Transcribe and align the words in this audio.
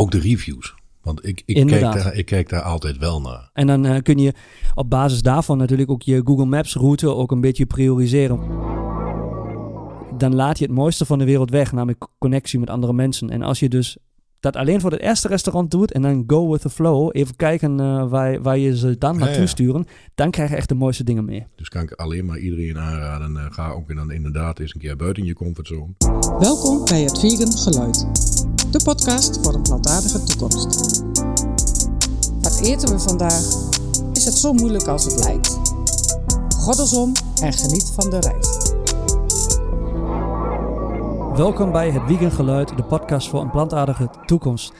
Ook 0.00 0.10
de 0.10 0.18
reviews. 0.18 0.74
Want 1.02 1.26
ik, 1.26 1.42
ik, 1.46 1.66
kijk 1.66 1.80
daar, 1.80 2.14
ik 2.14 2.26
kijk 2.26 2.48
daar 2.48 2.62
altijd 2.62 2.98
wel 2.98 3.20
naar. 3.20 3.50
En 3.52 3.66
dan 3.66 3.86
eh, 3.86 4.02
kun 4.02 4.18
je 4.18 4.32
op 4.74 4.90
basis 4.90 5.22
daarvan 5.22 5.58
natuurlijk 5.58 5.90
ook 5.90 6.02
je 6.02 6.20
Google 6.24 6.44
Maps 6.44 6.74
route 6.74 7.14
ook 7.14 7.30
een 7.30 7.40
beetje 7.40 7.66
prioriseren. 7.66 8.38
Dan 10.18 10.34
laat 10.34 10.58
je 10.58 10.64
het 10.64 10.74
mooiste 10.74 11.06
van 11.06 11.18
de 11.18 11.24
wereld 11.24 11.50
weg, 11.50 11.72
namelijk 11.72 12.06
connectie 12.18 12.58
met 12.58 12.70
andere 12.70 12.92
mensen. 12.92 13.30
En 13.30 13.42
als 13.42 13.60
je 13.60 13.68
dus 13.68 13.96
dat 14.40 14.56
alleen 14.56 14.80
voor 14.80 14.90
het 14.90 15.00
eerste 15.00 15.28
restaurant 15.28 15.70
doet 15.70 15.92
en 15.92 16.02
dan 16.02 16.24
go 16.26 16.50
with 16.50 16.60
the 16.60 16.70
flow, 16.70 17.08
even 17.12 17.36
kijken 17.36 17.80
eh, 17.80 18.08
waar, 18.08 18.42
waar 18.42 18.58
je 18.58 18.76
ze 18.76 18.98
dan 18.98 19.12
Ja, 19.12 19.18
naartoe 19.18 19.40
ja. 19.40 19.46
sturen, 19.46 19.86
dan 20.14 20.30
krijg 20.30 20.50
je 20.50 20.56
echt 20.56 20.68
de 20.68 20.74
mooiste 20.74 21.04
dingen 21.04 21.24
mee. 21.24 21.46
Dus 21.56 21.68
kan 21.68 21.82
ik 21.82 21.92
alleen 21.92 22.24
maar 22.24 22.38
iedereen 22.38 22.78
aanraden. 22.78 23.36
eh, 23.36 23.44
ga 23.50 23.70
ook 23.70 23.94
dan 23.94 24.10
inderdaad 24.10 24.58
eens 24.58 24.74
een 24.74 24.80
keer 24.80 24.96
buiten 24.96 25.24
je 25.24 25.34
comfortzone. 25.34 25.86
Welkom 26.38 26.84
bij 26.84 27.02
het 27.02 27.18
Vegan 27.18 27.52
Geluid, 27.52 28.06
de 28.70 28.80
podcast 28.84 29.38
voor 29.42 29.54
een 29.54 29.62
plantaardige 29.62 30.22
toekomst. 30.24 31.02
Wat 32.40 32.60
eten 32.62 32.88
we 32.88 32.98
vandaag? 32.98 33.44
Is 34.12 34.24
het 34.24 34.34
zo 34.34 34.52
moeilijk 34.52 34.86
als 34.86 35.04
het 35.04 35.24
lijkt? 35.24 35.58
Goddelsom 36.56 37.12
en 37.42 37.52
geniet 37.52 37.92
van 37.94 38.10
de 38.10 38.18
reis. 38.20 38.69
Welkom 41.40 41.72
bij 41.72 41.90
het 41.90 42.02
Vegan 42.06 42.30
Geluid, 42.30 42.76
de 42.76 42.82
podcast 42.82 43.28
voor 43.28 43.40
een 43.40 43.50
plantaardige 43.50 44.10
toekomst. 44.26 44.72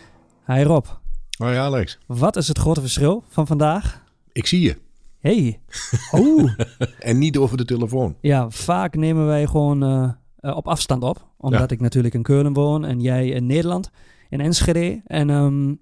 Hi 0.46 0.62
Rob, 0.62 0.86
ja, 1.30 1.56
Alex. 1.56 1.98
wat 2.06 2.36
is 2.36 2.48
het 2.48 2.58
grote 2.58 2.80
verschil 2.80 3.24
van 3.28 3.46
vandaag? 3.46 4.04
Ik 4.32 4.46
zie 4.46 4.60
je. 4.60 4.76
Hey, 5.18 5.60
oh. 6.10 6.50
En 6.98 7.18
niet 7.18 7.36
over 7.36 7.56
de 7.56 7.64
telefoon. 7.64 8.16
Ja, 8.20 8.50
vaak 8.50 8.96
nemen 8.96 9.26
wij 9.26 9.46
gewoon 9.46 9.82
eh, 9.82 10.10
eh, 10.36 10.56
op 10.56 10.68
afstand 10.68 11.02
op. 11.02 11.26
Omdat 11.38 11.60
Ja. 11.60 11.68
ik 11.68 11.80
natuurlijk 11.80 12.14
in 12.14 12.22
Keulen 12.22 12.52
woon 12.52 12.84
en 12.84 13.00
jij 13.00 13.28
in 13.28 13.46
Nederland, 13.46 13.90
in 14.28 14.40
Enschede. 14.40 15.00
En 15.04 15.30
ehm, 15.30 15.74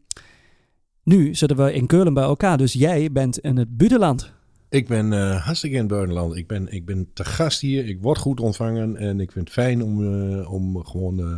nu 1.02 1.34
zitten 1.34 1.56
we 1.56 1.73
in 1.73 1.87
Keulen 1.87 2.15
bij 2.15 2.24
elkaar, 2.24 2.56
dus 2.56 2.73
jij 2.73 3.13
bent 3.13 3.38
in 3.38 3.57
het 3.57 3.76
buitenland. 3.76 4.32
Ik 4.71 4.88
ben 4.88 5.13
eh, 5.13 5.45
hartstikke 5.45 5.77
in 5.77 5.83
het 5.83 5.91
buitenland. 5.93 6.37
Ik 6.37 6.47
ben, 6.47 6.73
ik 6.73 6.85
ben 6.85 7.09
te 7.13 7.24
gast 7.24 7.61
hier. 7.61 7.87
Ik 7.88 7.99
word 8.01 8.19
goed 8.19 8.41
ontvangen. 8.41 8.97
En 8.97 9.21
ik 9.21 9.33
vind 9.33 9.45
het 9.45 9.55
fijn 9.55 9.83
om, 9.83 10.15
eh, 10.15 10.52
om 10.52 10.85
gewoon 10.85 11.19
eh, 11.19 11.37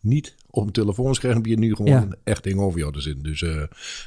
niet 0.00 0.34
op 0.50 0.66
een 0.66 0.72
telefoonschermpje 0.72 1.56
nu 1.58 1.74
gewoon 1.74 1.90
Ja. 1.92 2.08
echt 2.24 2.42
tegenover 2.42 2.78
jou 2.78 2.92
te 2.92 3.00
zitten. 3.00 3.22
Dus, 3.22 3.44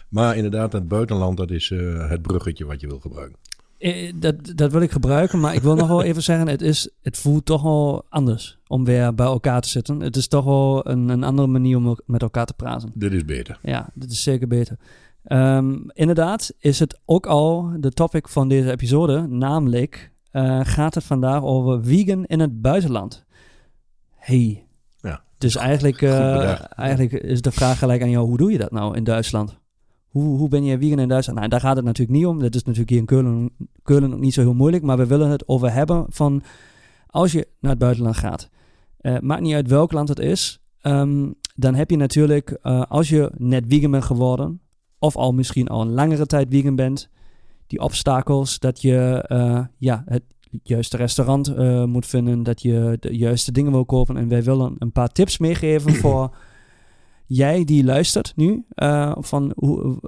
maar 0.10 0.36
inderdaad, 0.36 0.74
het 0.74 0.88
buitenland, 0.88 1.38
dat 1.38 1.52
is 1.52 1.70
het 2.10 2.22
bruggetje 2.22 2.66
wat 2.66 2.82
je 2.82 2.88
wil 2.88 3.00
gebruiken. 3.00 3.38
Dat, 4.20 4.36
dat 4.56 4.72
wil 4.72 4.82
ik 4.82 4.92
gebruiken, 4.92 5.40
maar 5.40 5.56
ik 5.56 5.62
wil 5.62 5.76
nog 5.76 5.88
wel 5.88 6.04
even 6.10 6.24
zeggen, 6.24 6.48
het, 6.48 6.62
is, 6.62 6.90
het 7.02 7.18
voelt 7.18 7.46
toch 7.46 7.62
wel 7.62 8.06
anders 8.10 8.58
om 8.68 8.86
weer 8.86 9.16
bij 9.16 9.26
elkaar 9.26 9.62
te 9.62 9.70
zitten. 9.70 10.00
Het 10.00 10.16
is 10.16 10.28
toch 10.28 10.46
wel 10.46 10.90
een, 10.90 11.10
een 11.10 11.24
andere 11.24 11.48
manier 11.48 11.78
om 11.78 12.00
met 12.06 12.22
elkaar 12.22 12.46
te 12.46 12.54
praten. 12.54 12.92
Dit 12.94 13.14
is 13.14 13.26
beter. 13.26 13.60
Ja, 13.62 13.90
dit 13.94 14.12
is 14.12 14.24
zeker 14.24 14.48
beter. 14.48 14.78
Ehm, 15.24 15.76
inderdaad 15.88 16.54
is 16.60 16.80
het 16.80 17.00
ook 17.06 17.26
al 17.26 17.72
de 17.80 17.92
topic 17.92 18.28
van 18.28 18.48
deze 18.48 18.72
episode, 18.72 19.28
namelijk 19.28 20.12
eh, 20.32 20.60
gaat 20.64 20.96
het 20.96 21.04
vandaag 21.04 21.44
over 21.44 21.84
vegan 21.86 22.26
in 22.26 22.40
het 22.40 22.62
buitenland. 22.62 23.26
Hey. 24.16 24.66
Ja. 25.02 25.24
Dus 25.38 25.56
eigenlijk, 25.56 26.02
eh, 26.02 26.56
eigenlijk 26.80 27.12
is 27.12 27.42
de 27.42 27.52
vraag 27.52 27.80
gelijk 27.80 28.02
aan 28.02 28.10
jou, 28.10 28.28
hoe 28.28 28.38
doe 28.38 28.52
je 28.52 28.58
dat 28.58 28.72
nou 28.72 28.96
in 28.96 29.04
Duitsland? 29.04 29.58
Hoe, 30.08 30.38
hoe 30.38 30.50
ben 30.50 30.64
je 30.64 30.78
vegan 30.78 31.00
in 31.00 31.08
Duitsland? 31.08 31.40
Nou, 31.40 31.52
daar 31.52 31.60
gaat 31.60 31.76
het 31.76 31.86
natuurlijk 31.86 32.18
niet 32.18 32.26
om. 32.28 32.40
Dat 32.40 32.56
is 32.56 32.64
natuurlijk 32.64 32.90
hier 32.90 33.00
in 33.00 33.06
Keulen, 33.06 33.50
Keulen 33.84 34.14
ook 34.14 34.20
niet 34.20 34.34
zo 34.34 34.42
heel 34.42 34.54
moeilijk, 34.54 34.84
maar 34.84 34.98
we 34.98 35.06
willen 35.06 35.30
het 35.30 35.48
over 35.48 35.74
hebben 35.74 36.06
van 36.10 36.44
als 37.08 37.32
je 37.32 37.48
naar 37.60 37.72
het 37.72 37.80
buitenland 37.80 38.18
gaat. 38.18 38.50
Eh, 38.98 39.20
maakt 39.20 39.42
niet 39.42 39.54
uit 39.54 39.68
welk 39.68 39.92
land 39.92 40.10
het 40.10 40.20
is. 40.20 40.62
ehm, 40.82 41.32
dan 41.56 41.76
heb 41.76 41.90
je 41.90 41.98
natuurlijk, 41.98 42.58
als 42.88 43.10
je 43.10 43.32
net 43.38 43.64
vegan 43.68 43.92
bent 43.92 44.04
geworden, 44.04 44.62
of 45.04 45.16
al 45.16 45.32
misschien 45.34 45.68
al 45.68 45.82
een 45.82 45.94
langere 45.94 46.26
tijd 46.26 46.48
vegan 46.50 46.76
bent, 46.76 47.10
die 47.68 47.80
obstakels 47.80 48.60
dat 48.60 48.82
je 48.82 49.26
eh, 49.28 49.66
ja, 49.78 50.04
het 50.06 50.24
juiste 50.64 50.98
restaurant 50.98 51.48
eh, 51.48 51.84
moet 51.84 52.06
vinden, 52.06 52.44
dat 52.44 52.62
je 52.62 52.98
de 53.00 53.18
juiste 53.18 53.52
dingen 53.52 53.72
wil 53.72 53.86
kopen. 53.86 54.18
En 54.18 54.28
wij 54.28 54.44
willen 54.44 54.76
een 54.78 54.92
paar 54.92 55.08
tips 55.08 55.38
meegeven 55.38 55.94
voor 56.04 56.36
jij 57.26 57.64
die 57.64 57.84
luistert 57.84 58.34
nu, 58.36 58.66
eh, 58.70 59.16
van 59.20 59.52
hoe, 59.56 60.00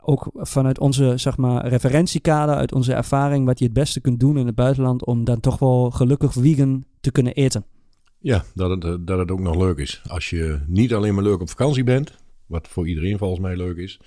ook 0.00 0.30
vanuit 0.34 0.78
onze 0.78 1.12
zeg 1.16 1.36
maar, 1.36 1.66
referentiekader, 1.66 2.54
uit 2.54 2.72
onze 2.72 2.92
ervaring, 2.92 3.46
wat 3.46 3.58
je 3.58 3.64
het 3.64 3.74
beste 3.74 4.00
kunt 4.00 4.20
doen 4.20 4.38
in 4.38 4.46
het 4.46 4.54
buitenland 4.54 5.04
om 5.04 5.24
dan 5.24 5.40
toch 5.40 5.58
wel 5.58 5.90
gelukkig 5.90 6.32
vegan 6.32 6.84
te 7.00 7.12
kunnen 7.12 7.34
eten. 7.34 7.64
Ja, 8.20 8.44
dat 8.54 8.70
het, 8.70 9.06
dat 9.06 9.18
het 9.18 9.30
ook 9.30 9.40
nog 9.40 9.56
leuk 9.56 9.78
is. 9.78 10.02
Als 10.06 10.30
je 10.30 10.60
niet 10.66 10.94
alleen 10.94 11.14
maar 11.14 11.24
leuk 11.24 11.40
op 11.40 11.48
vakantie 11.48 11.84
bent, 11.84 12.14
wat 12.46 12.68
voor 12.68 12.88
iedereen 12.88 13.18
volgens 13.18 13.40
mij 13.40 13.56
leuk 13.56 13.76
is, 13.76 14.00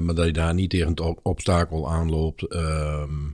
maar 0.00 0.14
dat 0.14 0.26
je 0.26 0.32
daar 0.32 0.54
niet 0.54 0.70
tegen 0.70 0.88
het 0.88 1.00
ob- 1.00 1.20
obstakel 1.22 1.90
aanloopt, 1.90 2.42
ehm, 2.42 3.30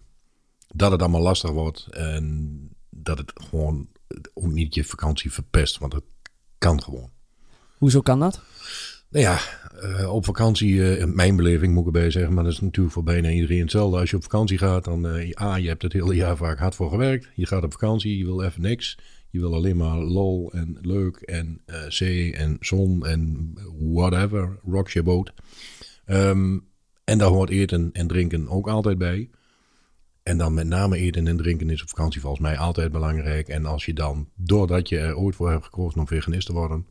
dat 0.75 0.91
het 0.91 1.01
allemaal 1.01 1.21
lastig 1.21 1.51
wordt 1.51 1.87
en 1.91 2.59
dat 2.91 3.19
het 3.19 3.33
gewoon 3.35 3.89
ook 4.35 4.53
niet 4.53 4.75
je 4.75 4.85
vakantie 4.85 5.33
verpest, 5.33 5.79
want 5.79 5.93
het 5.93 6.05
kan 6.59 6.83
gewoon. 6.83 7.11
Hoezo 7.79 8.01
kan 8.01 8.21
dat? 8.21 8.41
Nou 9.09 9.25
ja, 9.25 9.39
eh, 9.81 10.13
op 10.13 10.25
vakantie, 10.25 10.83
eh, 10.83 11.01
in 11.01 11.15
mijn 11.15 11.37
beleving 11.37 11.73
moet 11.73 11.87
ik 11.87 11.95
erbij 11.95 12.11
zeggen, 12.11 12.35
maar 12.35 12.45
dat 12.45 12.53
is 12.53 12.61
natuurlijk 12.61 12.95
voor 12.95 13.03
bijna 13.03 13.31
iedereen 13.31 13.61
hetzelfde. 13.61 13.99
Als 13.99 14.11
je 14.11 14.17
op 14.17 14.23
vakantie 14.23 14.59
gaat, 14.59 14.85
dan 14.85 15.07
eh 15.07 15.43
A, 15.43 15.57
je 15.57 15.69
hebt 15.69 15.83
het 15.83 15.93
hele 15.93 16.15
jaar 16.15 16.37
vaak 16.37 16.59
hard 16.59 16.75
voor 16.75 16.91
gewerkt. 16.91 17.29
Je 17.35 17.47
gaat 17.47 17.65
op 17.65 17.73
vakantie, 17.73 18.19
je 18.19 18.25
wil 18.25 18.43
even 18.43 18.63
niks. 18.63 18.99
Je 19.31 19.41
wil 19.41 19.55
alleen 19.55 19.77
maar 19.77 19.97
lol 19.97 20.53
en 20.53 20.79
leuk 20.83 21.17
en 21.17 21.61
eh, 21.67 21.81
zee 21.89 22.35
en 22.35 22.57
zon 22.61 23.07
en 23.07 23.53
whatever, 23.79 24.59
rocks 24.65 24.93
je 24.93 25.03
boot. 25.03 25.33
Ehm, 26.07 26.59
en 27.05 27.19
daar 27.19 27.29
hoort 27.29 27.51
eten 27.51 27.91
en 27.93 28.07
drinken 28.07 28.49
ook 28.49 28.69
altijd 28.69 28.99
bij. 28.99 29.31
En 30.23 30.39
dan 30.39 30.55
met 30.55 30.67
name 30.67 30.97
eten 30.97 31.27
en 31.27 31.37
drinken 31.37 31.71
is 31.71 31.83
op 31.83 31.89
vakantie 31.89 32.21
volgens 32.21 32.43
mij 32.43 32.59
altijd 32.59 32.93
belangrijk. 32.93 33.49
En 33.49 33.67
als 33.67 33.85
je 33.85 33.93
dan, 33.93 34.29
doordat 34.35 34.89
je 34.89 34.99
er 34.99 35.17
ooit 35.17 35.35
voor 35.37 35.51
hebt 35.51 35.65
gekozen 35.65 36.01
om 36.01 36.07
veganist 36.07 36.47
te 36.47 36.53
worden, 36.53 36.87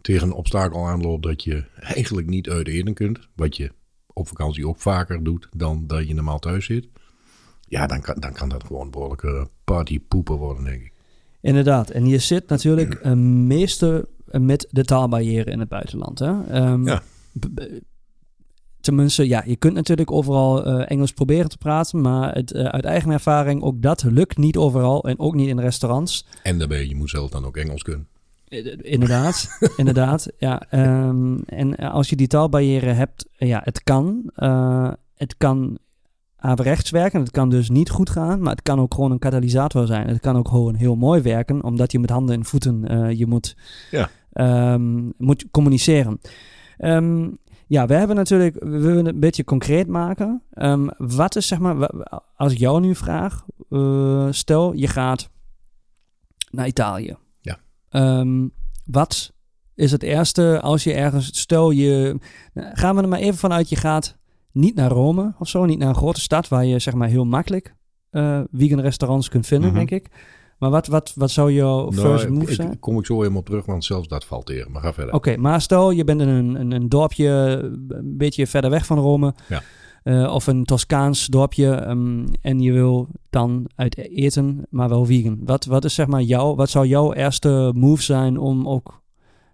tegen 0.00 0.26
een 0.26 0.34
obstakel 0.34 0.86
aanloopt 0.86 1.22
dat 1.22 1.44
je 1.44 1.64
eigenlijk 1.80 2.26
niet 2.26 2.48
uit 2.48 2.68
eten 2.68 2.94
kunt. 2.94 3.28
Wat 3.34 3.56
je 3.56 3.72
op 4.12 4.28
vakantie 4.28 4.68
ook 4.68 4.78
vaker 4.80 5.24
doet 5.24 5.48
dan 5.56 5.86
dat 5.86 6.08
je 6.08 6.14
normaal 6.14 6.38
thuis 6.38 6.64
zit. 6.64 6.88
Ja, 7.60 7.86
dan 7.86 8.00
kan, 8.00 8.14
dan 8.18 8.32
kan 8.32 8.48
dat 8.48 8.64
gewoon 8.64 8.90
behoorlijke 8.90 9.48
partypoepen 9.64 10.36
worden, 10.36 10.64
denk 10.64 10.82
ik. 10.82 10.92
Inderdaad. 11.40 11.90
En 11.90 12.06
je 12.06 12.18
zit 12.18 12.48
natuurlijk 12.48 13.14
meeste 13.14 14.08
met 14.30 14.68
de 14.70 14.84
taalbarrière 14.84 15.50
in 15.50 15.60
het 15.60 15.68
buitenland. 15.68 16.18
Hè? 16.18 16.46
Ehm, 16.46 16.86
Ja. 16.86 17.02
Tenminste, 18.82 19.28
ja, 19.28 19.42
je 19.46 19.56
kunt 19.56 19.74
natuurlijk 19.74 20.10
overal 20.10 20.64
eh, 20.64 20.90
Engels 20.90 21.12
proberen 21.12 21.48
te 21.48 21.58
praten, 21.58 22.00
maar 22.00 22.34
het, 22.34 22.52
eh, 22.52 22.64
uit 22.64 22.84
eigen 22.84 23.10
ervaring, 23.10 23.62
ook 23.62 23.82
dat 23.82 24.02
lukt 24.02 24.36
niet 24.36 24.56
overal 24.56 25.04
en 25.04 25.18
ook 25.18 25.34
niet 25.34 25.48
in 25.48 25.58
restaurants. 25.60 26.26
En 26.42 26.58
daarbij, 26.58 26.86
je 26.88 26.96
moet 26.96 27.10
zelf 27.10 27.30
dan 27.30 27.44
ook 27.44 27.56
Engels 27.56 27.82
kunnen. 27.82 28.06
Eh, 28.48 28.66
Inderdaad, 28.80 29.48
inderdaad. 29.76 30.28
Ja, 30.38 30.62
ehm, 30.70 31.36
en 31.46 31.76
als 31.76 32.10
je 32.10 32.16
die 32.16 32.26
taalbarrière 32.26 32.92
hebt, 32.92 33.26
ja, 33.36 33.60
het 33.64 33.82
kan. 33.82 34.30
het 35.14 35.34
kan 35.38 35.78
averechts 36.36 36.90
werken. 36.90 37.20
Het 37.20 37.30
kan 37.30 37.48
dus 37.50 37.70
niet 37.70 37.90
goed 37.90 38.10
gaan, 38.10 38.40
maar 38.42 38.52
het 38.52 38.62
kan 38.62 38.80
ook 38.80 38.94
gewoon 38.94 39.10
een 39.10 39.18
katalysator 39.18 39.86
zijn. 39.86 40.08
Het 40.08 40.20
kan 40.20 40.36
ook 40.36 40.48
gewoon 40.48 40.74
heel 40.74 40.96
mooi 40.96 41.20
werken, 41.20 41.64
omdat 41.64 41.92
je 41.92 41.98
met 41.98 42.10
handen 42.10 42.34
en 42.36 42.44
voeten 42.44 43.16
je 43.16 43.26
moet, 43.26 43.56
Ja. 43.90 44.10
ehm, 44.32 45.08
moet 45.18 45.44
communiceren. 45.50 46.20
Ehm, 46.78 47.28
ja, 47.72 47.86
we 47.86 47.94
hebben 47.94 48.16
natuurlijk, 48.16 48.56
we 48.58 48.78
willen 48.78 49.04
het 49.04 49.14
een 49.14 49.20
beetje 49.20 49.44
concreet 49.44 49.86
maken. 49.86 50.42
Ehm, 50.50 50.88
wat 50.98 51.36
is 51.36 51.46
zeg 51.46 51.58
maar, 51.58 51.90
als 52.36 52.52
ik 52.52 52.58
jou 52.58 52.80
nu 52.80 52.94
vraag, 52.94 53.44
eh, 53.70 54.26
stel 54.30 54.72
je 54.72 54.86
gaat 54.86 55.30
naar 56.50 56.66
Italië. 56.66 57.16
Ja. 57.40 57.58
Ehm, 57.88 58.48
wat 58.84 59.32
is 59.74 59.92
het 59.92 60.02
eerste 60.02 60.60
als 60.60 60.84
je 60.84 60.92
ergens, 60.92 61.38
stel 61.40 61.70
je, 61.70 62.18
gaan 62.54 62.96
we 62.96 63.02
er 63.02 63.08
maar 63.08 63.18
even 63.18 63.38
vanuit, 63.38 63.68
je 63.68 63.76
gaat 63.76 64.18
niet 64.50 64.74
naar 64.74 64.90
Rome 64.90 65.34
of 65.38 65.48
zo, 65.48 65.64
niet 65.64 65.78
naar 65.78 65.88
een 65.88 65.94
grote 65.94 66.20
stad 66.20 66.48
waar 66.48 66.64
je 66.64 66.78
zeg 66.78 66.94
maar 66.94 67.08
heel 67.08 67.24
makkelijk 67.26 67.74
eh 68.10 68.40
vegan 68.52 68.80
restaurants 68.80 69.28
kunt 69.28 69.46
vinden, 69.46 69.68
Mhm. 69.68 69.78
denk 69.78 69.90
ik. 69.90 70.10
Maar 70.62 70.70
wat, 70.70 70.86
wat, 70.86 71.12
wat 71.16 71.30
zou 71.30 71.52
jouw 71.52 71.92
first 71.92 72.24
Nou, 72.24 72.30
move 72.38 72.48
ik- 72.50 72.54
zijn? 72.54 72.78
kom 72.78 72.98
ik 72.98 73.06
zo 73.06 73.18
helemaal 73.20 73.42
terug, 73.42 73.66
want 73.66 73.84
zelfs 73.84 74.08
dat 74.08 74.24
valt 74.24 74.46
tegen. 74.46 74.72
Maar 74.72 74.82
ga 74.82 74.92
verder. 74.92 75.14
Oké, 75.14 75.36
maar 75.36 75.60
stel 75.60 75.90
je 75.90 76.04
bent 76.04 76.20
in 76.20 76.28
een, 76.28 76.54
een, 76.60 76.72
een 76.72 76.88
dorpje 76.88 77.28
een 77.88 78.16
beetje 78.16 78.46
verder 78.46 78.70
weg 78.70 78.86
van 78.86 78.98
Rome. 78.98 79.34
Ja. 79.48 79.62
eh, 80.02 80.34
of 80.34 80.46
een 80.46 80.64
Toscaans 80.64 81.26
dorpje. 81.26 81.70
ehm, 81.70 82.26
en 82.40 82.60
je 82.60 82.72
wil 82.72 83.08
dan 83.30 83.66
uit 83.76 83.96
eten, 83.98 84.66
maar 84.70 84.88
wel 84.88 85.04
vegan. 85.04 85.38
Wat, 85.44 85.64
wat 85.64 85.84
is 85.84 85.94
zeg 85.94 86.06
maar 86.06 86.22
jouw, 86.22 86.54
wat 86.54 86.70
zou 86.70 86.86
jouw 86.86 87.12
eerste 87.12 87.72
move 87.74 88.02
zijn 88.02 88.38
om 88.38 88.68
ook 88.68 89.01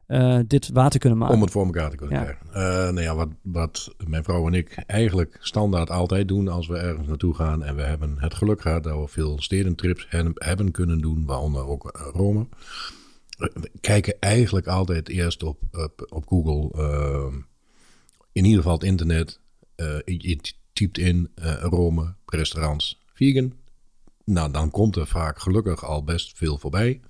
eh, 0.09 0.39
dit 0.47 0.69
waar 0.69 0.91
te 0.91 0.99
kunnen 0.99 1.19
maken? 1.19 1.35
Om 1.35 1.43
het 1.43 1.51
voor 1.51 1.65
elkaar 1.65 1.91
te 1.91 1.97
kunnen 1.97 2.17
Ja. 2.19 2.23
krijgen. 2.25 2.47
Eh, 2.53 2.63
nou 2.93 3.01
ja, 3.01 3.15
wat, 3.15 3.29
wat 3.43 3.95
mijn 4.07 4.25
vrouw 4.25 4.47
en 4.47 4.55
ik 4.55 4.75
eigenlijk 4.87 5.39
standaard 5.41 5.91
altijd 5.91 6.29
doen 6.29 6.49
als 6.49 6.67
we 6.67 6.77
ergens 6.77 7.07
naartoe 7.09 7.35
gaan. 7.35 7.63
En 7.65 7.77
we 7.77 7.83
hebben 7.83 8.17
het 8.19 8.35
geluk 8.35 8.61
gehad 8.61 8.83
dat 8.83 9.01
we 9.01 9.09
veel 9.09 9.41
stedentrips 9.41 10.07
he- 10.09 10.31
hebben 10.35 10.71
kunnen 10.71 10.99
doen, 11.01 11.25
waaronder 11.25 11.67
ook 11.67 11.89
eh, 11.91 12.07
Rome. 12.13 12.47
we 13.39 13.71
kijken 13.81 14.17
eigenlijk 14.21 14.67
altijd 14.67 15.09
eerst 15.09 15.43
op, 15.43 15.59
op, 15.73 16.07
op 16.09 16.27
Google. 16.27 16.83
ehm, 16.83 17.35
in 18.33 18.45
ieder 18.45 18.59
geval 18.63 18.75
het 18.79 18.85
internet. 18.85 19.41
je, 20.05 20.39
typt 20.73 20.99
in 20.99 21.31
Rome, 21.61 22.15
restaurants, 22.27 23.05
vegan. 23.15 23.53
Nou, 24.25 24.53
dan 24.53 24.71
komt 24.71 24.97
er 24.97 25.07
vaak 25.07 25.39
gelukkig 25.39 25.85
al 25.85 26.05
best 26.05 26.37
veel 26.37 26.59
voorbij. 26.59 27.01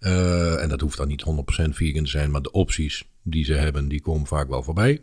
Eh, 0.00 0.62
en 0.62 0.68
dat 0.68 0.80
hoeft 0.80 0.96
dan 0.96 1.08
niet 1.08 1.22
100% 1.22 1.76
vegan 1.76 2.04
te 2.04 2.10
zijn, 2.10 2.30
maar 2.30 2.42
de 2.42 2.52
opties 2.52 3.04
die 3.22 3.44
ze 3.44 3.52
hebben, 3.52 3.88
die 3.88 4.00
komen 4.00 4.26
vaak 4.26 4.48
wel 4.48 4.62
voorbij. 4.62 5.02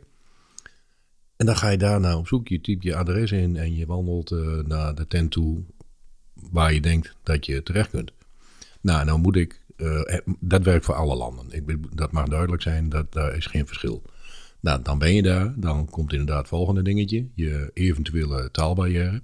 En 1.36 1.46
dan 1.46 1.58
ga 1.58 1.70
je 1.70 1.78
daar 1.78 2.18
op 2.18 2.28
zoek, 2.28 2.48
je 2.48 2.62
typt 2.62 2.84
je 2.84 2.96
adres 2.96 3.32
in 3.32 3.56
en 3.56 3.76
je 3.76 3.86
wandelt 3.86 4.32
eh, 4.32 4.60
naar 4.66 4.96
de 4.96 5.08
tent 5.08 5.32
toe 5.32 5.64
waar 6.34 6.74
je 6.74 6.82
denkt 6.82 7.16
dat 7.24 7.46
je 7.46 7.64
terecht 7.64 7.90
kunt. 7.90 8.12
Nou, 8.82 9.06
nou 9.06 9.20
moet 9.20 9.36
ik, 9.36 9.62
eh, 9.76 10.20
dat 10.40 10.64
werkt 10.64 10.86
voor 10.86 10.96
alle 10.96 11.16
landen. 11.16 11.52
Ik, 11.52 11.98
dat 11.98 12.12
mag 12.12 12.28
duidelijk 12.28 12.62
zijn, 12.62 12.90
dat 12.90 13.14
daar 13.14 13.36
is 13.36 13.46
geen 13.46 13.68
verschil. 13.68 14.04
Nou, 14.60 14.82
dan 14.82 15.00
ben 15.00 15.14
je 15.14 15.22
daar, 15.22 15.54
dan 15.58 15.90
komt 15.90 16.12
inderdaad 16.12 16.38
het 16.38 16.48
volgende 16.48 16.82
dingetje, 16.82 17.28
je 17.36 17.72
eventuele 17.74 18.52
taalbarrière. 18.52 19.22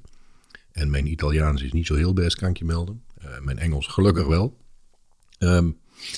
En 0.71 0.89
mijn 0.89 1.11
Italiaans 1.11 1.61
is 1.61 1.71
niet 1.71 1.87
zo 1.87 1.95
heel 1.95 2.13
best, 2.13 2.37
kan 2.37 2.49
ik 2.49 2.57
je 2.57 2.65
melden. 2.65 3.01
Mijn 3.41 3.59
Engels 3.59 3.87
gelukkig 3.87 4.27
wel. 4.27 4.62
Ehm, 5.43 5.71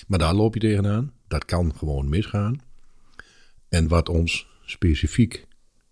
maar 0.07 0.19
daar 0.19 0.33
loop 0.33 0.53
je 0.53 0.59
tegenaan. 0.59 1.13
Dat 1.27 1.45
kan 1.45 1.75
gewoon 1.75 2.09
misgaan. 2.09 2.61
En 3.69 3.87
wat 3.87 4.09
ons 4.09 4.47
specifiek 4.65 5.47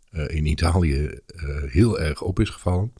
eh, 0.09 0.35
in 0.35 0.45
Italië 0.45 1.05
eh, 1.05 1.63
heel 1.65 1.99
erg 1.99 2.21
op 2.21 2.39
is 2.39 2.49
gevallen, 2.49 2.93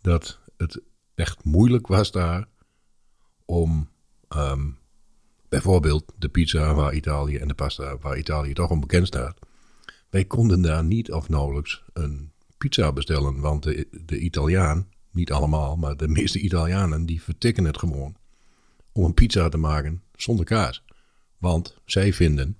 dat 0.00 0.38
het 0.56 0.80
echt 1.14 1.44
moeilijk 1.44 1.86
was 1.86 2.10
daar 2.10 2.48
om 3.44 3.88
ehm, 4.28 4.70
bijvoorbeeld 5.48 6.12
de 6.18 6.28
pizza 6.28 6.74
waar 6.74 6.94
Italië 6.94 7.36
en 7.36 7.48
de 7.48 7.54
pasta 7.54 7.98
waar 7.98 8.18
Italië 8.18 8.52
toch 8.52 8.70
om 8.70 8.80
bekend 8.80 9.06
staat. 9.06 9.38
Wij 10.10 10.24
konden 10.24 10.62
daar 10.62 10.84
niet 10.84 11.12
of 11.12 11.28
nauwelijks 11.28 11.82
een 11.92 12.32
pizza 12.58 12.92
bestellen, 12.92 13.40
want 13.40 13.62
de, 13.62 13.88
de 14.04 14.18
Italiaan, 14.18 14.88
niet 15.10 15.32
allemaal, 15.32 15.76
maar 15.76 15.96
de 15.96 16.08
meeste 16.08 16.38
Italianen, 16.38 17.06
die 17.06 17.22
vertikken 17.22 17.64
het 17.64 17.78
gewoon 17.78 18.16
om 18.92 19.04
een 19.04 19.14
pizza 19.14 19.48
te 19.48 19.56
maken 19.56 20.02
zonder 20.16 20.44
kaas. 20.44 20.84
Want 21.38 21.76
zij 21.84 22.12
vinden 22.12 22.58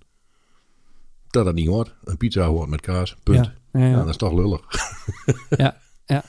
dat 1.30 1.46
het 1.46 1.54
niet 1.54 1.66
hoort. 1.66 1.94
Een 2.04 2.16
pizza 2.16 2.46
hoort 2.46 2.68
met 2.68 2.80
kaas, 2.80 3.16
punt. 3.22 3.44
Ja, 3.44 3.54
ja, 3.72 3.80
ja. 3.80 3.90
Ja, 3.90 3.96
dat 3.96 4.08
is 4.08 4.16
toch 4.16 4.32
lullig. 4.32 4.60
Ja, 5.50 5.80
ja. 6.06 6.24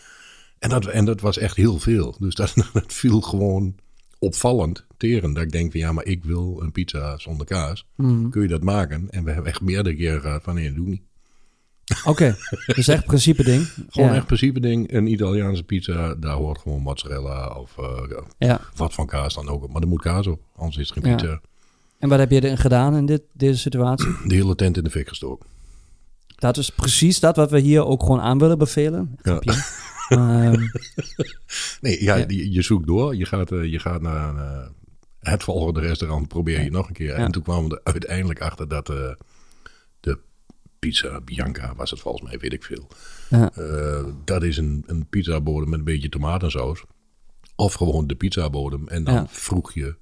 En 0.59 0.69
dat, 0.69 0.85
en 0.85 1.05
dat 1.05 1.21
was 1.21 1.37
echt 1.37 1.55
heel 1.55 1.79
veel. 1.79 2.15
Dus 2.19 2.35
dat, 2.35 2.53
dat 2.73 2.93
viel 2.93 3.21
gewoon 3.21 3.75
opvallend 4.19 4.85
tegen. 4.97 5.33
Dat 5.33 5.43
ik 5.43 5.51
denk 5.51 5.71
van 5.71 5.79
ja, 5.79 5.91
maar 5.91 6.05
ik 6.05 6.23
wil 6.23 6.61
een 6.61 6.71
pizza 6.71 7.17
zonder 7.17 7.45
kaas. 7.45 7.85
Mhm. 7.95 8.29
Kun 8.29 8.41
je 8.41 8.47
dat 8.47 8.63
maken? 8.63 9.09
En 9.09 9.23
we 9.23 9.31
hebben 9.31 9.51
echt 9.51 9.61
meerdere 9.61 9.95
keren 9.95 10.21
gehad 10.21 10.43
van 10.43 10.55
nee, 10.55 10.67
dat 10.67 10.75
doe 10.75 10.87
niet. 10.87 11.01
Oké, 12.05 12.35
dus 12.75 12.87
echt 12.87 13.05
principe 13.05 13.43
ding. 13.43 13.67
Gewoon 13.89 14.09
ja. 14.09 14.15
echt 14.15 14.25
principe 14.25 14.59
ding. 14.59 14.93
Een 14.93 15.07
Italiaanse 15.07 15.63
pizza, 15.63 16.15
daar 16.15 16.35
hoort 16.35 16.59
gewoon 16.59 16.81
mozzarella 16.81 17.47
of 17.47 17.77
eh, 17.77 18.17
Ja. 18.37 18.61
wat 18.75 18.93
van 18.93 19.05
kaas 19.07 19.33
dan 19.33 19.49
ook. 19.49 19.69
Maar 19.71 19.81
er 19.81 19.87
moet 19.87 20.01
kaas 20.01 20.27
op, 20.27 20.41
anders 20.55 20.77
is 20.77 20.89
het 20.89 20.97
geen 21.03 21.11
Ja. 21.11 21.15
pizza. 21.17 21.41
En 21.99 22.09
wat 22.09 22.19
heb 22.19 22.31
je 22.31 22.35
erin 22.43 22.57
gedaan 22.57 22.95
in 22.95 23.05
dit, 23.05 23.21
deze 23.33 23.59
situatie? 23.59 24.07
De 24.27 24.35
hele 24.35 24.55
tent 24.55 24.77
in 24.77 24.83
de 24.83 24.89
fik 24.89 25.07
gestoken. 25.07 25.45
Dat 26.35 26.57
is 26.57 26.69
precies 26.69 27.19
dat 27.19 27.35
wat 27.35 27.51
we 27.51 27.59
hier 27.59 27.85
ook 27.85 28.01
gewoon 28.01 28.21
aan 28.21 28.37
willen 28.37 28.57
bevelen. 28.57 29.15
Ja. 29.21 29.39
Ehm, 30.09 30.67
Nee, 31.81 32.03
ja, 32.03 32.15
Ja. 32.15 32.25
Je, 32.27 32.51
je 32.51 32.61
zoekt 32.61 32.87
door. 32.87 33.15
Je 33.15 33.25
gaat, 33.25 33.51
eh, 33.51 33.71
je 33.71 33.79
gaat 33.79 34.01
naar 34.01 34.35
eh, 34.35 34.67
het 35.19 35.43
volgende 35.43 35.79
restaurant, 35.79 36.27
probeer 36.27 36.63
je 36.63 36.71
nog 36.71 36.87
een 36.87 36.93
keer. 36.93 37.13
En 37.13 37.31
toen 37.31 37.43
kwamen 37.43 37.69
we 37.69 37.75
er 37.83 37.91
uiteindelijk 37.93 38.41
achter 38.41 38.67
dat 38.67 38.89
pizza 40.83 41.21
Bianca 41.21 41.75
was 41.75 41.89
het 41.91 41.99
volgens 41.99 42.29
mij, 42.29 42.39
weet 42.39 42.53
ik 42.53 42.63
veel. 42.63 42.87
ja. 43.29 43.51
Eh, 43.53 44.05
dat 44.23 44.43
is 44.43 44.57
een, 44.57 44.83
een 44.85 45.07
pizzabodem 45.09 45.69
met 45.69 45.79
een 45.79 45.85
beetje 45.85 46.09
tomatensaus. 46.09 46.83
Of 47.55 47.73
gewoon 47.73 48.07
de 48.07 48.15
pizzabodem. 48.15 48.87
En 48.87 49.03
dan 49.03 49.13
Ja. 49.13 49.25
vroeg 49.27 49.73
je 49.73 49.95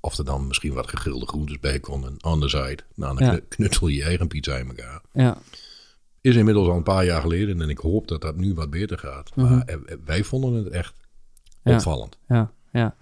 of 0.00 0.18
er 0.18 0.24
dan 0.24 0.46
misschien 0.46 0.72
wat 0.74 0.88
gegrilde 0.88 1.26
groentes 1.26 1.58
bij 1.60 1.80
konden. 1.80 2.16
On 2.24 2.40
the 2.40 2.48
side. 2.48 2.78
Nou, 2.94 3.16
dan 3.18 3.26
Ja. 3.26 3.40
knutsel 3.48 3.86
je 3.88 4.02
eigen 4.04 4.28
pizza 4.28 4.56
in 4.56 4.66
elkaar. 4.68 5.00
ja. 5.12 5.36
Is 6.20 6.36
inmiddels 6.36 6.68
al 6.68 6.76
een 6.76 6.82
paar 6.82 7.04
jaar 7.04 7.20
geleden. 7.20 7.60
En 7.60 7.68
ik 7.68 7.78
hoop 7.78 8.08
dat 8.08 8.20
dat 8.20 8.36
nu 8.36 8.54
wat 8.54 8.70
beter 8.70 8.98
gaat. 8.98 9.36
Maar 9.36 9.62
eh, 9.64 9.74
eh, 9.74 9.98
wij 10.04 10.24
vonden 10.24 10.52
het 10.64 10.68
echt 10.72 10.94
Mhm. 11.62 11.70
Ja. 11.70 11.74
opvallend. 11.76 12.18
Ja, 12.28 12.52
ja. 12.72 12.96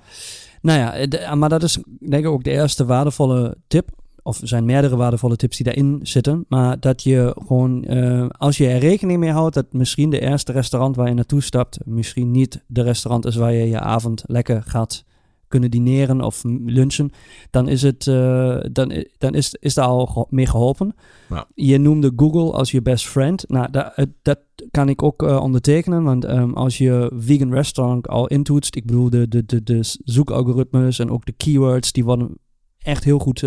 Nou 0.63 0.79
ja, 0.79 1.07
de- 1.07 1.35
maar 1.37 1.49
dat 1.49 1.63
is 1.63 1.79
denk 2.01 2.25
ik 2.25 2.31
ook 2.31 2.45
de 2.45 2.51
eerste 2.51 2.85
waardevolle 2.85 3.57
tip. 3.67 3.89
Of 4.23 4.41
er 4.41 4.49
zijn 4.49 4.65
meerdere 4.65 4.97
waardevolle 4.97 5.37
tips 5.37 5.57
die 5.57 5.67
daarin 5.67 6.01
zitten. 6.03 6.45
Maar 6.49 6.81
dat 6.81 7.03
je 7.03 7.37
gewoon, 7.47 7.85
eh, 7.85 8.27
als 8.29 8.57
je 8.57 8.69
er 8.69 8.79
rekening 8.79 9.19
mee 9.19 9.31
houdt 9.31 9.55
dat 9.55 9.73
misschien 9.73 10.11
de 10.11 10.21
eerste 10.21 10.53
restaurant 10.53 10.97
waar 10.97 11.09
je 11.09 11.15
naartoe 11.15 11.43
stapt, 11.43 11.79
misschien 11.85 12.31
niet 12.31 12.65
de 12.67 12.83
restaurant 12.83 13.27
is 13.27 13.37
waar 13.37 13.53
je 13.53 13.69
je 13.69 13.81
avond 13.81 14.23
lekker 14.27 14.63
gaat 14.63 15.05
kunnen 15.53 15.71
dineren 15.71 16.21
of 16.21 16.43
lunchen, 16.65 17.11
dan 17.51 17.69
is 17.69 17.83
het, 17.83 18.07
eh, 18.07 18.59
dan, 18.73 19.05
dan 19.19 19.35
is, 19.35 19.57
is 19.61 19.75
daar 19.75 19.87
al 19.87 20.27
mee 20.31 20.47
geholpen. 20.47 20.95
Ja. 21.29 21.47
Je 21.55 21.79
noemde 21.79 22.13
Google 22.17 22.53
als 22.53 22.71
je 22.71 22.83
best 22.83 23.09
friend. 23.09 23.45
Nou, 23.49 23.71
dat, 23.71 24.09
dat 24.23 24.39
kan 24.71 24.89
ik 24.89 25.03
ook 25.03 25.23
eh, 25.23 25.43
ondertekenen, 25.43 26.03
want 26.03 26.25
ehm, 26.25 26.53
als 26.53 26.79
je 26.79 27.11
vegan 27.15 27.53
restaurant 27.53 28.09
al 28.09 28.27
intoetst, 28.27 28.77
ik 28.77 28.87
bedoel 28.87 29.11
de, 29.11 29.29
de, 29.29 29.45
de, 29.45 29.63
de 29.63 29.81
zoekalgoritmes 30.05 30.99
en 30.99 31.11
ook 31.11 31.27
de 31.27 31.33
keywords, 31.33 31.93
die 31.93 32.05
worden 32.05 32.39
echt 32.79 33.05
heel 33.05 33.19
goed 33.19 33.43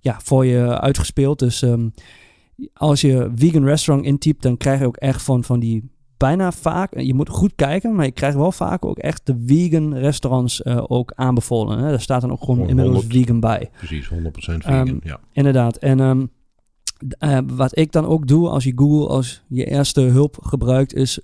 ja, 0.00 0.20
voor 0.22 0.46
je 0.46 0.80
uitgespeeld. 0.80 1.38
Dus 1.38 1.62
ehm, 1.62 1.88
als 2.72 3.00
je 3.00 3.30
vegan 3.34 3.64
restaurant 3.64 4.06
intypt, 4.06 4.42
dan 4.42 4.56
krijg 4.56 4.80
je 4.80 4.86
ook 4.86 4.96
echt 4.96 5.22
van, 5.22 5.44
van 5.44 5.60
die 5.60 5.90
bijna 6.16 6.52
vaak, 6.52 7.00
je 7.00 7.14
moet 7.14 7.28
goed 7.28 7.52
kijken, 7.56 7.94
maar 7.94 8.04
je 8.04 8.12
krijgt 8.12 8.36
wel 8.36 8.52
vaak 8.52 8.84
ook 8.84 8.98
echt 8.98 9.26
de 9.26 9.42
vegan 9.46 9.94
restaurants 9.94 10.62
eh, 10.62 10.84
ook 10.86 11.12
aanbevolen. 11.14 11.78
Hè? 11.78 11.90
Daar 11.90 12.00
staat 12.00 12.20
dan 12.20 12.32
ook 12.32 12.40
gewoon 12.40 12.68
inmiddels 12.68 12.96
100. 12.96 13.12
vegan 13.12 13.40
bij. 13.40 13.70
Precies, 13.76 14.08
100% 14.08 14.12
vegan. 14.62 14.88
Ehm, 14.88 14.96
ja. 15.02 15.20
Inderdaad. 15.32 15.76
En 15.76 16.00
ehm, 16.00 16.26
eh, 17.18 17.38
wat 17.46 17.78
ik 17.78 17.92
dan 17.92 18.06
ook 18.06 18.26
doe 18.26 18.48
als 18.48 18.64
je 18.64 18.72
Google 18.74 19.08
als 19.08 19.42
je 19.48 19.64
eerste 19.64 20.00
hulp 20.00 20.38
gebruikt, 20.42 20.94
is 20.94 21.20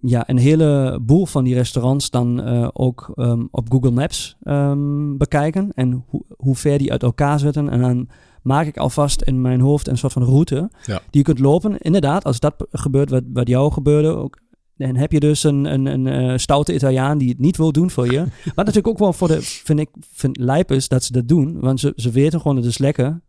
ja, 0.00 0.28
een 0.28 0.38
heleboel 0.38 1.26
van 1.26 1.44
die 1.44 1.54
restaurants 1.54 2.10
dan 2.10 2.42
eh, 2.42 2.68
ook 2.72 3.12
ehm, 3.14 3.42
op 3.50 3.70
Google 3.72 3.90
Maps 3.90 4.36
ehm, 4.42 5.16
bekijken. 5.16 5.72
En 5.74 6.04
hoe 6.06 6.22
hoe 6.36 6.56
ver 6.56 6.78
die 6.78 6.92
uit 6.92 7.02
elkaar 7.02 7.38
zitten. 7.38 7.68
En 7.68 7.80
dan 7.80 8.08
maak 8.42 8.66
ik 8.66 8.76
alvast 8.76 9.22
in 9.22 9.40
mijn 9.40 9.60
hoofd 9.60 9.88
een 9.88 9.98
soort 9.98 10.12
van 10.12 10.24
route 10.24 10.70
Ja. 10.86 10.94
die 11.10 11.20
je 11.20 11.22
kunt 11.22 11.38
lopen. 11.38 11.78
Inderdaad, 11.78 12.24
als 12.24 12.40
dat 12.40 12.54
gebeurt 12.70 13.10
wat, 13.10 13.22
wat 13.32 13.48
jou 13.48 13.72
gebeurde, 13.72 14.08
ook, 14.08 14.38
dan 14.76 14.96
heb 14.96 15.12
je 15.12 15.20
dus 15.20 15.44
een, 15.44 15.64
een, 15.64 15.86
een 15.86 16.06
eh, 16.06 16.38
stoute 16.38 16.74
Italiaan 16.74 17.18
die 17.18 17.28
het 17.28 17.38
niet 17.38 17.56
wil 17.56 17.72
doen 17.72 17.90
voor 17.90 18.12
je. 18.12 18.18
Wat 18.54 18.56
natuurlijk 18.56 18.88
ook 18.88 18.98
wel 18.98 19.12
voor 19.12 19.28
de, 19.28 19.38
vind 19.40 19.78
ik, 19.80 19.88
vind 20.12 20.36
lijp 20.36 20.70
is 20.72 20.88
dat 20.88 21.04
ze 21.04 21.12
dat 21.12 21.28
doen. 21.28 21.60
Want 21.60 21.80
ze, 21.80 21.92
ze 21.96 22.10
weten 22.10 22.40
gewoon, 22.40 22.56
het 22.56 22.64
is 22.64 22.78
lekker. 22.78 23.20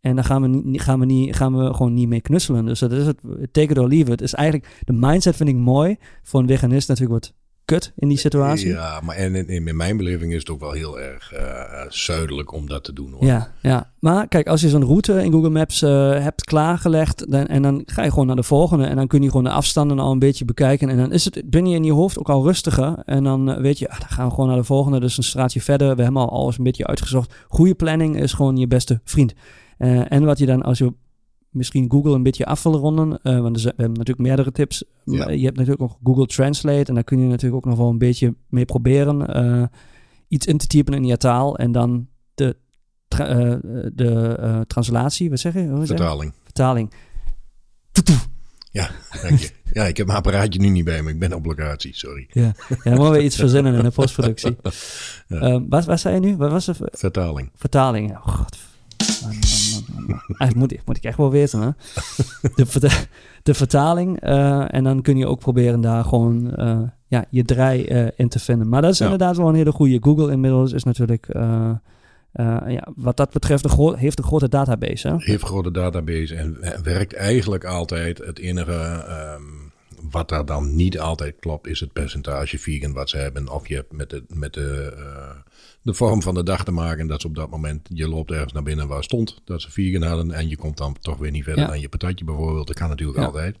En 0.00 0.14
dan 0.14 0.24
gaan 0.24 0.42
we, 0.42 0.48
niet, 0.48 0.80
gaan, 0.80 1.00
we 1.00 1.06
niet, 1.06 1.36
gaan 1.36 1.56
we 1.56 1.74
gewoon 1.74 1.94
niet 1.94 2.08
mee 2.08 2.20
knutselen. 2.20 2.66
Dus 2.66 2.78
dat 2.78 2.92
is 2.92 3.06
het, 3.06 3.18
take 3.52 3.70
it 3.70 3.78
or 3.78 3.88
leave 3.88 4.12
it. 4.12 4.22
Is 4.22 4.34
eigenlijk, 4.34 4.76
de 4.84 4.92
mindset 4.92 5.36
vind 5.36 5.48
ik 5.48 5.56
mooi. 5.56 5.96
Voor 6.22 6.40
een 6.40 6.48
veganist 6.48 6.88
natuurlijk 6.88 7.24
wat 7.24 7.34
kut 7.70 7.92
in 7.96 8.08
die 8.08 8.18
situatie. 8.18 8.68
Ja, 8.68 9.00
maar 9.00 9.16
en 9.16 9.34
in, 9.34 9.48
in, 9.48 9.66
in 9.66 9.76
mijn 9.76 9.96
beleving 9.96 10.32
is 10.32 10.38
het 10.38 10.50
ook 10.50 10.60
wel 10.60 10.72
heel 10.72 11.00
erg 11.00 11.32
eh, 11.32 11.84
zuidelijk 11.88 12.52
om 12.52 12.68
dat 12.68 12.84
te 12.84 12.92
doen. 12.92 13.12
Hoor. 13.12 13.24
Ja, 13.24 13.52
ja. 13.62 13.92
Maar 13.98 14.28
kijk, 14.28 14.46
als 14.46 14.60
je 14.60 14.68
zo'n 14.68 14.84
route 14.84 15.24
in 15.24 15.32
Google 15.32 15.50
Maps 15.50 15.82
eh, 15.82 15.90
hebt 16.10 16.44
klaargelegd 16.44 17.30
dan, 17.30 17.46
en 17.46 17.62
dan 17.62 17.82
ga 17.86 18.02
je 18.02 18.10
gewoon 18.10 18.26
naar 18.26 18.36
de 18.36 18.42
volgende 18.42 18.84
en 18.84 18.96
dan 18.96 19.06
kun 19.06 19.22
je 19.22 19.28
gewoon 19.28 19.44
de 19.44 19.50
afstanden 19.50 19.98
al 19.98 20.12
een 20.12 20.18
beetje 20.18 20.44
bekijken 20.44 20.88
en 20.88 20.96
dan 20.96 21.12
is 21.12 21.24
het, 21.24 21.42
ben 21.44 21.66
je 21.66 21.76
in 21.76 21.84
je 21.84 21.92
hoofd 21.92 22.18
ook 22.18 22.28
al 22.28 22.44
rustiger 22.44 23.02
en 23.04 23.24
dan 23.24 23.50
eh, 23.50 23.60
weet 23.60 23.78
je, 23.78 23.88
ah, 23.88 24.00
dan 24.00 24.08
gaan 24.08 24.26
we 24.26 24.30
gewoon 24.30 24.48
naar 24.48 24.56
de 24.56 24.64
volgende, 24.64 25.00
dus 25.00 25.16
een 25.16 25.22
straatje 25.22 25.60
verder. 25.60 25.96
We 25.96 26.02
hebben 26.02 26.22
al 26.22 26.30
alles 26.30 26.58
een 26.58 26.64
beetje 26.64 26.86
uitgezocht. 26.86 27.34
Goede 27.48 27.74
planning 27.74 28.20
is 28.20 28.32
gewoon 28.32 28.56
je 28.56 28.66
beste 28.66 29.00
vriend. 29.04 29.34
Eh, 29.80 30.12
en 30.12 30.24
wat 30.24 30.38
je 30.38 30.46
dan, 30.46 30.62
als 30.62 30.78
je 30.78 30.92
misschien 31.50 31.90
Google 31.90 32.14
een 32.14 32.22
beetje 32.22 32.46
af 32.46 32.62
wil 32.62 32.76
ronden, 32.76 33.22
eh, 33.22 33.40
want 33.40 33.54
er 33.56 33.60
zijn- 33.60 33.74
we 33.76 33.82
hebben 33.82 33.98
natuurlijk 33.98 34.26
meerdere 34.28 34.52
tips. 34.52 34.84
Ja. 35.04 35.30
Je 35.30 35.44
hebt 35.44 35.56
natuurlijk 35.56 35.82
ook 35.82 35.98
Google 36.04 36.26
Translate 36.26 36.84
en 36.84 36.94
daar 36.94 37.04
kun 37.04 37.18
je 37.20 37.26
natuurlijk 37.26 37.64
ook 37.64 37.70
nog 37.70 37.78
wel 37.78 37.88
een 37.88 37.98
beetje 37.98 38.34
mee 38.48 38.64
proberen. 38.64 39.26
eh, 39.34 39.62
iets 40.28 40.46
in 40.46 40.58
te 40.58 40.66
typen 40.66 40.94
in 40.94 41.04
je 41.04 41.16
taal 41.16 41.56
en 41.58 41.72
dan 41.72 42.08
de, 42.34 42.56
tra- 43.08 43.58
de 43.94 44.64
translatie, 44.66 45.30
wat 45.30 45.38
zeg 45.38 45.52
je? 45.54 45.58
Hoe 45.60 45.68
zeg 45.68 45.78
je? 45.78 45.86
Vertaling. 45.86 46.32
Vertaling. 46.44 46.92
Ja, 48.72 48.90
dank 49.22 49.38
je. 49.38 49.50
ja, 49.72 49.84
ik 49.84 49.96
heb 49.96 50.06
mijn 50.06 50.18
apparaatje 50.18 50.60
nu 50.60 50.68
niet 50.68 50.84
bij 50.84 51.02
me. 51.02 51.10
Ik 51.10 51.18
ben 51.18 51.32
op 51.32 51.44
locatie, 51.46 51.94
sorry. 51.96 52.26
Ja, 52.32 52.42
ja 52.42 52.52
dan 52.82 52.94
moeten 52.94 53.12
we 53.12 53.22
iets 53.24 53.36
verzinnen 53.36 53.74
in 53.74 53.82
de 53.82 53.90
postproductie. 53.90 54.56
Ja. 55.28 55.64
Wat, 55.68 55.84
wat 55.84 56.00
zei 56.00 56.14
je 56.14 56.20
nu? 56.20 56.36
Wat 56.36 56.50
was 56.50 56.64
ver- 56.64 56.76
Vertaling. 56.92 57.50
vertaling? 57.54 58.10
Oh, 58.10 58.26
god. 58.26 58.56
Man, 59.22 59.30
man. 59.30 59.40
Eigenlijk 60.38 60.54
moet, 60.54 60.72
ik- 60.72 60.82
moet 60.86 60.96
ik 60.96 61.04
echt 61.04 61.16
wel 61.16 61.30
weten, 61.30 61.60
hè? 61.60 61.68
De, 62.64 63.06
de 63.42 63.54
vertaling. 63.54 64.20
eh, 64.20 64.74
en 64.74 64.84
dan 64.84 65.02
kun 65.02 65.16
je 65.16 65.26
ook 65.26 65.38
proberen 65.38 65.80
daar 65.80 66.04
gewoon 66.04 66.54
eh, 66.56 66.78
ja, 67.06 67.24
je 67.30 67.44
draai 67.44 67.84
eh, 67.84 68.06
in 68.16 68.28
te 68.28 68.38
vinden. 68.38 68.68
Maar 68.68 68.82
dat 68.82 68.92
is 68.92 68.98
Ja. 68.98 69.04
inderdaad 69.04 69.36
wel 69.36 69.48
een 69.48 69.54
hele 69.54 69.72
goede. 69.72 69.98
Google 70.00 70.32
inmiddels 70.32 70.72
is 70.72 70.84
natuurlijk, 70.84 71.26
ja, 72.66 72.88
wat 72.96 73.16
dat 73.16 73.30
betreft, 73.30 73.64
een 73.64 73.94
heeft 73.96 74.18
een 74.18 74.24
grote 74.24 74.48
database. 74.48 75.08
Hè? 75.08 75.14
heeft 75.18 75.42
een 75.42 75.48
grote 75.48 75.70
database 75.70 76.34
en 76.36 76.58
werkt 76.82 77.14
eigenlijk 77.14 77.64
altijd. 77.64 78.18
Het 78.18 78.38
enige 78.38 78.72
ehm, 79.08 79.42
wat 80.10 80.28
daar 80.28 80.44
dan 80.44 80.76
niet 80.76 80.98
altijd 81.00 81.34
klopt, 81.40 81.66
is 81.66 81.80
het 81.80 81.92
percentage 81.92 82.58
vegan 82.58 82.92
wat 82.92 83.10
ze 83.10 83.16
hebben. 83.16 83.48
Of 83.52 83.68
je 83.68 83.74
hebt 83.74 83.92
met 83.92 84.10
de, 84.10 84.24
met 84.28 84.54
de, 84.54 84.92
de 85.82 85.94
vorm 85.94 86.22
van 86.22 86.34
de 86.34 86.42
dag 86.42 86.64
te 86.64 86.70
maken. 86.70 87.06
Dat 87.06 87.20
ze 87.20 87.26
op 87.26 87.34
dat 87.34 87.50
moment, 87.50 87.88
je 87.92 88.08
loopt 88.08 88.30
ergens 88.30 88.52
naar 88.52 88.62
binnen 88.62 88.88
waar 88.88 89.04
stond 89.04 89.40
dat 89.44 89.62
ze 89.62 89.70
vegan 89.70 90.02
hadden. 90.02 90.30
En 90.32 90.48
je 90.48 90.56
komt 90.56 90.76
dan 90.76 90.96
toch 91.00 91.18
weer 91.18 91.30
niet 91.30 91.44
verder 91.44 91.62
Ja. 91.64 91.68
dan 91.70 91.80
je 91.80 91.88
patatje 91.88 92.24
bijvoorbeeld. 92.24 92.66
Dat 92.66 92.76
kan 92.76 92.88
natuurlijk 92.88 93.18
Ja. 93.18 93.24
altijd. 93.24 93.56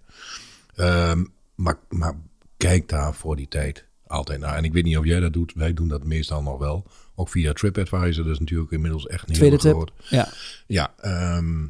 Ehm, 0.74 1.24
maar, 1.54 1.78
maar 1.88 2.16
kijk 2.56 2.88
daar 2.88 3.14
voor 3.14 3.36
die 3.36 3.48
tijd 3.48 3.84
altijd 4.06 4.40
naar. 4.40 4.56
En 4.56 4.64
ik 4.64 4.72
weet 4.72 4.84
niet 4.84 4.96
of 4.98 5.04
jij 5.04 5.20
dat 5.20 5.32
doet. 5.32 5.52
Wij 5.54 5.74
doen 5.74 5.88
dat 5.88 6.04
meestal 6.04 6.42
nog 6.42 6.58
wel. 6.58 6.86
Ook 7.14 7.28
via 7.28 7.52
TripAdvisor. 7.52 8.24
Dat 8.24 8.32
is 8.32 8.38
natuurlijk 8.38 8.70
inmiddels 8.70 9.06
echt 9.06 9.28
een 9.28 9.34
Tweede 9.34 9.58
heel 9.62 9.72
groot. 9.72 9.92
Ja, 10.08 10.28
Ja, 10.66 10.94
ehm, 10.96 11.66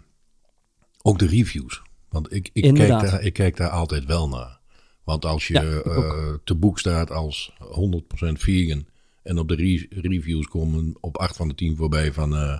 ook 1.03 1.19
de 1.19 1.27
reviews. 1.27 1.83
Want 2.09 2.33
ik, 2.35 2.51
ik, 2.53 2.75
kijk 2.75 2.89
daar, 2.89 3.23
ik 3.23 3.33
kijk 3.33 3.57
daar 3.57 3.69
altijd 3.71 4.05
wel 4.05 4.29
naar. 4.29 4.59
Want 5.05 5.25
als 5.25 5.47
je 5.47 5.53
Ja, 5.55 5.63
eh, 5.93 6.35
te 6.45 6.55
boek 6.55 6.79
staat 6.79 7.11
als 7.11 7.53
100% 7.59 8.41
vegan 8.41 8.87
en 9.23 9.39
op 9.39 9.49
de 9.49 9.55
re- 9.55 9.87
reviews 10.01 10.47
komen 10.49 10.95
op 11.01 11.17
8 11.17 11.37
van 11.37 11.49
de 11.49 11.55
10 11.55 11.77
voorbij 11.77 12.13
van 12.13 12.37
eh, 12.37 12.59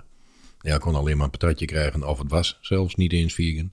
ja, 0.59 0.75
ik 0.75 0.81
kon 0.81 0.95
alleen 0.95 1.15
maar 1.17 1.25
een 1.25 1.31
patatje 1.31 1.65
krijgen 1.65 2.07
of 2.07 2.19
het 2.19 2.31
was 2.31 2.57
zelfs 2.61 2.95
niet 2.95 3.11
eens 3.13 3.33
vegan. 3.33 3.69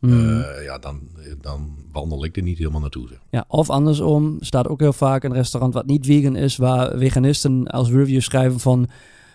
Mm. 0.00 0.40
Eh, 0.40 0.64
ja, 0.64 0.78
dan, 0.78 1.00
dan 1.40 1.76
wandel 1.92 2.24
ik 2.24 2.36
er 2.36 2.42
niet 2.42 2.58
helemaal 2.58 2.80
naartoe. 2.80 3.08
Zeg. 3.08 3.18
ja, 3.30 3.44
of 3.48 3.70
andersom 3.70 4.36
staat 4.40 4.68
ook 4.68 4.80
heel 4.80 4.92
vaak 4.92 5.24
een 5.24 5.32
restaurant 5.32 5.74
wat 5.74 5.86
niet 5.86 6.06
vegan 6.06 6.36
is, 6.36 6.56
waar 6.56 6.98
veganisten 6.98 7.66
als 7.66 7.90
review 7.90 8.20
schrijven 8.20 8.60
van 8.60 8.88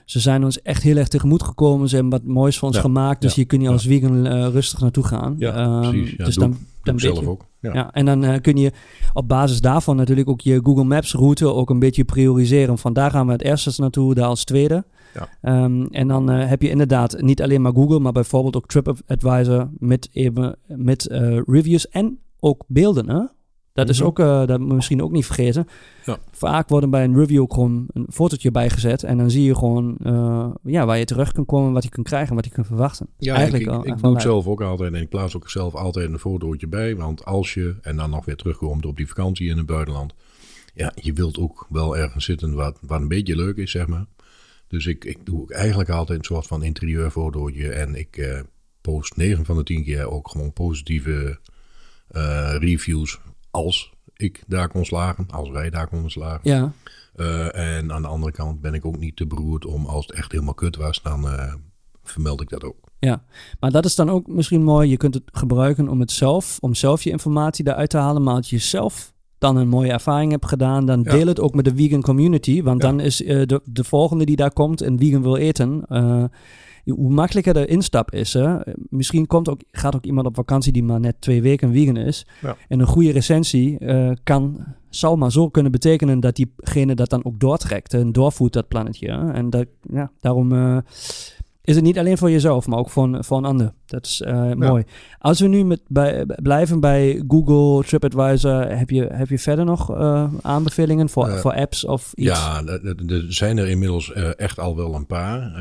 ze 0.06 0.20
zijn 0.20 0.44
ons 0.44 0.62
echt 0.62 0.84
heel 0.84 0.98
erg 0.98 1.08
tegemoet 1.08 1.44
gekomen, 1.44 1.90
ze 1.90 1.96
hebben 1.96 2.14
wat 2.20 2.24
moois 2.34 2.58
voor 2.58 2.68
ons 2.68 2.78
Ja, 2.78 2.84
gemaakt, 2.84 3.22
dus 3.22 3.30
ja, 3.30 3.36
hier 3.36 3.46
kun 3.46 3.60
je 3.60 3.66
ja. 3.66 3.72
als 3.72 3.86
vegan 3.86 4.26
eh, 4.26 4.48
rustig 4.48 4.80
naartoe 4.80 5.04
gaan. 5.04 5.36
Ja, 5.40 5.54
Ehm, 5.56 5.90
precies. 5.92 6.18
Dus 6.18 6.36
dan, 6.36 6.58
dan 6.84 7.00
zelf 7.00 7.20
je, 7.20 7.28
ook. 7.28 7.46
Ja. 7.60 7.74
Ja, 7.74 7.94
en 7.94 8.06
dan 8.06 8.24
eh, 8.24 8.42
kun 8.42 8.58
je 8.58 8.72
op 9.14 9.28
basis 9.28 9.62
daarvan 9.62 9.96
natuurlijk 9.96 10.30
ook 10.30 10.42
je 10.42 10.60
Google 10.64 10.84
Maps 10.84 11.14
route 11.14 11.54
ook 11.54 11.70
een 11.70 11.80
beetje 11.80 12.04
prioriseren. 12.04 12.78
Van 12.78 12.94
daar 12.94 13.12
gaan 13.12 13.26
we 13.26 13.32
het 13.32 13.44
eerste 13.44 13.82
naartoe, 13.82 14.14
daar 14.14 14.26
als 14.26 14.44
tweede. 14.44 14.84
Ja. 15.14 15.30
Ehm, 15.42 15.86
en 15.86 16.08
dan 16.08 16.30
eh, 16.30 16.48
heb 16.48 16.62
je 16.62 16.70
inderdaad 16.70 17.22
niet 17.22 17.42
alleen 17.42 17.62
maar 17.62 17.74
Google, 17.74 18.00
maar 18.00 18.12
bijvoorbeeld 18.12 18.56
ook 18.56 18.68
TripAdvisor 18.68 19.70
met, 19.78 20.10
even, 20.12 20.58
met 20.68 21.08
eh, 21.08 21.40
reviews 21.46 21.90
en 21.90 22.20
ook 22.40 22.64
beelden. 22.68 23.10
Hè? 23.10 23.24
Dat 23.74 23.90
is 23.90 23.98
Mhm. 23.98 24.08
ook, 24.08 24.20
eh, 24.20 24.46
dat 24.46 24.60
misschien 24.60 25.04
ook 25.04 25.12
niet 25.12 25.26
vergeten. 25.26 25.68
Ja. 26.06 26.18
Vaak 26.32 26.70
worden 26.70 26.90
bij 26.90 27.04
een 27.04 27.16
review 27.16 27.42
ook 27.42 27.54
gewoon 27.54 27.88
een 27.94 28.08
fotootje 28.10 28.52
bijgezet. 28.52 29.04
En 29.04 29.18
dan 29.18 29.30
zie 29.32 29.44
je 29.44 29.56
gewoon 29.56 29.98
eh, 30.04 30.50
ja, 30.64 30.86
waar 30.86 30.98
je 30.98 31.06
terecht 31.06 31.34
kunt 31.34 31.48
komen, 31.48 31.74
wat 31.74 31.84
je 31.84 31.90
kunt 31.90 32.08
krijgen, 32.08 32.36
wat 32.36 32.46
je 32.46 32.52
kunt 32.52 32.68
verwachten. 32.68 33.08
Ja, 33.18 33.36
Eigenlijk 33.36 33.64
ik, 33.64 33.94
ik, 33.94 34.02
doe 34.02 34.14
het 34.14 34.22
zelf 34.22 34.48
ook 34.48 34.62
altijd 34.62 34.94
en 34.94 35.02
ik 35.02 35.10
plaats 35.10 35.36
ook 35.36 35.50
zelf 35.50 35.76
altijd 35.76 36.12
een 36.12 36.20
fotootje 36.20 36.68
bij. 36.68 36.96
Want 36.96 37.26
als 37.26 37.54
je, 37.54 37.76
en 37.82 37.96
dan 37.96 38.10
nog 38.10 38.26
weer 38.26 38.36
terugkomt 38.36 38.86
op 38.86 38.98
die 38.98 39.08
vakantie 39.08 39.50
in 39.50 39.58
het 39.58 39.66
buitenland. 39.66 40.14
Ja, 40.74 40.92
je 40.96 41.14
wilt 41.14 41.38
ook 41.38 41.66
wel 41.70 41.98
ergens 41.98 42.26
zitten 42.26 42.54
wat, 42.54 42.78
wat 42.82 43.02
een 43.02 43.08
beetje 43.08 43.36
leuk 43.36 43.58
is, 43.58 43.72
zeg 43.72 43.88
maar. 43.88 44.06
Dus 44.68 44.86
ik, 44.86 45.06
ik 45.06 45.26
doe 45.26 45.42
ook 45.42 45.52
eigenlijk 45.52 45.90
altijd 45.90 46.20
een 46.20 46.26
soort 46.26 46.48
van 46.48 46.64
interieurfotootje. 46.64 47.70
En 47.70 47.96
ik 47.96 48.18
eh, 48.18 48.40
post 48.82 49.16
9 49.16 49.46
van 49.46 49.58
de 49.58 49.64
10 49.64 49.84
keer 49.84 50.12
ook 50.12 50.30
gewoon 50.30 50.54
positieve 50.54 51.40
reviews 52.60 53.20
als 53.52 53.94
ik 54.16 54.44
daar 54.48 54.68
kon 54.70 54.86
slagen. 54.86 55.28
Als 55.32 55.50
wij 55.50 55.70
daar 55.70 55.88
konden 55.88 56.12
slagen. 56.12 56.40
Ja, 56.44 56.72
Eh, 57.16 57.78
en 57.78 57.92
aan 57.92 58.02
de 58.02 58.08
andere 58.08 58.32
kant 58.32 58.62
ben 58.62 58.74
ik 58.74 58.86
ook 58.86 58.98
niet 58.98 59.16
te 59.16 59.28
beroerd 59.28 59.66
om 59.66 59.86
als 59.86 60.06
het 60.08 60.16
echt 60.16 60.32
helemaal 60.32 60.54
kut 60.54 60.76
was, 60.76 61.02
dan 61.02 61.28
eh, 61.30 61.54
vermeld 62.04 62.42
ik 62.42 62.50
dat 62.50 62.64
ook. 62.64 62.76
Ja, 63.00 63.24
maar 63.60 63.72
dat 63.72 63.86
is 63.86 63.96
dan 63.96 64.10
ook 64.10 64.28
misschien 64.28 64.64
mooi. 64.64 64.90
Je 64.90 64.98
kunt 64.98 65.14
het 65.14 65.24
gebruiken 65.32 65.90
om 65.90 66.00
het 66.00 66.12
zelf, 66.12 66.58
om 66.60 66.74
zelf 66.74 67.04
je 67.04 67.10
informatie 67.10 67.64
daaruit 67.64 67.90
te 67.90 67.98
halen. 67.98 68.24
Maar 68.24 68.36
als 68.36 68.50
je 68.50 68.58
zelf 68.58 69.14
dan 69.38 69.56
een 69.56 69.68
mooie 69.68 69.92
ervaring 69.92 70.32
hebt 70.32 70.46
gedaan, 70.46 70.86
dan 70.86 71.02
Ja. 71.04 71.12
deel 71.12 71.28
het 71.28 71.40
ook 71.40 71.54
met 71.54 71.66
de 71.66 71.76
vegan 71.76 72.02
community. 72.02 72.64
Want 72.64 72.82
Ja. 72.82 72.88
dan 72.90 73.00
is 73.00 73.24
eh, 73.24 73.42
de, 73.46 73.62
de 73.64 73.84
volgende 73.84 74.26
die 74.26 74.36
daar 74.36 74.54
komt 74.54 74.82
en 74.82 74.98
vegan 75.00 75.22
wil 75.22 75.36
eten, 75.36 75.86
hoe 76.86 77.14
makkelijker 77.14 77.54
de 77.54 77.66
instap 77.66 78.12
is. 78.12 78.34
Hè? 78.34 78.56
Misschien 78.90 79.28
komt 79.28 79.50
ook, 79.50 79.62
gaat 79.72 79.96
ook 79.96 80.06
iemand 80.06 80.28
op 80.28 80.36
vakantie 80.36 80.72
die 80.72 80.84
maar 80.84 81.00
net 81.00 81.16
twee 81.20 81.42
weken 81.42 81.72
vegan 81.72 81.98
is. 81.98 82.28
Ja. 82.42 82.56
En 82.68 82.80
een 82.80 82.88
goede 82.88 83.12
recensie 83.12 83.80
eh, 83.80 84.12
kan, 84.24 84.66
zou 84.90 85.18
maar 85.18 85.32
zo 85.32 85.50
kunnen 85.50 85.72
betekenen 85.72 86.20
dat 86.20 86.36
diegene 86.36 86.96
dat 86.96 87.10
dan 87.10 87.26
ook 87.26 87.40
doortrekt 87.40 87.94
en 87.94 88.12
doorvoert 88.12 88.54
dat 88.54 88.68
plannetje. 88.68 89.12
hè. 89.12 89.32
En 89.32 89.50
dat, 89.50 89.66
ja, 89.82 90.12
daarom 90.20 90.52
eh, 90.52 90.78
is 91.64 91.76
het 91.76 91.84
niet 91.84 91.98
alleen 92.00 92.18
voor 92.18 92.32
jezelf, 92.32 92.68
maar 92.68 92.80
ook 92.80 92.90
voor 92.90 93.04
een, 93.04 93.24
voor 93.24 93.38
een 93.38 93.46
ander. 93.46 93.74
Dat 93.86 94.06
is 94.06 94.22
eh, 94.22 94.52
mooi. 94.54 94.84
Als 95.20 95.40
we 95.40 95.48
nu 95.48 95.64
met, 95.66 95.82
bij, 95.88 96.26
blijven 96.26 96.80
bij 96.80 97.24
Google, 97.28 97.84
TripAdvisor, 97.88 98.78
heb 98.78 98.90
je, 98.90 99.06
heb 99.12 99.30
je 99.30 99.40
verder 99.40 99.66
nog 99.66 99.92
eh, 99.92 100.34
aanbevelingen 100.42 101.10
voor, 101.10 101.28
Eh, 101.28 101.38
voor 101.38 101.54
apps 101.54 101.86
of 101.86 102.12
iets? 102.16 102.28
Ja, 102.28 102.64
er- 102.66 103.26
zijn 103.34 103.58
er 103.58 103.68
inmiddels 103.68 104.12
echt 104.36 104.60
al 104.60 104.76
wel 104.76 104.94
een 104.96 105.06
paar, 105.06 105.52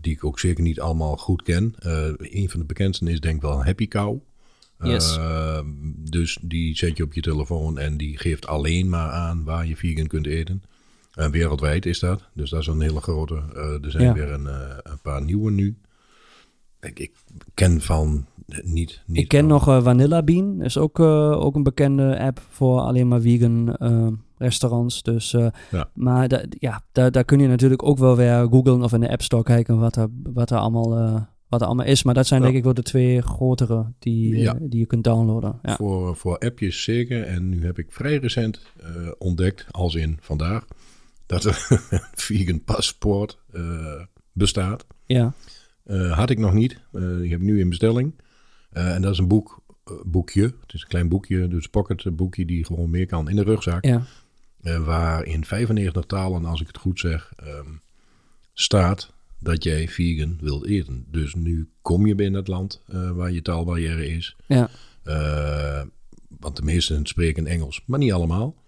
die 0.00 0.12
ik 0.12 0.24
ook 0.24 0.38
zeker 0.38 0.62
niet 0.62 0.80
allemaal 0.80 1.16
goed 1.16 1.42
ken. 1.42 1.74
Een 2.18 2.48
van 2.50 2.60
de 2.60 2.66
bekendsten 2.66 3.06
is 3.08 3.20
denk 3.20 3.36
ik 3.36 3.42
wel 3.42 3.64
Happy 3.64 3.88
Cow. 3.88 4.18
Yes. 4.82 5.18
Dus 6.10 6.38
die 6.42 6.76
zet 6.76 6.96
je 6.96 7.02
op 7.02 7.12
je 7.12 7.20
telefoon 7.20 7.78
en 7.78 7.96
die 7.96 8.18
geeft 8.18 8.46
alleen 8.46 8.88
maar 8.88 9.10
aan 9.10 9.44
waar 9.44 9.66
je 9.66 9.76
vegan 9.76 10.06
kunt 10.06 10.26
eten. 10.26 10.62
En 11.12 11.30
wereldwijd 11.30 11.86
is 11.86 11.98
dat. 11.98 12.28
Dus 12.34 12.50
dat 12.50 12.60
is 12.60 12.66
een 12.66 12.80
hele 12.80 13.00
grote. 13.00 13.34
Eh, 13.54 13.84
er 13.84 13.90
zijn 13.90 14.04
Ja. 14.04 14.12
weer 14.12 14.32
een, 14.32 14.46
eh, 14.46 14.76
een 14.82 15.00
paar 15.02 15.22
nieuwe 15.22 15.50
nu. 15.50 15.76
Ik, 16.80 16.98
ik 16.98 17.12
ken 17.54 17.80
van 17.80 18.26
niet. 18.62 19.02
niet 19.06 19.18
Ik 19.22 19.28
ken 19.28 19.46
nog 19.46 19.68
eh, 19.68 19.82
Vanilla 19.82 20.22
Bean, 20.22 20.62
is 20.62 20.78
ook, 20.78 20.98
eh, 21.00 21.30
ook 21.44 21.54
een 21.54 21.62
bekende 21.62 22.18
app 22.18 22.40
voor 22.50 22.80
alleen 22.80 23.08
maar 23.08 23.20
vegan 23.20 23.76
eh, 23.76 24.06
restaurants. 24.38 25.02
Dus, 25.02 25.34
eh, 25.34 25.46
Ja. 25.70 25.88
Maar 25.94 26.28
da- 26.28 26.44
ja, 26.58 26.82
daar, 26.92 27.10
daar 27.12 27.24
kun 27.24 27.38
je 27.40 27.48
natuurlijk 27.48 27.82
ook 27.82 27.98
wel 27.98 28.16
weer 28.16 28.46
googlen 28.50 28.82
of 28.82 28.92
in 28.92 29.00
de 29.00 29.10
App 29.10 29.22
Store 29.22 29.42
kijken 29.42 29.78
wat 29.78 29.96
er, 29.96 30.08
wat 30.22 30.50
er, 30.50 30.58
allemaal, 30.58 30.96
eh, 30.96 31.20
wat 31.48 31.60
er 31.60 31.66
allemaal 31.66 31.86
is. 31.86 32.02
Maar 32.02 32.14
dat 32.14 32.26
zijn 32.26 32.40
Ja. 32.40 32.46
denk 32.46 32.58
ik 32.58 32.64
wel 32.64 32.74
de 32.74 32.82
twee 32.82 33.22
grotere 33.22 33.92
die, 33.98 34.34
eh, 34.34 34.42
Ja. 34.42 34.56
die 34.60 34.78
je 34.80 34.86
kunt 34.86 35.04
downloaden. 35.04 35.58
Ja. 35.62 35.76
Voor, 35.76 36.16
voor 36.16 36.38
appjes 36.38 36.82
zeker. 36.82 37.22
En 37.22 37.48
nu 37.48 37.64
heb 37.64 37.78
ik 37.78 37.86
vrij 37.92 38.16
recent 38.16 38.60
eh, 38.80 38.88
ontdekt, 39.18 39.66
als 39.70 39.94
in 39.94 40.16
vandaag, 40.20 40.64
dat 41.32 41.44
er 41.44 41.66
een 41.90 42.00
vegan 42.14 42.64
paspoort 42.64 43.38
eh, 43.52 44.02
bestaat. 44.32 44.86
Ja. 45.06 45.32
Eh, 45.84 46.12
had 46.12 46.30
ik 46.30 46.38
nog 46.38 46.52
niet. 46.52 46.72
Eh, 46.92 47.00
die 47.00 47.30
heb 47.30 47.40
ik 47.40 47.46
nu 47.46 47.60
in 47.60 47.68
bestelling. 47.68 48.14
En 48.70 49.02
dat 49.02 49.12
is 49.12 49.18
een 49.18 49.28
boek, 49.28 49.62
boekje. 50.04 50.42
Het 50.42 50.72
is 50.72 50.82
een 50.82 50.88
klein 50.88 51.08
boekje, 51.08 51.48
dus 51.48 51.66
pocket 51.66 52.16
boekje 52.16 52.44
die 52.44 52.64
gewoon 52.64 52.90
meer 52.90 53.06
kan 53.06 53.28
in 53.28 53.36
de 53.36 53.42
rugzak. 53.42 53.84
Ja. 53.84 54.02
Waar 54.60 55.24
in 55.24 55.44
95 55.44 56.04
talen, 56.04 56.44
als 56.44 56.60
ik 56.60 56.66
het 56.66 56.78
goed 56.78 57.00
zeg, 57.00 57.32
ehm, 57.36 57.68
staat 58.52 59.12
dat 59.38 59.64
jij 59.64 59.88
vegan 59.88 60.38
wilt 60.40 60.66
eten. 60.66 61.04
Dus 61.10 61.34
nu 61.34 61.68
kom 61.82 62.06
je 62.06 62.14
binnen 62.14 62.40
het 62.40 62.48
land 62.48 62.82
waar 62.86 63.30
je 63.30 63.42
taalbarrière 63.42 64.06
is. 64.06 64.36
Ja. 64.46 64.70
Want 66.38 66.56
de 66.56 66.62
meesten 66.62 67.06
spreken 67.06 67.46
Engels, 67.46 67.82
maar 67.86 67.98
niet 67.98 68.12
allemaal. 68.12 68.61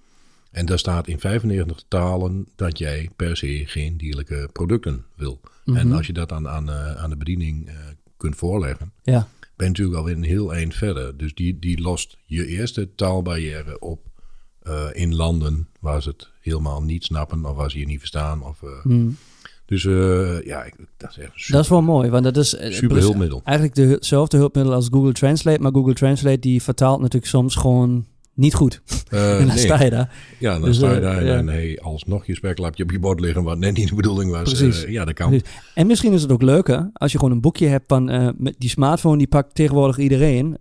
En 0.55 0.67
daar 0.67 0.79
staat 0.79 1.09
in 1.09 1.21
95 1.21 1.83
talen 1.89 2.47
dat 2.57 2.79
jij 2.79 3.11
per 3.17 3.37
se 3.37 3.63
geen 3.67 3.97
dierlijke 3.97 4.49
producten 4.53 5.05
wil. 5.17 5.41
En 5.65 5.73
Mhm. 5.87 5.93
als 5.93 6.07
je 6.07 6.13
dat 6.13 6.29
dan 6.29 6.49
aan, 6.49 6.69
eh, 6.71 6.95
aan 7.03 7.11
de 7.11 7.17
bediening 7.17 7.69
eh, 7.69 7.75
kunt 8.17 8.37
voorleggen, 8.37 8.93
Ja. 9.03 9.29
ben 9.41 9.67
je 9.67 9.73
natuurlijk 9.73 9.97
alweer 9.99 10.17
een 10.17 10.23
heel 10.23 10.55
eind 10.55 10.75
verder. 10.75 11.17
Dus 11.17 11.35
die, 11.35 11.59
die 11.59 11.81
lost 11.81 12.17
je 12.27 12.47
eerste 12.47 12.95
taalbarrière 12.95 13.79
op 13.79 14.01
eh, 14.63 14.87
in 14.93 15.15
landen 15.15 15.69
waar 15.81 16.03
ze 16.03 16.09
het 16.09 16.29
helemaal 16.41 16.83
niet 16.83 17.05
snappen 17.05 17.45
of 17.45 17.57
waar 17.57 17.71
ze 17.71 17.79
je 17.79 17.87
niet 17.87 17.99
verstaan. 17.99 18.43
Of, 18.43 18.63
eh, 18.63 18.69
Hm. 18.83 19.09
Dus 19.67 19.83
ja, 20.47 20.65
ik, 20.65 20.75
dat 20.97 21.11
is 21.11 21.19
echt 21.19 21.31
super, 21.35 21.53
Dat 21.55 21.63
is 21.63 21.69
wel 21.69 21.83
mooi, 21.83 22.11
want 22.11 22.25
dat 22.25 22.37
is 22.37 22.49
super 22.77 22.97
hulpmiddel. 22.99 23.41
eigenlijk 23.45 23.77
de- 23.77 23.83
hetzelfde 23.95 24.37
hulpmiddel 24.37 24.73
als 24.75 24.89
Google 24.91 25.13
Translate, 25.13 25.61
maar 25.63 25.73
Google 25.73 25.95
Translate 25.95 26.39
die 26.39 26.63
vertaalt 26.63 27.01
natuurlijk 27.01 27.27
soms 27.33 27.55
gewoon 27.55 28.07
niet 28.35 28.55
goed. 28.55 28.83
Eh, 29.09 29.33
en 29.41 29.47
dan 29.47 29.47
nee. 29.47 29.65
sta 29.65 29.83
je 29.83 29.91
daar. 29.91 30.35
Ja, 30.39 30.53
dan 30.53 30.63
Dus, 30.63 30.77
sta 30.77 30.91
je 30.91 30.97
eh, 30.97 31.03
daar 31.03 31.19
en 31.19 31.27
ja. 31.27 31.35
dan 31.35 31.47
hey, 31.49 31.79
alsnog 31.83 32.27
je 32.27 32.35
speklapje 32.35 32.83
op 32.83 32.91
je 32.91 32.99
bord 32.99 33.21
liggen, 33.21 33.43
wat 33.43 33.59
net 33.59 33.77
niet 33.77 33.89
de 33.89 33.95
bedoeling 33.95 34.31
was. 34.31 34.43
Precies. 34.43 34.85
Eh, 34.85 34.93
ja, 34.93 35.05
dat 35.05 35.15
kan. 35.15 35.29
Precies. 35.29 35.49
En 35.75 35.87
misschien 35.87 36.13
is 36.13 36.23
het 36.23 36.33
ook 36.33 36.43
leuker 36.43 36.91
als 36.93 37.13
je 37.13 37.19
gewoon 37.19 37.33
een 37.35 37.41
boekje 37.41 37.67
hebt 37.67 37.85
van 37.89 38.35
met 38.39 38.55
die 38.59 38.71
smartphone, 38.71 39.19
die 39.19 39.27
pakt 39.27 39.55
tegenwoordig 39.55 39.99
iedereen. 39.99 40.57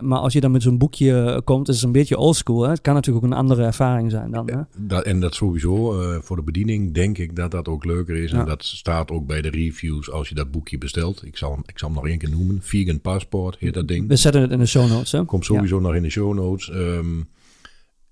Maar 0.00 0.18
als 0.18 0.32
je 0.32 0.40
dan 0.40 0.50
met 0.50 0.62
zo'n 0.62 0.78
boekje 0.78 1.40
komt, 1.44 1.68
is 1.68 1.74
het 1.76 1.84
een 1.84 1.92
beetje 1.92 2.16
oldschool. 2.16 2.68
Het 2.68 2.80
kan 2.80 2.94
natuurlijk 2.94 3.24
ook 3.24 3.30
een 3.30 3.36
andere 3.36 3.62
ervaring 3.62 4.10
zijn 4.10 4.30
dan. 4.30 4.50
Hè? 4.50 4.60
Dat, 4.76 5.04
en 5.04 5.20
dat 5.20 5.34
sowieso, 5.34 5.94
voor 6.22 6.36
de 6.36 6.42
bediening 6.42 6.94
denk 6.94 7.18
ik 7.18 7.36
dat 7.36 7.50
dat 7.50 7.68
ook 7.68 7.84
leuker 7.84 8.16
is. 8.16 8.30
Ja. 8.30 8.38
En 8.40 8.46
dat 8.46 8.64
staat 8.64 9.10
ook 9.10 9.26
bij 9.26 9.42
de 9.42 9.50
reviews 9.50 10.10
als 10.10 10.28
je 10.28 10.34
dat 10.34 10.50
boekje 10.50 10.78
bestelt. 10.78 11.24
Ik 11.26 11.36
zal, 11.36 11.50
hem- 11.52 11.62
ik 11.66 11.78
zal 11.78 11.88
hem 11.88 11.96
nog 11.96 12.06
één 12.08 12.18
keer 12.18 12.30
noemen. 12.30 12.58
Vegan 12.62 13.00
Passport 13.00 13.56
heet 13.58 13.74
dat 13.74 13.88
ding. 13.88 14.08
We 14.08 14.16
zetten 14.16 14.42
het 14.42 14.50
in 14.50 14.58
de 14.58 14.66
show 14.66 14.88
notes. 14.90 15.12
Hè? 15.12 15.24
Komt 15.24 15.44
sowieso 15.44 15.80
nog 15.80 15.94
in 15.94 16.02
de 16.02 16.10
show 16.10 16.34
notes. 16.34 16.70
Ehm, 16.70 17.15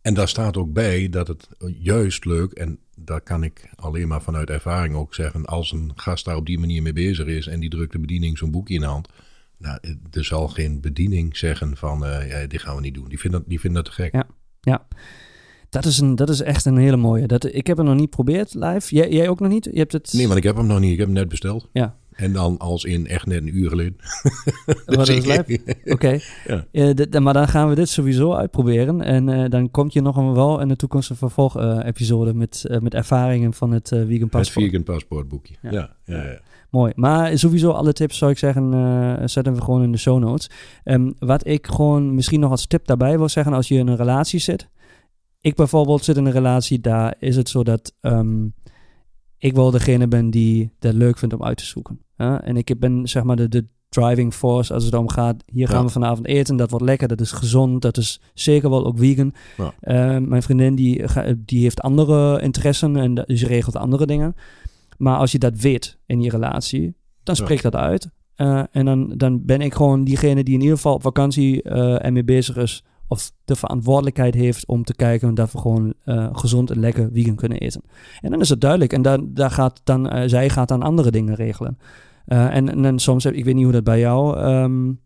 En 0.05 0.15
daar 0.15 0.29
staat 0.29 0.57
ook 0.57 0.73
bij 0.73 1.09
dat 1.09 1.29
het 1.29 1.49
juist 1.79 2.25
leuk, 2.25 2.53
en 2.53 2.79
daar 2.97 3.21
kan 3.21 3.43
ik 3.45 3.71
alleen 3.75 4.09
maar 4.09 4.23
vanuit 4.23 4.51
ervaring 4.51 4.95
ook 4.95 5.15
zeggen, 5.15 5.45
als 5.45 5.73
een 5.73 5.93
gast 5.95 6.25
daar 6.25 6.37
op 6.37 6.47
die 6.47 6.59
manier 6.59 6.83
mee 6.83 6.93
bezig 6.93 7.27
is 7.27 7.47
en 7.47 7.61
die 7.61 7.71
drukt 7.71 7.93
de 7.93 7.99
bediening 7.99 8.39
zo'n 8.39 8.51
boekje 8.51 8.75
in 8.75 8.81
de 8.81 8.87
hand, 8.87 9.09
nou, 9.59 9.79
er 10.11 10.25
zal 10.25 10.49
geen 10.49 10.81
bediening 10.81 11.37
zeggen 11.37 11.77
van, 11.77 12.05
uh, 12.05 12.29
ja, 12.31 12.47
dit 12.47 12.63
gaan 12.63 12.75
we 12.75 12.81
niet 12.81 12.95
doen. 12.95 13.09
Die 13.09 13.21
vinden 13.21 13.41
dat, 13.41 13.49
die 13.49 13.61
vinden 13.61 13.85
dat 13.85 13.95
te 13.95 14.03
gek. 14.03 14.13
Ja, 14.13 14.27
ja. 14.61 14.87
Dat 15.69 15.85
is, 15.85 15.99
een, 15.99 16.17
dat 16.17 16.29
is 16.29 16.41
echt 16.41 16.65
een 16.65 16.77
hele 16.77 16.97
mooie. 16.97 17.27
Dat, 17.27 17.55
ik 17.55 17.67
heb 17.67 17.77
het 17.77 17.87
nog 17.87 17.95
niet 17.95 18.05
geprobeerd 18.05 18.55
live. 18.55 18.95
Jij, 18.95 19.11
jij 19.11 19.29
ook 19.29 19.41
nog 19.41 19.51
niet? 19.51 19.65
Je 19.65 19.79
hebt 19.79 19.93
het... 19.93 20.13
Nee, 20.13 20.27
want 20.27 20.39
ik 20.39 20.45
heb 20.45 20.57
hem 20.57 20.67
nog 20.67 20.81
niet. 20.81 20.93
Ik 20.93 20.99
heb 20.99 21.07
hem 21.07 21.17
net 21.17 21.29
besteld. 21.29 21.69
Ja. 21.73 21.97
En 22.17 22.33
dan 22.33 22.59
als 22.59 22.85
in 22.85 23.07
echt 23.07 23.27
net 23.27 23.41
een 23.41 23.57
uur 23.57 23.69
geleden. 23.69 23.97
Oké. 25.85 26.19
Ja. 26.47 26.65
Uh, 26.73 27.21
maar 27.21 27.33
dan 27.33 27.49
gaan 27.49 27.69
we 27.69 27.75
dit 27.75 27.89
sowieso 27.89 28.33
uitproberen. 28.33 29.01
En 29.01 29.29
uh, 29.29 29.49
dan 29.49 29.71
komt 29.71 29.93
je 29.93 30.01
nog 30.01 30.33
wel 30.33 30.61
in 30.61 30.69
de 30.69 30.77
toekomst 30.77 31.11
een 31.11 31.17
vervolg-episode 31.17 32.31
uh, 32.31 32.37
met, 32.37 32.79
met 32.81 32.95
ervaringen 32.95 33.53
van 33.53 33.73
het 33.73 33.89
vegan 33.89 34.29
paspoort. 34.29 34.55
Het 34.55 34.65
vegan 34.65 34.83
paspoortboekje. 34.83 35.55
Ja. 35.63 35.71
Ja, 35.71 35.97
ja, 36.05 36.25
ja. 36.25 36.41
Mooi. 36.71 36.93
Maar 36.97 37.39
sowieso 37.39 37.71
alle 37.71 37.93
tips 37.93 38.19
zou 38.19 38.31
ik 38.31 38.39
zeggen, 38.39 39.29
zetten 39.31 39.55
we 39.55 39.63
gewoon 39.63 39.83
in 39.83 39.93
de 39.93 39.99
show 39.99 40.19
notes. 40.19 40.51
Um, 40.85 41.15
wat 41.19 41.47
ik 41.47 41.67
gewoon 41.67 42.15
misschien 42.15 42.41
nog 42.41 42.51
als 42.51 42.67
tip 42.67 42.87
daarbij 42.87 43.19
wil 43.19 43.29
zeggen, 43.29 43.53
als 43.53 43.69
je 43.69 43.75
in 43.75 43.87
een 43.87 43.97
relatie 43.97 44.41
zit. 44.41 44.69
Ik 45.41 45.55
bijvoorbeeld 45.55 46.05
zit 46.05 46.17
in 46.17 46.27
een 46.27 46.33
relatie, 46.33 46.81
daar 46.81 47.15
is 47.19 47.37
het 47.37 47.49
zo 47.49 47.63
dat 47.63 47.95
um, 48.01 48.55
ik 49.45 49.55
wel 49.55 49.71
degene 49.71 50.09
ben 50.09 50.31
die 50.31 50.71
dat 50.79 50.95
leuk 50.95 51.19
vindt 51.19 51.35
om 51.35 51.45
uit 51.45 51.57
te 51.57 51.65
zoeken. 51.65 52.01
En 52.17 52.57
ik 52.57 52.79
ben 52.79 53.09
zeg 53.09 53.23
maar 53.23 53.37
de, 53.37 53.49
de 53.49 53.67
driving 53.89 54.35
force 54.35 54.75
als 54.75 54.85
het 54.85 54.95
om 54.95 55.09
gaat. 55.09 55.43
Hier 55.47 55.69
gaan 55.69 55.85
we 55.85 55.91
vanavond 55.91 56.27
eten, 56.27 56.57
dat 56.57 56.71
wordt 56.71 56.85
lekker, 56.85 57.09
dat 57.09 57.21
is 57.21 57.33
gezond, 57.33 57.83
dat 57.83 57.97
is 57.97 58.21
zeker 58.35 58.71
wel 58.71 58.87
ook 58.87 58.99
vegan. 58.99 59.35
Ja. 59.57 59.75
Uh, 60.15 60.27
mijn 60.27 60.43
vriendin 60.43 60.75
die, 60.75 61.05
die 61.37 61.63
heeft 61.63 61.81
andere 61.81 62.41
interessen 62.43 62.97
en 62.97 63.15
dus 63.15 63.45
regelt 63.45 63.77
andere 63.77 64.07
dingen. 64.07 64.35
Maar 64.97 65.17
als 65.17 65.33
je 65.33 65.39
dat 65.39 65.59
weet 65.59 65.99
in 66.07 66.21
je 66.21 66.31
relatie, 66.31 66.95
dan 67.23 67.37
spreekt 67.37 67.63
dat 67.63 67.75
uit. 67.75 68.11
Uh, 68.37 68.63
en 68.71 68.85
dan, 68.85 69.13
dan 69.17 69.45
ben 69.45 69.61
ik 69.61 69.75
gewoon 69.75 70.05
diegene 70.05 70.45
die 70.45 70.55
in 70.55 70.61
ieder 70.61 70.77
geval 70.77 70.95
op 70.95 71.03
vakantie 71.03 71.65
uh, 71.65 72.05
ermee 72.05 72.25
bezig 72.25 72.57
is 72.57 72.85
of 73.15 73.33
de 73.45 73.57
verantwoordelijkheid 73.57 74.35
heeft 74.35 74.67
om 74.67 74.85
te 74.85 74.95
kijken 74.95 75.35
dat 75.35 75.53
we 75.53 75.59
gewoon 75.59 75.95
uh, 76.05 76.29
gezond 76.33 76.71
en 76.71 76.81
lekker 76.81 77.09
vegan 77.13 77.35
kunnen 77.35 77.59
eten. 77.59 77.83
En 78.21 78.31
dan 78.31 78.41
is 78.41 78.49
het 78.49 78.61
duidelijk. 78.61 78.93
En 78.93 79.03
daar, 79.03 79.19
daar 79.23 79.51
gaat 79.51 79.81
dan, 79.85 80.17
uh, 80.17 80.23
zij 80.27 80.51
gaat 80.51 80.69
dan 80.69 80.83
andere 80.83 81.11
dingen 81.11 81.35
regelen. 81.35 81.79
Uh, 82.27 82.55
en, 82.55 82.85
en 82.85 82.99
soms, 82.99 83.25
heb, 83.25 83.35
ik 83.35 83.45
weet 83.45 83.55
niet 83.55 83.65
hoe 83.65 83.73
dat 83.73 83.85
bij 83.85 83.99
jou, 83.99 84.39
um, 84.39 85.01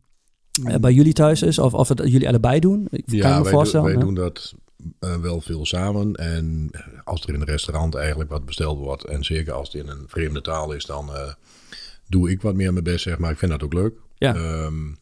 bij 0.80 0.92
jullie 0.92 1.12
thuis 1.12 1.42
is, 1.42 1.58
of, 1.58 1.74
of 1.74 1.88
het 1.88 2.00
jullie 2.04 2.28
allebei 2.28 2.60
doen. 2.60 2.86
Ik 2.90 3.10
ja, 3.10 3.20
kan 3.20 3.36
me 3.36 3.42
wij, 3.42 3.52
voorstellen, 3.52 3.86
do, 3.86 3.92
wij 3.92 4.04
doen 4.04 4.14
dat 4.14 4.54
wel 4.98 5.40
veel 5.40 5.66
samen. 5.66 6.14
En 6.14 6.70
als 7.04 7.22
er 7.22 7.34
in 7.34 7.40
een 7.40 7.46
restaurant 7.46 7.94
eigenlijk 7.94 8.30
wat 8.30 8.44
besteld 8.44 8.78
wordt, 8.78 9.04
en 9.04 9.24
zeker 9.24 9.52
als 9.52 9.72
het 9.72 9.82
in 9.82 9.88
een 9.88 10.04
vreemde 10.06 10.40
taal 10.40 10.72
is, 10.72 10.84
dan 10.84 11.10
doe 12.06 12.30
ik 12.30 12.42
wat 12.42 12.54
meer 12.54 12.72
mijn 12.72 12.84
best, 12.84 13.02
zeg 13.02 13.18
maar. 13.18 13.30
Ik 13.30 13.38
vind 13.38 13.50
dat 13.50 13.62
ook 13.62 13.72
leuk. 13.72 13.94
Ja. 14.14 14.34
Um, 14.34 14.98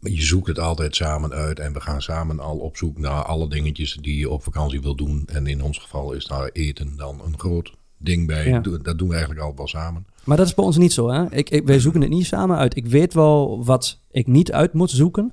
je 0.00 0.22
zoekt 0.22 0.46
het 0.46 0.58
altijd 0.58 0.96
samen 0.96 1.32
uit 1.32 1.58
en 1.58 1.72
we 1.72 1.80
gaan 1.80 2.02
samen 2.02 2.40
al 2.40 2.56
op 2.56 2.76
zoek 2.76 2.98
naar 2.98 3.22
alle 3.22 3.48
dingetjes 3.48 3.98
die 4.00 4.18
je 4.18 4.30
op 4.30 4.42
vakantie 4.42 4.80
wil 4.80 4.94
doen. 4.94 5.22
En 5.26 5.46
in 5.46 5.62
ons 5.62 5.78
geval 5.78 6.12
is 6.12 6.24
daar 6.24 6.50
eten 6.52 6.96
dan 6.96 7.20
een 7.24 7.38
groot 7.38 7.74
ding 7.98 8.26
bij. 8.26 8.48
Ja. 8.48 8.60
Dat 8.60 8.98
doen 8.98 9.08
we 9.08 9.14
eigenlijk 9.14 9.40
altijd 9.40 9.58
wel 9.58 9.82
samen. 9.82 10.06
Maar 10.24 10.36
dat 10.36 10.46
is 10.46 10.54
bij 10.54 10.64
ons 10.64 10.76
niet 10.76 10.92
zo, 10.92 11.08
hè? 11.08 11.34
Ik, 11.34 11.50
ik, 11.50 11.66
wij 11.66 11.80
zoeken 11.80 12.00
het 12.00 12.10
niet 12.10 12.26
samen 12.26 12.56
uit. 12.56 12.76
Ik 12.76 12.86
weet 12.86 13.14
wel 13.14 13.64
wat 13.64 14.00
ik 14.10 14.26
niet 14.26 14.52
uit 14.52 14.72
moet 14.72 14.90
zoeken. 14.90 15.32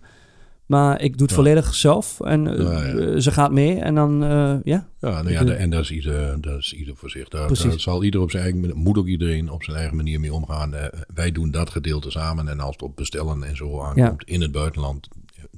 Maar 0.66 1.02
ik 1.02 1.18
doe 1.18 1.28
het 1.28 1.36
volledig 1.36 1.76
zelf 1.76 2.22
en 2.22 2.46
uh, 2.46 3.20
ze 3.20 3.32
gaat 3.32 3.52
mee 3.52 3.80
en 3.80 3.96
dan, 3.96 4.24
uh, 4.24 4.56
ja. 4.64 4.88
Ja, 5.00 5.22
nou 5.22 5.32
ja 5.32 5.44
de, 5.44 5.54
en 5.54 5.70
dat 5.70 5.82
is, 5.82 5.92
ieder, 5.92 6.42
dat 6.42 6.58
is 6.58 6.74
ieder 6.74 6.96
voor 6.96 7.10
zich. 7.10 7.28
Daar, 7.28 7.48
daar, 7.48 7.80
zal 7.80 8.04
ieder 8.04 8.22
op 8.22 8.32
zijn 8.32 8.44
eigen 8.44 8.78
moet 8.78 8.98
ook 8.98 9.08
iedereen 9.08 9.50
op 9.50 9.64
zijn 9.64 9.78
eigen 9.78 9.96
manier 9.96 10.20
mee 10.20 10.34
omgaan. 10.34 10.74
Uh, 10.74 10.86
wij 11.14 11.32
doen 11.32 11.52
dat 11.52 11.70
gedeelte 11.70 12.12
samen 12.12 12.48
en 12.48 12.60
als 12.60 12.72
het 12.72 12.82
op 12.82 12.96
bestellen 12.96 13.44
en 13.44 13.56
zo 13.56 13.82
aankomt 13.82 14.24
ja. 14.26 14.34
in 14.34 14.42
het 14.42 14.52
buitenland, 14.52 15.08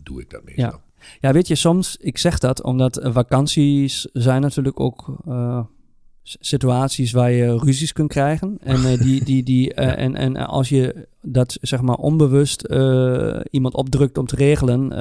doe 0.03 0.21
ik 0.21 0.29
dat 0.29 0.43
meestal. 0.43 0.65
Ja. 0.65 1.07
ja, 1.19 1.33
weet 1.33 1.47
je, 1.47 1.55
soms, 1.55 1.97
ik 1.97 2.17
zeg 2.17 2.39
dat 2.39 2.63
omdat 2.63 2.99
vakanties 3.03 4.07
zijn 4.13 4.41
natuurlijk 4.41 4.79
ook 4.79 5.17
situaties 6.23 7.11
waar 7.11 7.31
je 7.31 7.57
ruzies 7.57 7.93
kunt 7.93 8.09
krijgen. 8.09 8.57
En, 8.59 8.97
die, 8.97 9.23
die, 9.23 9.43
die, 9.43 9.73
en, 9.73 10.15
en 10.15 10.35
als 10.35 10.69
je 10.69 11.07
dat 11.21 11.57
zeg 11.61 11.81
maar 11.81 11.95
onbewust 11.95 12.65
uh, 12.69 13.39
iemand 13.49 13.73
opdrukt 13.73 14.17
om 14.17 14.25
te 14.25 14.35
regelen 14.35 14.91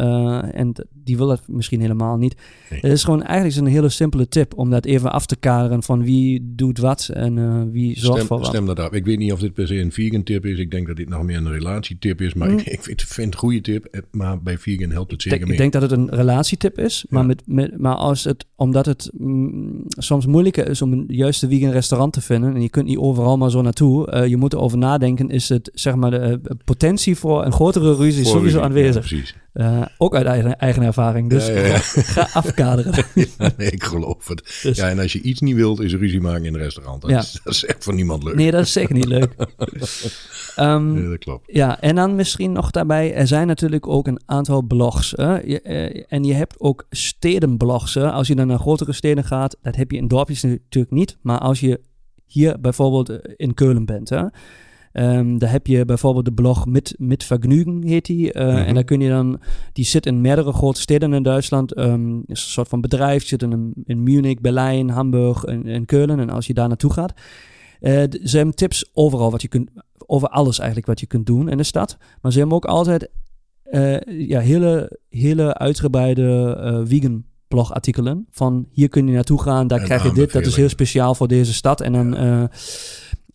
en 0.52 0.72
die 0.92 1.16
wil 1.16 1.26
dat 1.26 1.42
misschien 1.46 1.80
helemaal 1.80 2.16
niet. 2.16 2.36
Nee. 2.70 2.80
Het 2.80 2.92
is 2.92 3.04
gewoon 3.04 3.22
eigenlijk 3.22 3.60
een 3.60 3.72
hele 3.72 3.88
simpele 3.88 4.28
tip 4.28 4.58
om 4.58 4.70
dat 4.70 4.84
even 4.84 5.12
af 5.12 5.26
te 5.26 5.36
kaderen 5.36 5.82
van 5.82 6.04
wie 6.04 6.52
doet 6.54 6.78
wat 6.78 7.10
en 7.12 7.70
wie 7.70 7.98
zorgt 7.98 8.16
stem, 8.16 8.26
voor 8.26 8.38
wat. 8.38 8.46
Stem 8.46 8.66
dat 8.66 8.80
af. 8.80 8.92
Ik 8.92 9.04
weet 9.04 9.18
niet 9.18 9.32
of 9.32 9.40
dit 9.40 9.52
per 9.52 9.66
se 9.66 9.80
een 9.80 9.92
vegan 9.92 10.22
tip 10.22 10.46
is. 10.46 10.58
Ik 10.58 10.70
denk 10.70 10.86
dat 10.86 10.96
dit 10.96 11.08
nog 11.08 11.22
meer 11.22 11.36
een 11.36 11.52
relatietip 11.52 12.20
is, 12.20 12.34
maar 12.34 12.50
mm. 12.50 12.58
ik, 12.58 12.66
ik 12.66 13.00
vind, 13.00 13.34
een 13.34 13.38
goede 13.38 13.60
tip. 13.60 14.04
Maar 14.10 14.42
bij 14.42 14.58
vegan 14.58 14.90
helpt 14.90 15.10
het 15.10 15.22
zeker 15.22 15.38
ik, 15.38 15.44
mee. 15.44 15.52
Ik 15.52 15.58
denk 15.58 15.72
dat 15.72 15.82
het 15.82 15.90
een 15.90 16.10
relatietip 16.10 16.78
is, 16.78 17.04
maar, 17.08 17.20
ja. 17.20 17.26
met, 17.26 17.42
met, 17.46 17.78
maar 17.78 17.94
als 17.94 18.24
het, 18.24 18.46
omdat 18.54 18.86
het 18.86 19.10
mm, 19.18 19.84
soms 19.88 20.26
moeilijker 20.26 20.68
is 20.68 20.82
om 20.82 20.92
een 20.92 21.04
juiste 21.08 21.48
vegan 21.48 21.70
restaurant 21.70 22.12
te 22.12 22.20
vinden. 22.20 22.54
En 22.54 22.62
je 22.62 22.68
kunt 22.68 22.86
niet 22.86 22.98
overal 22.98 23.36
maar 23.36 23.50
zo 23.50 23.62
naartoe. 23.62 24.28
Je 24.28 24.36
moet 24.36 24.52
erover 24.52 24.78
nadenken. 24.78 25.30
Is 25.30 25.48
het 25.48 25.70
zeg 25.74 25.94
maar 25.94 26.05
de 26.10 26.40
uh, 26.42 26.50
potentie 26.64 27.16
voor 27.16 27.44
een 27.44 27.52
grotere 27.52 27.94
ruzie 27.94 28.24
voor 28.24 28.32
sowieso 28.32 28.60
aanwezig? 28.60 29.10
Ja, 29.52 29.78
uh, 29.80 29.86
ook 29.98 30.14
uit 30.14 30.26
eigen, 30.26 30.58
eigen 30.58 30.82
ervaring. 30.82 31.30
Dus 31.30 31.46
ja, 31.46 31.78
ga 32.14 32.28
afkaderen. 32.32 33.04
nee, 33.56 33.70
ik 33.70 33.84
geloof 33.84 34.28
het. 34.28 34.58
Dus. 34.62 34.76
Ja, 34.76 34.88
en 34.88 34.98
als 34.98 35.12
je 35.12 35.20
iets 35.20 35.40
niet 35.40 35.54
wilt, 35.54 35.80
is 35.80 35.94
ruzie 35.94 36.20
maken 36.20 36.44
in 36.44 36.54
een 36.54 36.60
restaurant. 36.60 37.02
Dat, 37.02 37.10
is, 37.10 37.40
dat 37.44 37.52
is 37.52 37.64
echt 37.64 37.84
voor 37.84 37.94
niemand 37.94 38.22
leuk. 38.22 38.34
Nee, 38.34 38.50
dat 38.50 38.62
is 38.62 38.72
zeker 38.72 38.94
niet 38.94 39.04
leuk. 39.04 39.34
um, 40.58 40.92
nee, 41.00 41.08
dat 41.08 41.18
klopt. 41.18 41.52
Ja, 41.52 41.80
en 41.80 41.94
dan 41.94 42.14
misschien 42.14 42.52
nog 42.52 42.70
daarbij. 42.70 43.14
Er 43.14 43.26
zijn 43.26 43.46
natuurlijk 43.46 43.86
ook 43.86 44.06
een 44.06 44.20
aantal 44.26 44.62
blogs. 44.62 45.10
Je, 45.10 46.04
en 46.08 46.24
je 46.24 46.34
hebt 46.34 46.60
ook 46.60 46.86
stedenblogs. 46.90 47.94
Hè? 47.94 48.10
Als 48.10 48.28
je 48.28 48.34
dan 48.34 48.46
naar 48.46 48.58
grotere 48.58 48.92
steden 48.92 49.24
gaat, 49.24 49.56
dat 49.62 49.76
heb 49.76 49.90
je 49.90 49.96
in 49.96 50.08
dorpjes 50.08 50.42
natuurlijk 50.42 50.92
niet. 50.92 51.16
Maar 51.22 51.38
als 51.38 51.60
je 51.60 51.80
hier 52.26 52.60
bijvoorbeeld 52.60 53.20
in 53.36 53.54
Keulen 53.54 53.84
bent, 53.84 54.08
hè, 54.08 54.24
um, 54.98 55.38
daar 55.38 55.50
heb 55.50 55.66
je 55.66 55.84
bijvoorbeeld 55.84 56.24
de 56.24 56.32
blog 56.32 56.66
Mit, 56.66 56.94
Mit 56.98 57.24
Vergnügen, 57.24 57.82
heet 57.82 58.06
die. 58.06 58.34
Uh, 58.34 58.42
mm-hmm. 58.42 58.56
En 58.56 58.74
daar 58.74 58.84
kun 58.84 59.00
je 59.00 59.08
dan, 59.08 59.40
die 59.72 59.84
zit 59.84 60.06
in 60.06 60.20
meerdere 60.20 60.52
grote 60.52 60.80
steden 60.80 61.12
in 61.12 61.22
Duitsland. 61.22 61.78
Um, 61.78 62.16
is 62.26 62.42
een 62.44 62.50
soort 62.50 62.68
van 62.68 62.80
bedrijf, 62.80 63.26
zit 63.26 63.42
in, 63.42 63.72
in 63.84 64.02
Munich, 64.02 64.40
Berlijn, 64.40 64.90
Hamburg 64.90 65.44
en, 65.44 65.66
en 65.66 65.84
Keulen. 65.84 66.20
En 66.20 66.30
als 66.30 66.46
je 66.46 66.54
daar 66.54 66.68
naartoe 66.68 66.92
gaat, 66.92 67.12
uh, 67.80 68.02
ze 68.24 68.36
hebben 68.36 68.54
tips 68.54 68.90
overal 68.92 69.30
wat 69.30 69.42
je 69.42 69.48
kunt, 69.48 69.70
over 70.06 70.28
alles 70.28 70.58
eigenlijk 70.58 70.88
wat 70.88 71.00
je 71.00 71.06
kunt 71.06 71.26
doen 71.26 71.48
in 71.48 71.56
de 71.56 71.62
stad. 71.62 71.96
Maar 72.20 72.32
ze 72.32 72.38
hebben 72.38 72.56
ook 72.56 72.64
altijd 72.64 73.10
uh, 73.70 73.96
ja, 74.28 74.40
hele, 74.40 74.98
hele 75.08 75.54
uitgebreide 75.54 76.84
vegan 76.86 77.24
blogartikelen. 77.48 78.26
Van 78.30 78.66
hier 78.70 78.88
kun 78.88 79.06
je 79.06 79.12
naartoe 79.12 79.42
gaan, 79.42 79.66
daar 79.66 79.78
en 79.78 79.84
krijg 79.84 80.02
je 80.02 80.12
dit. 80.12 80.32
Dat 80.32 80.46
is 80.46 80.56
heel 80.56 80.68
speciaal 80.68 81.14
voor 81.14 81.28
deze 81.28 81.54
stad. 81.54 81.80
En 81.80 81.92
dan. 81.92 82.12
Ja. 82.12 82.50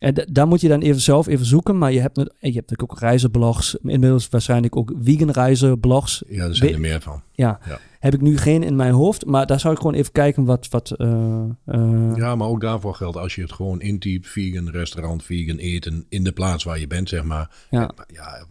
En 0.02 0.14
daar 0.32 0.48
moet 0.48 0.62
je 0.62 0.68
dan 0.68 0.82
even 0.82 1.02
zelf 1.02 1.28
even 1.28 1.46
zoeken. 1.46 1.78
Maar 1.78 1.92
je 1.92 2.00
hebt, 2.00 2.18
je 2.18 2.24
hebt 2.40 2.54
natuurlijk 2.56 2.92
ook 2.92 3.00
reizenblogs. 3.00 3.76
Inmiddels 3.84 4.30
waarschijnlijk 4.30 4.76
ook 4.76 4.94
vegan 5.02 5.32
reizenblogs. 5.32 6.24
Ja, 6.28 6.46
er 6.46 6.56
zijn 6.56 6.74
er 6.74 6.80
meer 6.80 7.02
van. 7.02 7.22
Ja. 7.32 7.60
ja. 7.68 7.80
Heb 8.00 8.14
ik 8.14 8.22
nu 8.22 8.38
geen 8.38 8.64
in 8.64 8.76
mijn 8.76 8.94
hoofd. 8.94 9.26
Maar 9.26 9.46
daar 9.46 9.60
zou 9.60 9.74
ik 9.74 9.80
gewoon 9.80 9.96
even 9.96 10.12
kijken 10.12 10.46
wat... 10.46 10.68
wat 10.70 10.94
uh, 10.98 11.44
uh, 11.66 12.12
ja, 12.16 12.36
maar 12.36 12.48
ook 12.48 12.62
daarvoor 12.62 12.96
geldt 12.96 13.18
als 13.18 13.36
je 13.36 13.42
het 13.42 13.52
gewoon 13.52 13.82
intypt. 13.82 14.28
Vegan 14.28 14.70
restaurant, 14.70 15.24
vegan 15.24 15.58
eten. 15.58 16.06
In 16.10 16.24
de 16.24 16.32
plaats 16.32 16.64
waar 16.64 16.80
je 16.80 16.88
bent, 16.88 17.10
zeg 17.10 17.24
maar. 17.24 17.50
Ja. 17.70 17.92
ja 18.08 18.46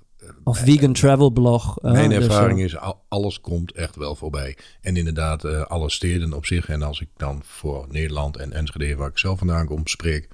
of 0.44 0.64
mijn, 0.64 0.76
vegan 0.76 0.92
travel 0.92 1.30
blog. 1.30 1.82
Uh, 1.82 1.92
mijn 1.92 2.12
ervaring 2.12 2.60
dus, 2.60 2.72
is, 2.72 2.94
alles 3.08 3.40
komt 3.40 3.72
echt 3.72 3.96
wel 3.96 4.14
voorbij. 4.14 4.56
En 4.80 4.96
inderdaad, 4.96 5.68
alle 5.68 5.90
steden 5.90 6.32
op 6.32 6.46
zich. 6.46 6.68
En 6.68 6.82
als 6.82 7.00
ik 7.00 7.08
dan 7.16 7.40
voor 7.44 7.86
Nederland 7.88 8.36
en 8.36 8.52
Enschede, 8.52 8.96
waar 8.96 9.08
ik 9.08 9.18
zelf 9.18 9.38
vandaan 9.38 9.66
kom, 9.66 9.86
spreek. 9.86 10.28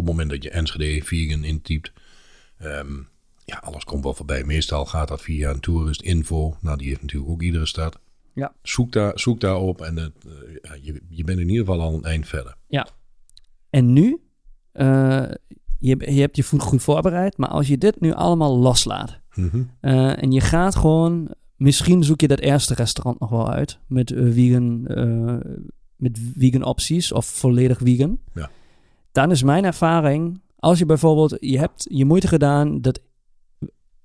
Op 0.00 0.06
het 0.06 0.14
moment 0.14 0.30
dat 0.30 0.42
je 0.42 0.50
Enschede 0.50 1.04
vegan 1.04 1.44
intypt. 1.44 1.92
Um, 2.62 3.08
ja, 3.44 3.56
alles 3.56 3.84
komt 3.84 4.04
wel 4.04 4.14
voorbij. 4.14 4.44
Meestal 4.44 4.86
gaat 4.86 5.08
dat 5.08 5.22
via 5.22 5.50
een 5.50 5.60
tourist 5.60 6.02
info. 6.02 6.56
Nou, 6.60 6.78
die 6.78 6.88
heeft 6.88 7.02
natuurlijk 7.02 7.30
ook 7.30 7.42
iedere 7.42 7.66
stad. 7.66 7.98
Ja. 8.34 8.54
Zoek, 8.62 8.92
daar, 8.92 9.18
zoek 9.18 9.40
daarop 9.40 9.80
en 9.80 9.96
het, 9.96 10.12
uh, 10.26 10.72
je, 10.82 11.02
je 11.08 11.24
bent 11.24 11.38
in 11.38 11.48
ieder 11.48 11.64
geval 11.64 11.80
al 11.80 11.94
een 11.94 12.04
eind 12.04 12.28
verder. 12.28 12.56
Ja. 12.66 12.88
En 13.70 13.92
nu, 13.92 14.20
je, 15.78 15.96
je 15.98 16.20
hebt 16.20 16.36
je 16.36 16.42
voet 16.42 16.62
goed 16.62 16.82
voorbereid, 16.82 17.36
maar 17.36 17.48
als 17.48 17.68
je 17.68 17.78
dit 17.78 18.00
nu 18.00 18.12
allemaal 18.12 18.58
loslaat, 18.58 19.20
Mm-hmm. 19.34 19.70
Uh, 19.80 20.22
en 20.22 20.32
je 20.32 20.40
gaat 20.40 20.76
gewoon, 20.76 21.34
misschien 21.56 22.04
zoek 22.04 22.20
je 22.20 22.28
dat 22.28 22.38
eerste 22.38 22.74
restaurant 22.74 23.20
nog 23.20 23.30
wel 23.30 23.50
uit 23.50 23.78
met 23.86 24.10
uh, 24.10 24.32
vegan, 24.32 24.84
uh, 24.86 25.54
met 25.96 26.18
vegan 26.36 26.62
opties 26.62 27.12
of 27.12 27.26
volledig 27.26 27.78
vegan. 27.78 28.18
Ja. 28.34 28.50
Dan 29.12 29.30
is 29.30 29.42
mijn 29.42 29.64
ervaring, 29.64 30.40
als 30.56 30.78
je 30.78 30.86
bijvoorbeeld, 30.86 31.36
je 31.40 31.58
hebt 31.58 31.86
je 31.88 32.04
moeite 32.04 32.28
gedaan 32.28 32.80
dat 32.80 33.00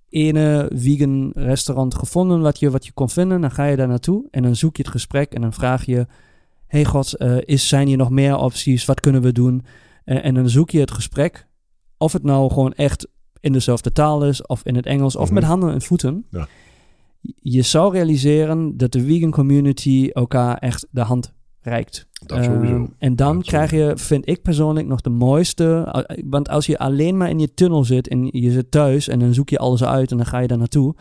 ene 0.10 0.70
vegan 0.74 1.32
restaurant 1.36 1.96
gevonden 1.96 2.42
wat 2.42 2.60
je, 2.60 2.70
wat 2.72 2.86
je 2.86 2.92
kon 2.92 3.10
vinden. 3.10 3.42
Dan 3.42 3.52
ga 3.52 3.66
je 3.66 3.76
daar 3.76 3.88
naartoe 3.88 4.28
en 4.32 4.44
dan 4.44 4.56
zoek 4.56 4.78
je 4.78 4.84
het 4.84 4.92
gesprek 4.92 5.34
en 5.34 5.42
dan 5.42 5.54
vraag 5.54 5.86
je... 5.86 6.06
Hey 6.68 6.86
god, 6.86 7.14
eh, 7.14 7.38
is, 7.42 7.68
zijn 7.68 7.88
hier 7.88 7.98
nog 7.98 8.10
meer 8.10 8.38
opties? 8.38 8.86
Wat 8.86 9.00
kunnen 9.00 9.22
we 9.22 9.32
doen? 9.32 9.66
Eh, 10.06 10.26
en 10.26 10.34
dan 10.34 10.50
zoek 10.50 10.70
je 10.70 10.80
het 10.80 10.92
gesprek. 10.92 11.48
Of 11.98 12.14
het 12.14 12.24
nou 12.24 12.50
gewoon 12.52 12.74
echt 12.74 13.08
in 13.40 13.52
dezelfde 13.54 13.92
taal 13.92 14.26
is, 14.26 14.46
of 14.46 14.62
in 14.66 14.76
het 14.76 14.86
Engels, 14.86 15.16
of 15.16 15.26
Mhm. 15.26 15.34
met 15.34 15.44
handen 15.44 15.74
en 15.74 15.82
voeten. 15.82 16.26
Ja. 16.32 16.48
Je 17.42 17.62
zou 17.62 17.94
realiseren 17.94 18.78
dat 18.78 18.92
de 18.92 19.04
vegan 19.06 19.32
community 19.32 20.10
elkaar 20.14 20.58
echt 20.58 20.88
de 20.92 21.02
hand 21.02 21.34
reikt. 21.66 22.08
Dat 22.26 22.44
sowieso. 22.44 22.76
Ehm, 22.76 22.86
en 22.98 23.16
dan 23.16 23.36
Dat 23.36 23.46
krijg 23.46 23.72
je, 23.72 23.94
vind 23.96 24.30
ik 24.30 24.42
persoonlijk, 24.42 24.88
nog 24.88 25.02
de 25.02 25.10
mooiste. 25.10 25.90
eh, 25.92 26.24
Want 26.26 26.50
als 26.50 26.66
je 26.66 26.78
alleen 26.78 27.18
maar 27.18 27.30
in 27.30 27.40
je 27.40 27.54
tunnel 27.54 27.84
zit 27.84 28.08
en 28.08 28.28
je 28.32 28.52
zit 28.52 28.72
thuis 28.72 29.08
en 29.08 29.20
dan 29.20 29.34
zoek 29.34 29.50
je 29.50 29.58
alles 29.58 29.84
uit 29.84 30.12
en 30.12 30.18
dan 30.18 30.26
ga 30.26 30.40
je 30.40 30.48
daar 30.48 30.58
naartoe. 30.58 30.96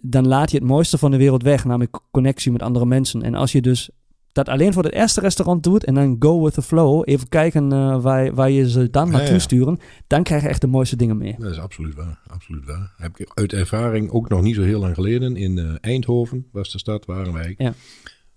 Dan 0.00 0.26
laat 0.28 0.50
je 0.50 0.56
het 0.56 0.66
mooiste 0.66 0.98
van 0.98 1.10
de 1.10 1.16
wereld 1.16 1.42
weg, 1.42 1.64
namelijk 1.64 1.98
connectie 2.10 2.52
met 2.52 2.62
andere 2.62 2.86
mensen. 2.86 3.22
En 3.22 3.34
als 3.34 3.52
je 3.52 3.60
dus 3.62 3.90
dat 4.32 4.48
alleen 4.48 4.72
voor 4.72 4.82
het 4.82 4.92
eerste 4.92 5.20
restaurant 5.20 5.62
doet 5.62 5.84
en 5.84 5.94
dan 5.94 6.16
go 6.18 6.42
with 6.44 6.54
the 6.54 6.62
flow, 6.62 7.02
even 7.04 7.28
kijken 7.28 7.72
eh, 7.72 8.02
waar, 8.02 8.34
waar 8.34 8.50
je 8.50 8.70
ze 8.70 8.90
dan 8.90 9.10
naartoe 9.10 9.32
ja. 9.32 9.38
sturen, 9.38 9.78
dan 10.06 10.22
krijg 10.22 10.42
je 10.42 10.48
echt 10.48 10.60
de 10.60 10.66
mooiste 10.66 10.96
dingen 10.96 11.16
mee. 11.16 11.34
Dat 11.38 11.50
is 11.50 11.58
absoluut 11.58 11.94
waar. 11.94 12.20
Absoluut 12.26 12.64
waar. 12.66 12.92
Heb 12.96 13.18
ik 13.18 13.30
uit 13.34 13.52
ervaring 13.52 14.10
ook 14.10 14.28
nog 14.28 14.42
niet 14.42 14.54
zo 14.54 14.62
heel 14.62 14.80
lang 14.80 14.94
geleden 14.94 15.36
in 15.36 15.58
eh, 15.58 15.74
Eindhoven, 15.80 16.46
was 16.52 16.70
de 16.72 16.78
stad, 16.78 17.06
waren 17.06 17.32
wij. 17.32 17.54
Ja. 17.58 17.72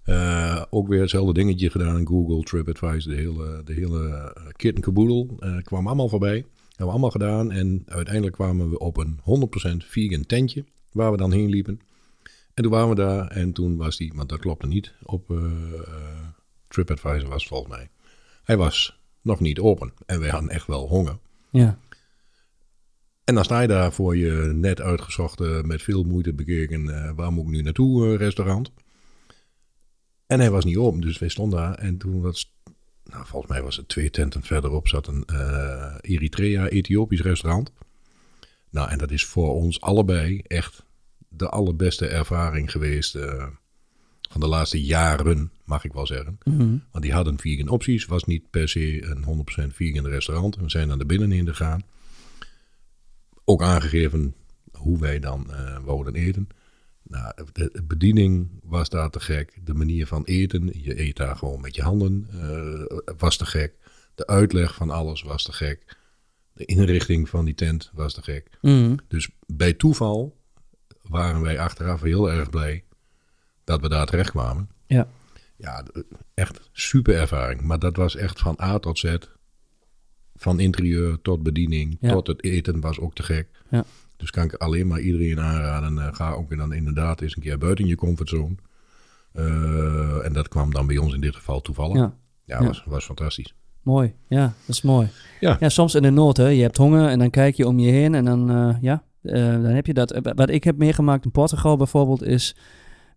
Eh, 0.04 0.64
ook 0.70 0.88
weer 0.88 1.02
hetzelfde 1.02 1.34
dingetje 1.34 1.70
gedaan. 1.70 2.08
Google, 2.08 2.44
TripAdvisor, 2.44 3.12
de 3.14 3.20
hele, 3.22 3.62
de 3.64 3.74
hele 3.74 4.08
eh, 4.10 4.46
kit 4.52 4.76
en 4.76 4.82
caboodle. 4.82 5.28
eh, 5.40 5.64
kwam 5.64 5.88
allemaal 5.88 6.10
voorbij. 6.10 6.36
Hebben 6.36 6.86
we 6.86 6.92
allemaal 6.92 7.10
gedaan. 7.10 7.52
En 7.52 7.84
uiteindelijk 7.86 8.36
kwamen 8.36 8.70
we 8.70 8.80
op 8.80 8.98
een 8.98 9.20
100% 9.24 9.86
vegan 9.86 10.26
tentje. 10.26 10.66
Waar 10.92 11.12
we 11.12 11.18
dan 11.18 11.32
heen 11.32 11.50
liepen. 11.50 11.80
En 12.54 12.64
toen 12.64 12.72
waren 12.72 12.90
we 12.90 12.96
daar. 12.96 13.28
En 13.28 13.54
toen 13.54 13.78
was 13.78 13.98
die, 13.98 14.14
want 14.16 14.30
dat 14.30 14.40
klopte 14.40 14.68
niet. 14.68 14.94
Op 15.04 15.34
TripAdvisor 16.68 17.30
was 17.30 17.40
het 17.42 17.48
volgens 17.48 17.76
mij. 17.76 17.90
Hij 18.44 18.58
was 18.58 19.00
nog 19.22 19.40
niet 19.40 19.60
open. 19.60 19.94
En 20.06 20.20
wij 20.20 20.30
hadden 20.30 20.50
echt 20.50 20.68
wel 20.68 20.88
honger. 20.88 21.18
Ja, 21.52 21.78
En 23.24 23.36
dan 23.36 23.44
sta 23.44 23.62
je 23.62 23.68
daar 23.68 23.94
voor 23.94 24.18
je 24.18 24.32
net 24.54 24.82
uitgezochte, 24.82 25.62
met 25.66 25.82
veel 25.82 26.04
moeite 26.04 26.34
bekeken, 26.34 27.16
waar 27.16 27.32
moet 27.32 27.46
ik 27.46 27.52
nu 27.52 27.62
naartoe, 27.62 28.16
restaurant. 28.18 28.72
En 30.34 30.40
hij 30.40 30.52
was 30.52 30.66
niet 30.66 30.78
open, 30.78 31.02
dus 31.02 31.20
wij 31.20 31.30
stonden 31.30 31.60
daar. 31.60 31.76
En 31.76 31.98
toen 31.98 32.22
was, 32.22 32.54
nou, 33.04 33.26
volgens 33.26 33.52
mij 33.52 33.62
was 33.62 33.78
het 33.78 33.88
twee 33.88 34.10
tenten 34.10 34.44
verderop, 34.44 34.88
zat 34.88 35.08
een 35.08 35.26
eh, 35.26 35.96
Eritrea, 36.02 36.68
Ethiopisch 36.68 37.22
restaurant. 37.22 37.72
Nou, 38.70 38.90
en 38.90 38.98
dat 38.98 39.12
is 39.12 39.26
voor 39.26 39.54
ons 39.54 39.82
allebei 39.82 40.42
echt 40.48 40.86
de 41.28 41.50
allerbeste 41.50 42.08
ervaring 42.08 42.72
geweest 42.72 43.16
eh, 43.16 43.48
van 44.30 44.42
de 44.42 44.48
laatste 44.48 44.84
jaren, 44.84 45.52
mag 45.66 45.84
ik 45.84 45.94
wel 45.94 46.08
zeggen. 46.08 46.38
Mhm. 46.44 46.78
Want 46.92 47.04
die 47.04 47.14
hadden 47.14 47.40
vegan 47.40 47.68
opties. 47.68 48.06
Was 48.06 48.24
niet 48.24 48.50
per 48.50 48.70
se 48.70 49.04
een 49.04 49.24
100% 49.24 49.74
vegan 49.74 50.08
restaurant. 50.08 50.56
We 50.56 50.70
zijn 50.70 50.88
naar 50.88 50.98
de 50.98 51.06
binnenin 51.06 51.48
gegaan. 51.48 51.82
Ook 53.46 53.62
aangegeven 53.62 54.36
hoe 54.72 55.00
wij 55.00 55.20
dan 55.20 55.54
eh 55.54 55.78
wouden 55.84 56.14
eten. 56.14 56.48
Nou, 57.04 57.34
de 57.52 57.84
bediening 57.88 58.50
was 58.74 58.90
daar 58.90 59.10
te 59.10 59.20
gek. 59.20 59.60
De 59.64 59.74
manier 59.74 60.08
van 60.08 60.24
eten, 60.24 60.70
je 60.74 61.00
eet 61.02 61.18
daar 61.18 61.36
gewoon 61.36 61.62
met 61.62 61.76
je 61.76 61.82
handen, 61.82 62.28
eh, 62.32 62.98
was 63.18 63.38
te 63.38 63.46
gek. 63.46 63.74
De 64.16 64.28
uitleg 64.28 64.76
van 64.76 64.90
alles 64.90 65.22
was 65.22 65.44
te 65.44 65.52
gek. 65.52 65.98
De 66.54 66.66
inrichting 66.66 67.30
van 67.30 67.46
die 67.46 67.54
tent 67.56 67.92
was 67.94 68.14
te 68.14 68.22
gek. 68.22 68.50
Mhm. 68.62 68.96
Dus 69.08 69.30
bij 69.46 69.74
toeval 69.74 70.38
waren 71.02 71.42
wij 71.42 71.60
achteraf 71.60 72.02
heel 72.02 72.32
erg 72.32 72.50
blij 72.50 72.84
dat 73.64 73.82
we 73.82 73.90
daar 73.90 74.06
terecht 74.06 74.30
kwamen. 74.30 74.70
Ja. 74.88 75.08
Ja, 75.56 75.86
echt 76.34 76.70
super 76.72 77.16
ervaring. 77.16 77.62
Maar 77.62 77.80
dat 77.80 77.96
was 77.96 78.16
echt 78.16 78.40
van 78.40 78.58
A 78.62 78.80
tot 78.80 79.00
Z. 79.00 79.16
Van 80.36 80.60
interieur 80.60 81.22
tot 81.22 81.44
bediening, 81.44 81.98
Ja. 82.00 82.12
tot 82.12 82.28
het 82.28 82.44
eten 82.44 82.80
was 82.80 83.00
ook 83.00 83.16
te 83.16 83.24
gek. 83.24 83.48
Ja. 83.70 83.86
Dus 84.24 84.32
kan 84.32 84.44
ik 84.44 84.54
alleen 84.54 84.88
maar 84.88 85.00
iedereen 85.00 85.40
aanraden. 85.40 85.98
eh, 85.98 86.08
ga 86.12 86.32
ook 86.32 86.58
dan 86.58 86.74
inderdaad 86.74 87.22
eens 87.22 87.36
een 87.36 87.42
keer 87.42 87.58
buiten 87.58 87.86
je 87.86 87.96
comfortzone. 87.96 88.56
Eh, 89.34 90.26
en 90.26 90.34
dat 90.34 90.48
kwam 90.48 90.74
dan 90.74 90.88
bij 90.88 90.98
ons 90.98 91.14
in 91.14 91.22
dit 91.22 91.36
geval 91.36 91.62
toevallig. 91.62 91.96
Ja, 91.96 92.14
ja. 92.46 92.60
Ja. 92.62 92.68
Was, 92.68 92.84
was 92.86 93.06
fantastisch. 93.06 93.54
Mooi, 93.82 94.14
ja, 94.28 94.42
dat 94.42 94.76
is 94.76 94.82
mooi. 94.82 95.08
Ja. 95.40 95.58
ja, 95.60 95.70
soms 95.70 95.96
in 95.96 96.02
de 96.02 96.10
nood, 96.10 96.38
hè. 96.38 96.48
Je 96.48 96.62
hebt 96.62 96.78
honger 96.78 97.08
en 97.10 97.20
dan 97.20 97.30
kijk 97.30 97.56
je 97.56 97.68
om 97.68 97.80
je 97.80 97.92
heen 97.92 98.16
en 98.16 98.26
dan, 98.26 98.50
eh, 98.52 98.76
ja, 98.82 99.04
dan 99.22 99.64
heb 99.64 99.86
je 99.86 99.94
dat. 99.94 100.20
Wat 100.36 100.50
ik 100.50 100.64
heb 100.64 100.78
meegemaakt 100.78 101.26
in 101.26 101.32
Portugal 101.32 101.78
bijvoorbeeld 101.78 102.24
is, 102.24 102.56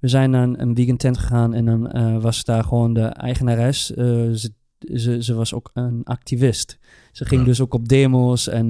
we 0.01 0.09
zijn 0.09 0.31
naar 0.31 0.43
een, 0.43 0.61
een 0.63 0.77
vegan 0.77 0.97
tent 0.97 1.19
gegaan 1.19 1.55
en 1.55 1.65
dan 1.65 2.21
was 2.21 2.45
daar 2.45 2.65
gewoon 2.65 2.95
de 2.95 3.05
eigenares, 3.05 3.87
ze, 3.87 4.51
ze, 4.95 5.23
ze 5.23 5.35
was 5.35 5.55
ook 5.55 5.71
een 5.75 6.01
activist. 6.05 6.79
Ze 7.13 7.25
ging 7.25 7.41
Ja. 7.41 7.47
dus 7.47 7.61
ook 7.61 7.75
op 7.75 7.89
demo's 7.89 8.49
en 8.49 8.69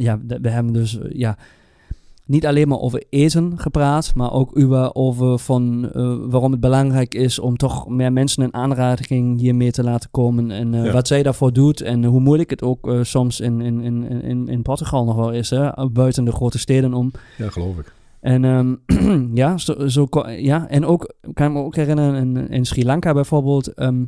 ja, 0.00 0.18
we 0.26 0.48
hebben 0.48 0.72
dus, 0.72 0.98
ja, 1.08 1.38
niet 2.28 2.46
alleen 2.46 2.68
maar 2.68 2.78
over 2.80 3.02
eten 3.10 3.52
gepraat, 3.58 4.12
maar 4.14 4.32
ook 4.32 4.58
over, 4.58 4.94
over 4.94 5.38
van, 5.38 5.90
eh, 5.92 6.16
waarom 6.20 6.50
het 6.52 6.60
belangrijk 6.60 7.14
is 7.14 7.38
om 7.38 7.56
toch 7.56 7.88
meer 7.88 8.12
mensen 8.12 8.42
in 8.42 8.54
aanraking 8.54 9.40
hiermee 9.40 9.70
te 9.70 9.84
laten 9.84 10.10
komen. 10.10 10.50
En 10.50 10.74
eh, 10.74 10.84
Ja. 10.84 10.92
wat 10.92 11.06
zij 11.06 11.22
daarvoor 11.22 11.52
doet 11.52 11.80
en 11.80 12.04
hoe 12.04 12.20
moeilijk 12.20 12.50
het 12.50 12.62
ook 12.62 12.88
eh, 12.88 12.98
soms 13.02 13.40
in, 13.40 13.60
in, 13.60 13.80
in, 13.80 14.22
in, 14.22 14.48
in 14.48 14.62
Portugal 14.62 15.04
nog 15.04 15.16
wel 15.16 15.32
is, 15.32 15.50
hè, 15.50 15.90
buiten 15.90 16.24
de 16.24 16.32
grote 16.32 16.58
steden 16.58 16.94
om. 16.94 17.10
Ja, 17.36 17.50
geloof 17.50 17.78
ik. 17.78 17.92
En 18.20 18.44
ehm, 18.44 18.74
ja, 19.42 19.58
zo, 19.58 19.88
zo, 19.88 20.08
ja, 20.36 20.68
en 20.68 20.86
ook, 20.86 21.14
kan 21.32 21.46
ik 21.46 21.52
me 21.52 21.58
ook 21.62 21.76
herinneren, 21.76 22.14
in, 22.36 22.48
in 22.48 22.64
Sri 22.66 22.84
Lanka 22.84 23.12
bijvoorbeeld, 23.12 23.74
ehm, 23.74 24.04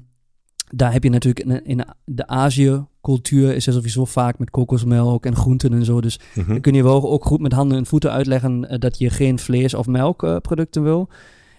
daar 0.74 0.92
heb 0.92 1.02
je 1.04 1.11
natuurlijk 1.11 1.46
in, 1.46 1.64
in 1.64 1.85
de 2.04 2.26
Azië-cultuur 2.26 3.54
is 3.54 3.66
er 3.66 3.72
sowieso 3.72 4.04
vaak 4.04 4.38
met 4.38 4.50
kokosmelk 4.50 5.26
en 5.26 5.37
groenten 5.37 5.72
en 5.72 5.85
zo. 5.85 6.00
Dus 6.00 6.20
Mhm. 6.35 6.48
dan 6.48 6.61
kun 6.61 6.74
je 6.74 6.83
wel 6.83 7.11
ook 7.11 7.24
goed 7.24 7.40
met 7.40 7.52
handen 7.52 7.78
en 7.78 7.87
voeten 7.87 8.11
uitleggen 8.12 8.68
eh, 8.68 8.78
dat 8.78 8.98
je 8.98 9.11
geen 9.11 9.38
vlees- 9.38 9.74
of 9.74 9.87
melkproducten 9.87 10.83
wil. 10.83 11.09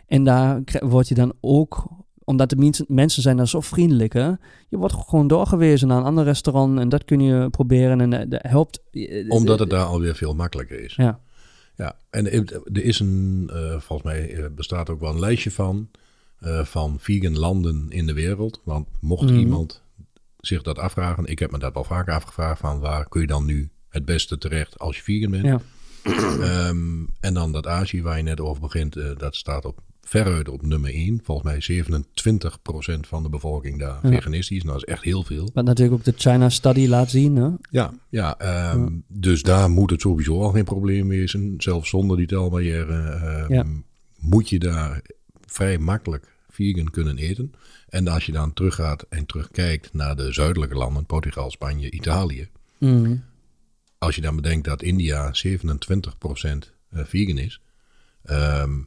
En 0.07 0.23
daar 0.23 0.61
word 0.79 1.07
je 1.07 1.15
dan 1.15 1.33
ook, 1.41 1.85
omdat 2.23 2.49
de 2.49 2.55
mensen, 2.55 2.85
mensen 2.87 3.21
zijn 3.21 3.37
daar 3.37 3.47
zo 3.47 3.59
vriendelijk, 3.61 4.13
hè? 4.13 4.27
je 4.69 4.77
wordt 4.77 4.93
gewoon 5.07 5.27
doorgewezen 5.27 5.87
naar 5.87 5.97
een 5.97 6.03
ander 6.03 6.23
restaurant 6.23 6.79
en 6.79 6.89
dat 6.89 7.05
kun 7.05 7.19
je 7.19 7.49
proberen 7.49 8.01
en 8.01 8.13
eh, 8.13 8.29
dat 8.29 8.41
helpt. 8.43 8.81
eh, 8.91 9.25
Omdat 9.29 9.59
het 9.59 9.69
daar 9.69 9.85
alweer 9.85 10.15
veel 10.15 10.35
makkelijker 10.35 10.83
is. 10.83 10.95
Ja, 10.95 11.19
Ja, 11.75 11.95
en 12.09 12.25
er 12.73 12.83
is 12.83 12.99
een, 12.99 13.49
eh, 13.53 13.79
volgens 13.79 14.03
mij 14.03 14.33
eh, 14.33 14.45
bestaat 14.55 14.89
ook 14.89 14.99
wel 14.99 15.09
een 15.13 15.19
lijstje 15.19 15.51
van, 15.51 15.87
eh, 16.41 16.63
van 16.65 16.95
vegan 16.99 17.37
landen 17.37 17.85
in 17.89 18.05
de 18.05 18.13
wereld. 18.13 18.61
Want 18.63 18.87
mocht 18.99 19.29
Mhm. 19.29 19.39
iemand 19.39 19.81
zich 20.39 20.61
dat 20.61 20.77
afvragen, 20.77 21.25
ik 21.25 21.39
heb 21.39 21.51
me 21.51 21.57
dat 21.59 21.73
wel 21.73 21.83
vaker 21.83 22.13
afgevraagd, 22.13 22.59
van 22.59 22.79
waar 22.79 23.07
kun 23.09 23.21
je 23.21 23.27
dan 23.27 23.45
nu 23.45 23.69
het 23.89 24.05
beste 24.05 24.37
terecht 24.37 24.79
als 24.79 24.95
je 24.97 25.03
vegan 25.03 25.31
bent. 25.31 25.45
ja, 25.45 25.61
Ehm, 26.41 27.03
en 27.19 27.33
dan 27.33 27.51
dat 27.51 27.67
Azië 27.67 28.01
waar 28.01 28.17
je 28.17 28.23
net 28.23 28.41
over 28.41 28.61
begint, 28.61 28.95
eh, 28.95 29.09
dat 29.17 29.35
staat 29.35 29.65
op 29.65 29.79
veruit 30.01 30.49
op 30.49 30.61
nummer 30.61 30.93
1. 30.93 31.19
Volgens 31.23 31.47
mij 31.47 31.61
27% 31.61 33.07
van 33.07 33.23
de 33.23 33.29
bevolking 33.29 33.79
daar 33.79 33.99
Ja. 34.03 34.09
veganistisch. 34.09 34.63
Nou, 34.63 34.77
dat 34.79 34.87
is 34.87 34.93
echt 34.93 35.03
heel 35.03 35.23
veel. 35.23 35.49
wat 35.53 35.65
natuurlijk 35.65 35.97
ook 35.97 36.03
de 36.03 36.13
China 36.17 36.49
Study 36.49 36.87
laat 36.87 37.09
zien. 37.09 37.35
Hè? 37.35 37.49
Ja, 37.69 37.93
ja, 38.09 38.37
ehm, 38.39 38.89
dus 39.07 39.41
daar 39.43 39.69
moet 39.69 39.89
het 39.89 40.01
sowieso 40.01 40.41
al 40.41 40.49
geen 40.51 40.63
probleem 40.63 41.07
wezen. 41.07 41.53
Zelfs 41.57 41.89
zonder 41.89 42.17
die 42.17 42.27
telbarrière 42.27 43.01
ehm, 43.01 43.53
Ja. 43.53 43.65
moet 44.19 44.49
je 44.49 44.59
daar 44.59 45.01
vrij 45.51 45.77
makkelijk 45.77 46.35
vegan 46.49 46.89
kunnen 46.91 47.17
eten. 47.17 47.53
En 47.89 48.07
als 48.07 48.25
je 48.25 48.31
dan 48.31 48.53
teruggaat 48.53 49.05
en 49.09 49.25
terugkijkt 49.25 49.93
naar 49.93 50.15
de 50.15 50.31
zuidelijke 50.33 50.75
landen, 50.75 51.05
Portugal, 51.05 51.51
Spanje, 51.51 51.91
Italië. 51.91 52.47
Mhm. 52.77 53.15
Als 53.97 54.15
je 54.15 54.21
dan 54.21 54.35
bedenkt 54.35 54.65
dat 54.65 54.81
India 54.81 55.33
27% 55.33 56.73
eh, 56.89 57.03
vegan 57.05 57.37
is. 57.37 57.61
ehm, 58.23 58.79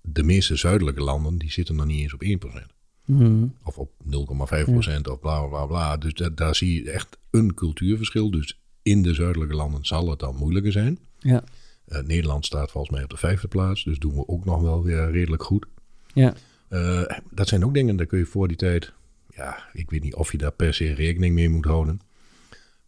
de 0.00 0.22
meeste 0.22 0.56
zuidelijke 0.56 1.00
landen 1.02 1.38
die 1.38 1.50
zitten 1.50 1.76
nog 1.76 1.86
niet 1.86 2.00
eens 2.00 2.14
op 2.14 2.22
1%. 2.22 2.72
Mhm. 3.04 3.46
Of 3.64 3.78
op 3.78 3.90
0,5% 4.04 5.08
of 5.08 5.20
bla 5.20 5.46
bla 5.46 5.66
bla. 5.66 5.96
Dus 5.96 6.12
da- 6.14 6.28
daar 6.28 6.54
zie 6.54 6.84
je 6.84 6.90
echt 6.90 7.18
een 7.30 7.54
cultuurverschil. 7.54 8.30
Dus 8.30 8.60
in 8.82 9.02
de 9.02 9.14
zuidelijke 9.14 9.54
landen 9.54 9.84
zal 9.86 10.10
het 10.10 10.18
dan 10.18 10.36
moeilijker 10.36 10.72
zijn. 10.72 10.98
Ja, 11.18 11.44
Eh, 11.84 12.02
Nederland 12.02 12.46
staat 12.46 12.70
volgens 12.70 12.92
mij 12.94 13.02
op 13.04 13.10
de 13.10 13.16
vijfde 13.16 13.48
plaats. 13.48 13.84
Dus 13.84 13.98
doen 13.98 14.14
we 14.14 14.28
ook 14.28 14.44
nog 14.44 14.60
wel 14.60 14.82
weer 14.82 15.10
redelijk 15.10 15.42
goed. 15.42 15.66
Ja, 16.14 16.34
Eh, 16.68 17.02
dat 17.30 17.48
zijn 17.48 17.64
ook 17.64 17.74
dingen, 17.74 17.96
daar 17.96 18.06
kun 18.06 18.18
je 18.18 18.26
voor 18.26 18.48
die 18.48 18.56
tijd... 18.56 18.92
Ja, 19.34 19.68
ik 19.72 19.90
weet 19.90 20.02
niet 20.02 20.14
of 20.14 20.32
je 20.32 20.38
daar 20.38 20.52
per 20.52 20.74
se 20.74 20.94
rekening 20.94 21.34
mee 21.34 21.48
moet 21.48 21.64
houden. 21.64 22.00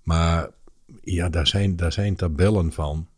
Maar 0.02 0.48
ja, 1.02 1.28
daar 1.28 1.46
zijn, 1.46 1.76
daar 1.76 1.92
zijn 1.92 2.16
tabellen 2.16 2.72
van. 2.72 3.08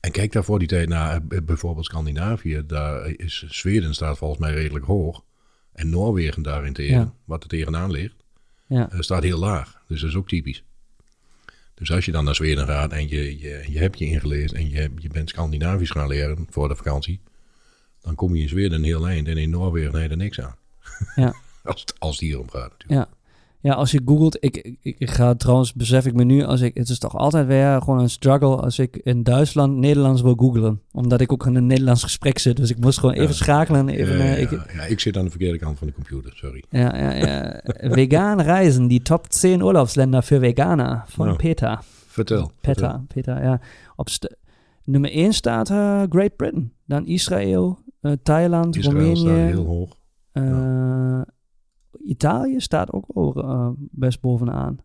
En 0.00 0.10
kijk 0.10 0.32
daar 0.32 0.44
voor 0.44 0.58
die 0.58 0.68
tijd 0.68 0.88
naar 0.88 1.20
eh, 1.28 1.40
bijvoorbeeld 1.42 1.84
Scandinavië. 1.86 2.62
Daar 2.66 3.06
is 3.16 3.44
Zweden 3.48 3.94
staat 3.94 4.18
volgens 4.18 4.40
mij 4.40 4.52
redelijk 4.52 4.84
hoog. 4.84 5.24
En 5.72 5.90
Noorwegen 5.90 6.42
daarin 6.42 6.72
tegen, 6.72 6.96
Ja. 6.96 7.14
wat 7.24 7.42
er 7.42 7.48
tegenaan 7.48 7.90
ligt, 7.90 8.14
ja. 8.66 8.90
eh, 8.90 9.00
staat 9.00 9.22
heel 9.22 9.38
laag. 9.38 9.82
Dus 9.88 10.00
dat 10.00 10.10
is 10.10 10.16
ook 10.16 10.28
typisch. 10.28 10.64
Dus 11.74 11.90
als 11.92 12.04
je 12.04 12.12
dan 12.12 12.24
naar 12.24 12.34
Zweden 12.34 12.66
gaat 12.66 12.92
en 12.92 13.08
je, 13.08 13.38
je, 13.38 13.64
je 13.68 13.78
hebt 13.78 13.98
je 13.98 14.04
ingelezen 14.04 14.56
en 14.58 14.68
je, 14.70 14.90
je 14.96 15.08
bent 15.08 15.28
Scandinavisch 15.28 15.90
gaan 15.90 16.08
leren 16.08 16.46
voor 16.50 16.68
de 16.68 16.76
vakantie, 16.76 17.20
dan 18.02 18.14
kom 18.14 18.34
je 18.34 18.42
in 18.42 18.48
Zweden 18.48 18.78
een 18.78 18.84
heel 18.84 19.08
eind 19.08 19.28
en 19.28 19.36
in 19.36 19.50
Noorwegen 19.50 19.92
heb 19.92 20.02
je 20.02 20.08
er 20.08 20.16
niks 20.16 20.40
aan. 20.40 20.54
Ja. 21.14 21.34
als, 21.64 21.80
het- 21.80 21.94
als 21.98 22.10
het 22.10 22.20
hier 22.20 22.38
om 22.40 22.50
gaat 22.50 22.70
natuurlijk. 22.70 23.08
Ja. 23.10 23.18
Ja, 23.62 23.74
als 23.74 23.90
je 23.90 24.00
googelt, 24.04 24.36
ik, 24.44 24.76
ik, 24.80 24.98
ik 24.98 25.10
ga 25.10 25.34
trouwens, 25.34 25.72
besef 25.72 26.06
ik 26.06 26.14
me 26.14 26.24
nu, 26.24 26.42
als 26.44 26.60
ik, 26.60 26.74
het 26.76 26.88
is 26.88 26.98
toch 26.98 27.16
altijd 27.16 27.46
weer 27.46 27.80
gewoon 27.82 27.98
een 28.00 28.10
struggle 28.10 28.56
als 28.56 28.78
ik 28.78 28.96
in 28.96 29.22
Duitsland 29.22 29.76
Nederlands 29.76 30.22
wil 30.22 30.34
googlen. 30.34 30.80
Omdat 30.92 31.20
ik 31.20 31.32
ook 31.32 31.46
in 31.46 31.54
een 31.54 31.66
Nederlands 31.66 32.02
gesprek 32.02 32.38
zit. 32.38 32.56
Dus 32.56 32.70
ik 32.70 32.78
moest 32.78 32.98
gewoon 32.98 33.14
even 33.14 33.26
Ja. 33.28 33.32
schakelen. 33.34 33.88
Even, 33.88 34.16
Ja, 34.16 34.22
eh, 34.24 34.28
ja, 34.30 34.34
ik, 34.50 34.72
ja, 34.74 34.82
ik 34.82 35.00
zit 35.00 35.16
aan 35.16 35.24
de 35.24 35.30
verkeerde 35.30 35.58
kant 35.58 35.78
van 35.78 35.86
de 35.86 35.92
computer, 35.92 36.32
sorry. 36.34 36.64
ja, 36.70 36.96
ja, 36.96 37.12
ja. 37.14 37.60
Vegan 37.94 38.40
Reisen, 38.40 38.86
die 38.86 39.02
top 39.02 39.26
10 39.28 39.60
Urlaubsländer 39.60 40.22
für 40.22 40.40
Veganer 40.40 41.04
van 41.06 41.26
Ja. 41.28 41.34
Peter. 41.34 41.78
Vertel. 42.06 42.50
Peter, 42.60 43.00
Peter, 43.14 43.42
ja. 43.42 43.60
Op 43.96 44.08
nummer 44.84 45.10
1 45.10 45.32
staat 45.32 45.70
eh, 45.70 46.02
Great 46.08 46.36
Britain. 46.36 46.72
Dan 46.86 47.06
Israël, 47.06 47.78
Thailand, 48.22 48.76
Israël 48.76 49.14
Roemenië. 49.14 49.46
heel 49.46 49.64
hoog. 49.66 49.96
eh, 50.32 51.20
Italië 52.04 52.60
staat 52.60 52.92
ook 52.92 53.36
eh, 53.36 53.68
best 53.76 54.20
bovenaan. 54.20 54.78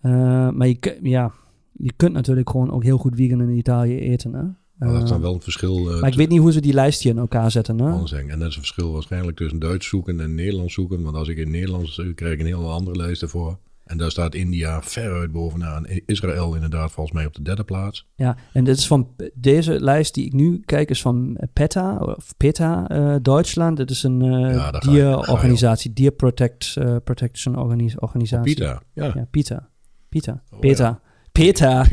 Eh, 0.00 0.50
maar 0.50 0.68
je, 0.68 0.98
ja, 1.02 1.32
je 1.72 1.92
kunt 1.96 2.12
natuurlijk 2.12 2.50
gewoon 2.50 2.70
ook 2.70 2.82
heel 2.82 2.98
goed 2.98 3.14
vegan 3.16 3.40
in 3.40 3.50
Italië 3.56 3.98
eten. 3.98 4.32
Hè? 4.34 4.42
Maar 4.78 4.92
dat 4.92 5.02
is 5.02 5.08
dan 5.08 5.18
Eh, 5.18 5.24
wel 5.24 5.34
een 5.34 5.40
verschil. 5.40 5.90
eh, 5.92 6.00
maar 6.00 6.10
ik 6.10 6.16
weet 6.16 6.28
niet 6.28 6.40
hoe 6.40 6.52
ze 6.52 6.60
die 6.60 6.72
lijstje 6.72 7.08
in 7.10 7.18
elkaar 7.18 7.50
zetten. 7.50 7.78
Hè? 7.78 7.90
En 8.28 8.38
dat 8.38 8.48
is 8.48 8.54
een 8.54 8.60
verschil 8.60 8.92
waarschijnlijk 8.92 9.36
tussen 9.36 9.58
Duits 9.58 9.88
zoeken 9.88 10.20
en 10.20 10.34
Nederlands 10.34 10.74
zoeken. 10.74 11.02
Want 11.02 11.16
als 11.16 11.28
ik 11.28 11.36
in 11.36 11.50
Nederlands 11.50 11.94
zoek, 11.94 12.16
krijg 12.16 12.32
ik 12.32 12.40
een 12.40 12.46
heel 12.46 12.70
andere 12.72 12.96
lijst 12.96 13.22
ervoor. 13.22 13.58
En 13.84 13.96
daar 13.98 14.10
staat 14.10 14.34
India 14.34 14.82
veruit 14.82 15.32
bovenaan. 15.32 15.86
Israël 16.06 16.54
inderdaad 16.54 16.92
volgens 16.92 17.16
mij 17.16 17.26
op 17.26 17.34
de 17.34 17.42
derde 17.42 17.64
plaats. 17.64 18.08
Ja, 18.14 18.36
en 18.52 18.64
dit 18.64 18.76
is 18.78 18.86
van 18.86 19.14
deze 19.34 19.80
lijst 19.80 20.14
die 20.14 20.24
ik 20.26 20.32
nu 20.32 20.62
kijk, 20.64 20.90
is 20.90 21.02
van 21.02 21.38
PETA, 21.52 21.96
of 21.96 22.34
PETA 22.36 22.88
eh, 22.88 23.14
Duitsland. 23.22 23.78
Het 23.78 23.90
is 23.90 24.02
een 24.02 24.22
eh, 24.22 24.54
Ja, 24.54 24.70
dierorganisatie, 24.70 25.92
Deer 25.92 26.10
Protect, 26.10 26.76
eh, 26.76 26.96
Protection 27.04 27.56
organis- 27.58 27.98
organisatie. 27.98 28.54
Pita. 28.54 28.82
Ja. 28.92 29.12
Ja, 29.14 29.26
PETA. 29.30 29.68
PETA. 30.08 30.42
Oh, 30.50 30.58
PETA. 30.60 31.00
PETA. 31.32 31.84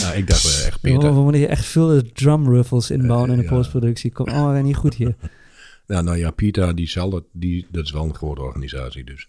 Ja, 0.00 0.12
ik 0.20 0.28
dacht 0.28 0.42
wel 0.42 0.66
echt 0.66 0.74
Oh, 0.76 0.80
Pita. 0.82 1.12
we 1.14 1.20
moeten 1.20 1.40
hier 1.40 1.50
echt 1.50 1.64
veel 1.64 2.02
drum 2.12 2.48
ruffles 2.48 2.90
inbouwen 2.90 3.30
in 3.30 3.36
de 3.36 3.42
ja. 3.42 3.48
postproductie. 3.48 4.12
Komt 4.12 4.30
allemaal 4.30 4.52
weer 4.52 4.62
niet 4.62 4.76
goed 4.76 4.94
hier. 4.94 5.16
Ja, 5.86 6.00
nou 6.08 6.16
ja, 6.16 6.30
Pita, 6.30 6.72
die 6.72 6.88
zal 6.88 7.10
dat, 7.10 7.24
die, 7.32 7.66
dat 7.70 7.84
is 7.84 7.92
wel 7.92 8.04
een 8.04 8.14
grote 8.14 8.40
organisatie 8.40 9.04
dus. 9.04 9.28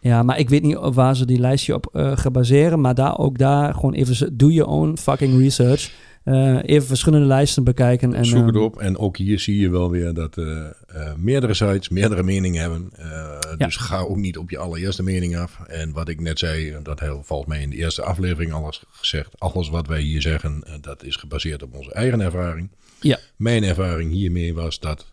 Ja, 0.00 0.22
maar 0.22 0.38
ik 0.38 0.48
weet 0.48 0.62
niet 0.62 0.78
waar 0.80 1.16
ze 1.16 1.26
die 1.26 1.38
lijstje 1.38 1.74
op 1.74 1.88
eh 1.92 2.16
gaan 2.16 2.32
baseren. 2.32 2.80
Maar 2.80 2.94
daar 2.94 3.18
ook 3.18 3.38
daar 3.38 3.74
gewoon 3.74 3.94
even 3.94 4.36
do 4.36 4.48
your 4.48 4.70
own 4.70 4.96
fucking 4.96 5.38
research. 5.38 5.90
Eh, 6.24 6.58
even 6.62 6.86
verschillende 6.86 7.26
lijsten 7.26 7.64
bekijken. 7.64 8.14
En, 8.14 8.26
Zoek 8.26 8.46
het 8.46 8.54
ehm, 8.54 8.64
op. 8.64 8.78
En 8.78 8.98
ook 8.98 9.16
hier 9.16 9.38
zie 9.40 9.60
je 9.60 9.70
wel 9.70 9.90
weer 9.90 10.12
dat 10.14 10.36
eh, 10.38 10.66
eh, 10.66 11.14
meerdere 11.16 11.54
sites 11.54 11.88
meerdere 11.88 12.22
meningen 12.22 12.60
hebben. 12.60 12.90
Eh, 12.96 13.56
Dus 13.56 13.76
ga 13.76 13.98
ook 13.98 14.16
niet 14.16 14.38
op 14.38 14.50
je 14.50 14.58
allereerste 14.58 15.02
mening 15.02 15.36
af. 15.36 15.60
En 15.66 15.92
wat 15.92 16.08
ik 16.08 16.20
net 16.20 16.38
zei, 16.38 16.76
dat 16.82 17.00
heel 17.00 17.22
volgens 17.24 17.48
mij 17.48 17.62
in 17.62 17.70
de 17.70 17.76
eerste 17.76 18.02
aflevering 18.02 18.52
alles 18.52 18.82
gezegd. 18.90 19.40
Alles 19.40 19.68
wat 19.68 19.86
wij 19.86 20.00
hier 20.00 20.22
zeggen, 20.22 20.62
eh, 20.66 20.74
dat 20.80 21.04
is 21.04 21.16
gebaseerd 21.16 21.62
op 21.62 21.74
onze 21.74 21.92
eigen 21.92 22.20
ervaring. 22.20 22.70
Ja. 23.00 23.18
Mijn 23.36 23.64
ervaring 23.64 24.10
hiermee 24.10 24.54
was 24.54 24.80
dat 24.80 25.12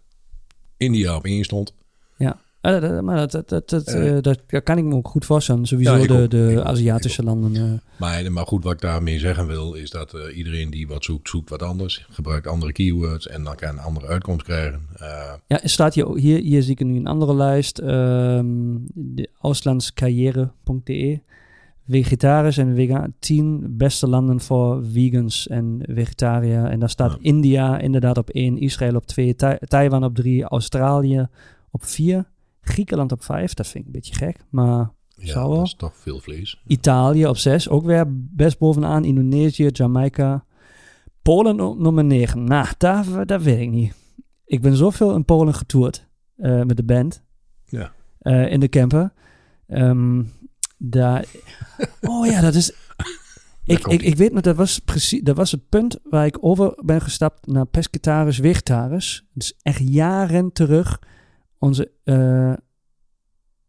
India 0.78 1.16
op 1.16 1.26
één 1.26 1.44
stond. 1.44 1.74
Maar 3.02 3.28
dat, 3.28 3.32
dat, 3.32 3.70
dat, 3.70 3.86
dat, 4.24 4.40
dat 4.48 4.64
kan 4.64 4.78
ik 4.78 4.84
me 4.84 4.96
ook 4.96 5.08
goed 5.08 5.26
voorstellen. 5.26 5.66
Sowieso 5.66 5.96
Ja, 5.96 6.08
de, 6.08 6.24
ook. 6.24 6.30
De 6.30 6.56
ook. 6.60 6.66
Aziatische 6.66 7.24
landen. 7.24 7.56
eh. 7.56 8.00
Maar, 8.00 8.32
maar 8.32 8.46
goed, 8.46 8.64
wat 8.64 8.74
ik 8.74 8.82
daarmee 8.82 9.20
zeggen 9.20 9.48
wil, 9.48 9.74
is 9.74 9.90
dat 9.90 10.14
eh, 10.14 10.38
iedereen 10.38 10.70
die 10.70 10.88
wat 10.88 11.04
zoekt, 11.04 11.30
zoekt 11.30 11.50
wat 11.50 11.62
anders. 11.64 12.06
Gebruikt 12.10 12.48
andere 12.48 12.72
keywords 12.72 13.28
en 13.28 13.44
dan 13.44 13.56
kan 13.56 13.70
een 13.70 13.80
andere 13.80 14.08
uitkomst 14.08 14.46
krijgen. 14.46 14.82
Eh, 14.96 15.34
Ja, 15.48 15.60
staat 15.64 15.94
hier, 15.94 16.16
hier, 16.16 16.40
hier 16.42 16.62
zie 16.64 16.72
ik 16.72 16.86
nu 16.86 16.96
een 16.96 17.08
andere 17.08 17.36
lijst. 17.36 17.78
ehm 17.78 18.46
de 18.94 19.30
auslandskarriere.de. 19.42 21.20
Vegetarisch 21.90 22.58
en 22.58 22.76
vegan. 22.76 23.14
10 23.20 23.64
beste 23.78 24.08
landen 24.08 24.40
voor 24.42 24.84
vegans 24.92 25.48
en 25.48 25.80
vegetariër. 25.88 26.66
En 26.66 26.80
daar 26.80 26.90
staat 26.90 27.12
Ja. 27.12 27.18
India 27.22 27.80
inderdaad 27.80 28.18
op 28.18 28.30
1, 28.30 28.58
Israël 28.58 28.96
op 28.96 29.06
2, 29.06 29.36
Taiwan 29.68 30.04
op 30.04 30.16
3, 30.16 30.44
Australië 30.44 31.28
op 31.72 31.84
4, 31.86 32.26
Griekenland 32.66 33.12
op 33.12 33.24
5. 33.24 33.54
Dat 33.54 33.68
vind 33.68 33.78
ik 33.78 33.86
een 33.86 34.00
beetje 34.00 34.16
gek, 34.16 34.38
maar 34.50 34.92
ja, 35.16 35.32
Zou 35.32 35.48
wel. 35.48 35.58
dat 35.58 35.66
is 35.66 35.76
toch 35.76 35.96
veel 35.96 36.20
vlees. 36.20 36.62
Italië 36.68 37.28
op 37.28 37.38
6, 37.38 37.70
ook 37.70 37.86
weer 37.86 38.06
best 38.10 38.58
bovenaan. 38.58 39.04
Indonesië, 39.04 39.68
Jamaica. 39.68 40.46
Polen 41.22 41.60
op 41.60 41.80
nummer 41.80 42.04
9. 42.04 42.44
Nou, 42.44 42.68
daar, 42.78 43.26
daar 43.26 43.42
weet 43.42 43.60
ik 43.60 43.70
niet. 43.70 43.94
Ik 44.46 44.62
ben 44.62 44.76
zoveel 44.76 45.16
in 45.16 45.26
Polen 45.26 45.54
getoerd 45.54 46.08
eh, 46.38 46.62
met 46.64 46.78
de 46.78 46.84
band. 46.84 47.24
Ja. 47.66 47.92
Eh, 48.20 48.52
in 48.52 48.60
de 48.60 48.70
camper. 48.70 49.14
Ehm, 49.68 50.24
daar... 50.78 51.26
Oh 52.02 52.26
ja, 52.26 52.42
dat 52.42 52.54
is... 52.54 52.74
Ik, 53.64 53.88
ik, 53.88 54.02
ik 54.02 54.16
weet 54.16 54.34
nog, 54.34 54.42
dat 54.42 54.56
was 54.56 54.80
precies, 54.80 55.22
dat 55.22 55.36
was 55.36 55.52
het 55.52 55.70
punt 55.70 56.00
waar 56.04 56.26
ik 56.26 56.38
over 56.42 56.82
ben 56.86 57.02
gestapt 57.02 57.48
naar 57.48 57.66
pescatarisch, 57.66 58.38
vegetarisch. 58.38 59.26
Dus 59.34 59.60
echt 59.62 59.90
jaren 59.90 60.52
terug. 60.52 61.00
Onze 61.66 61.92
eh, 62.04 62.54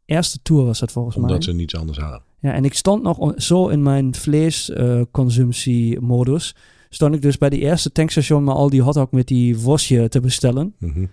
eerste 0.05 0.39
tour 0.43 0.65
was 0.65 0.79
dat 0.79 0.93
volgens 0.93 1.17
mij. 1.17 1.25
Omdat 1.25 1.45
ze 1.45 1.53
niets 1.53 1.77
anders 1.77 1.99
hadden. 1.99 2.23
Ja, 2.41 2.53
en 2.53 2.65
ik 2.65 2.75
stond 2.75 3.03
nog 3.03 3.33
zo 3.37 3.69
in 3.69 3.83
mijn 3.83 4.15
vleesconsumptiemodus. 4.15 6.55
stond 6.89 7.15
ik 7.15 7.23
dus 7.23 7.39
bij 7.39 7.51
die 7.51 7.61
eerste 7.61 7.93
tankstation 7.93 8.45
maar 8.45 8.55
al 8.55 8.71
die 8.71 8.83
hotdog 8.83 9.11
met 9.11 9.27
die 9.27 9.59
worstje 9.59 10.09
te 10.09 10.21
bestellen. 10.21 10.75
Mhm. 10.79 11.07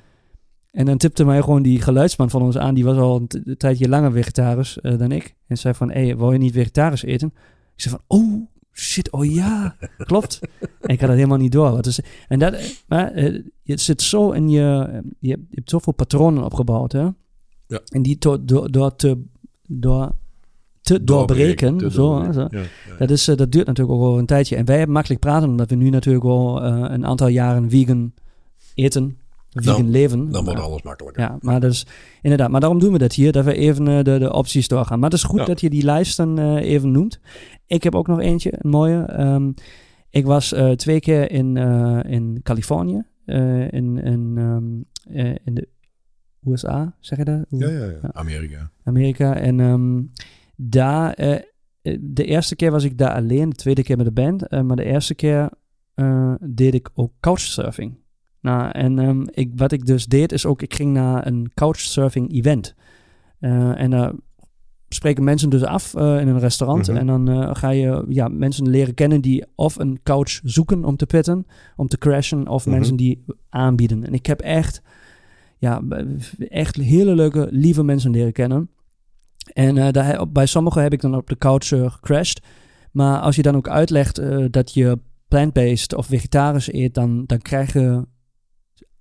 En 0.71 0.85
dan 0.85 0.97
tipte 0.97 1.25
mij 1.25 1.41
gewoon 1.41 1.61
die 1.61 1.81
geluidsman 1.81 2.29
van 2.29 2.41
ons 2.41 2.57
aan. 2.57 2.73
Die 2.73 2.83
was 2.83 2.97
al 2.97 3.25
een 3.27 3.57
tijdje 3.57 3.89
langer 3.89 4.11
vegetarisch 4.11 4.79
eh, 4.79 4.97
dan 4.97 5.11
ik. 5.11 5.35
En 5.47 5.57
zei 5.57 5.73
van, 5.73 5.91
hé, 5.91 6.05
hey, 6.05 6.17
wil 6.17 6.31
je 6.31 6.37
niet 6.37 6.53
vegetarisch 6.53 7.03
eten? 7.03 7.33
Ik 7.75 7.81
zei 7.81 7.95
van, 7.95 8.03
oh, 8.19 8.47
shit, 8.73 9.11
oh 9.11 9.25
ja, 9.25 9.75
klopt. 9.97 10.39
en 10.59 10.89
ik 10.89 10.99
had 10.99 11.07
dat 11.07 11.17
helemaal 11.17 11.37
niet 11.37 11.51
door. 11.51 11.81
En 12.27 12.39
dat, 12.39 12.81
maar 12.87 13.11
eh, 13.11 13.41
het 13.63 13.81
zit 13.81 14.01
zo 14.01 14.31
in 14.31 14.49
je, 14.49 14.59
je 15.19 15.29
hebt, 15.29 15.45
je 15.49 15.55
hebt 15.55 15.69
zoveel 15.69 15.93
patronen 15.93 16.43
opgebouwd, 16.43 16.91
hè? 16.91 17.07
Ja. 17.67 17.81
En 17.85 18.01
die 18.01 18.17
door, 18.17 18.45
door, 18.45 18.71
door 18.71 18.95
te, 18.95 19.21
door, 19.67 20.11
te 20.81 21.03
doorbreken, 21.03 21.77
te 21.77 21.91
zo, 21.91 22.21
hè, 22.21 22.31
doorbreken. 22.31 22.51
zo. 22.51 22.57
Ja, 22.57 22.65
ja. 22.89 22.97
Dat, 22.97 23.09
is, 23.09 23.27
eh, 23.27 23.35
dat 23.35 23.51
duurt 23.51 23.67
natuurlijk 23.67 23.97
ook 23.97 24.03
wel 24.03 24.17
een 24.17 24.25
tijdje. 24.25 24.55
En 24.55 24.65
wij 24.65 24.77
hebben 24.77 24.93
makkelijk 24.93 25.21
praten, 25.21 25.49
omdat 25.49 25.69
we 25.69 25.75
nu 25.75 25.89
natuurlijk 25.89 26.25
wel 26.25 26.63
eh, 26.63 26.85
een 26.87 27.05
aantal 27.05 27.27
jaren 27.27 27.69
vegan 27.69 28.13
eten, 28.73 29.17
vegan 29.53 29.81
Dan- 29.81 29.89
leven. 29.91 30.31
Dan 30.31 30.43
wordt 30.43 30.59
Maar- 30.59 30.69
alles 30.69 30.81
makkelijker. 30.81 31.23
ja, 31.23 31.37
maar 31.41 31.63
is 31.63 31.85
inderdaad. 32.21 32.49
Maar 32.49 32.59
daarom 32.59 32.79
doen 32.79 32.91
we 32.91 32.97
dat 32.97 33.13
hier, 33.13 33.31
dat 33.31 33.45
we 33.45 33.53
even 33.53 33.87
eh, 33.87 34.03
de, 34.03 34.17
de 34.19 34.33
opties 34.33 34.67
doorgaan. 34.67 34.99
Maar 34.99 35.09
het 35.09 35.17
is 35.19 35.25
goed 35.25 35.39
Ja. 35.39 35.45
dat 35.45 35.61
je 35.61 35.69
die 35.69 35.83
lijsten 35.83 36.37
eh, 36.39 36.55
even 36.71 36.91
noemt. 36.91 37.19
Ik 37.67 37.83
heb 37.83 37.95
ook 37.95 38.07
nog 38.07 38.19
eentje, 38.19 38.53
een 38.57 38.69
mooie. 38.69 39.01
Ehm, 39.01 39.51
ik 40.09 40.25
was 40.25 40.53
eh, 40.53 40.71
twee 40.71 40.99
keer 40.99 41.31
in, 41.31 41.57
in 42.07 42.39
Californië, 42.43 43.03
in, 43.25 43.97
in, 43.97 44.33
ehm, 44.37 44.63
eh, 45.17 45.35
in 45.43 45.53
de 45.53 45.67
USA, 46.47 46.95
zeg 46.99 47.17
je 47.17 47.23
dat? 47.25 47.45
Ja, 47.49 47.69
ja, 47.69 47.85
ja. 47.85 47.99
Amerika. 48.11 48.71
Amerika. 48.83 49.35
En 49.35 49.59
ehm, 49.59 50.01
daar, 50.55 51.15
de 51.99 52.23
eerste 52.25 52.55
keer 52.55 52.71
was 52.71 52.83
ik 52.83 52.97
daar 52.97 53.13
alleen, 53.13 53.49
de 53.49 53.55
tweede 53.55 53.83
keer 53.83 53.97
met 53.97 54.05
de 54.05 54.11
band. 54.11 54.51
maar 54.51 54.75
de 54.75 54.83
eerste 54.83 55.15
keer 55.15 55.49
deed 56.39 56.73
ik 56.73 56.89
ook 56.93 57.11
couchsurfing. 57.19 57.95
Nou, 58.43 58.71
en 58.71 58.99
ehm, 58.99 59.23
ik, 59.31 59.51
wat 59.55 59.71
ik 59.71 59.85
dus 59.85 60.05
deed 60.05 60.31
is 60.31 60.45
ook, 60.45 60.61
ik 60.61 60.73
ging 60.73 60.93
naar 60.93 61.27
een 61.27 61.51
couchsurfing 61.53 62.33
event. 62.33 62.75
Eh, 63.39 63.79
en 63.79 63.89
daar 63.89 64.11
spreken 64.89 65.23
mensen 65.23 65.49
dus 65.49 65.63
af 65.63 65.93
eh, 65.93 66.19
in 66.19 66.27
een 66.27 66.39
restaurant. 66.39 66.87
Mhm. 66.87 66.97
En 66.97 67.07
dan 67.07 67.29
eh, 67.29 67.49
ga 67.55 67.69
je 67.69 68.05
ja, 68.09 68.27
mensen 68.27 68.69
leren 68.69 68.93
kennen 68.93 69.21
die 69.21 69.45
of 69.55 69.79
een 69.79 69.99
couch 70.03 70.39
zoeken 70.43 70.85
om 70.85 70.95
te 70.95 71.05
pitten, 71.05 71.45
om 71.75 71.87
te 71.87 71.97
crashen, 71.97 72.47
of 72.47 72.65
Mhm. 72.65 72.75
mensen 72.75 72.95
die 72.95 73.25
aanbieden. 73.49 74.03
En 74.05 74.13
ik 74.13 74.25
heb 74.25 74.41
echt, 74.41 74.81
ja, 75.57 75.81
echt 76.49 76.75
hele 76.75 77.15
leuke, 77.15 77.47
lieve 77.51 77.83
mensen 77.83 78.11
leren 78.11 78.33
kennen. 78.33 78.69
En 79.53 79.91
daar, 79.91 80.31
bij 80.31 80.45
sommigen 80.45 80.81
heb 80.81 80.93
ik 80.93 81.01
dan 81.01 81.15
op 81.15 81.29
de 81.29 81.37
couch 81.37 81.67
gecrashed. 81.67 82.41
Maar 82.91 83.19
als 83.19 83.35
je 83.35 83.41
dan 83.41 83.55
ook 83.55 83.67
uitlegt 83.67 84.21
dat 84.51 84.73
je 84.73 84.99
plant-based 85.27 85.95
of 85.95 86.05
vegetarisch 86.05 86.73
eet, 86.73 86.93
dan, 86.93 87.23
dan 87.25 87.37
krijg 87.37 87.73
je 87.73 88.05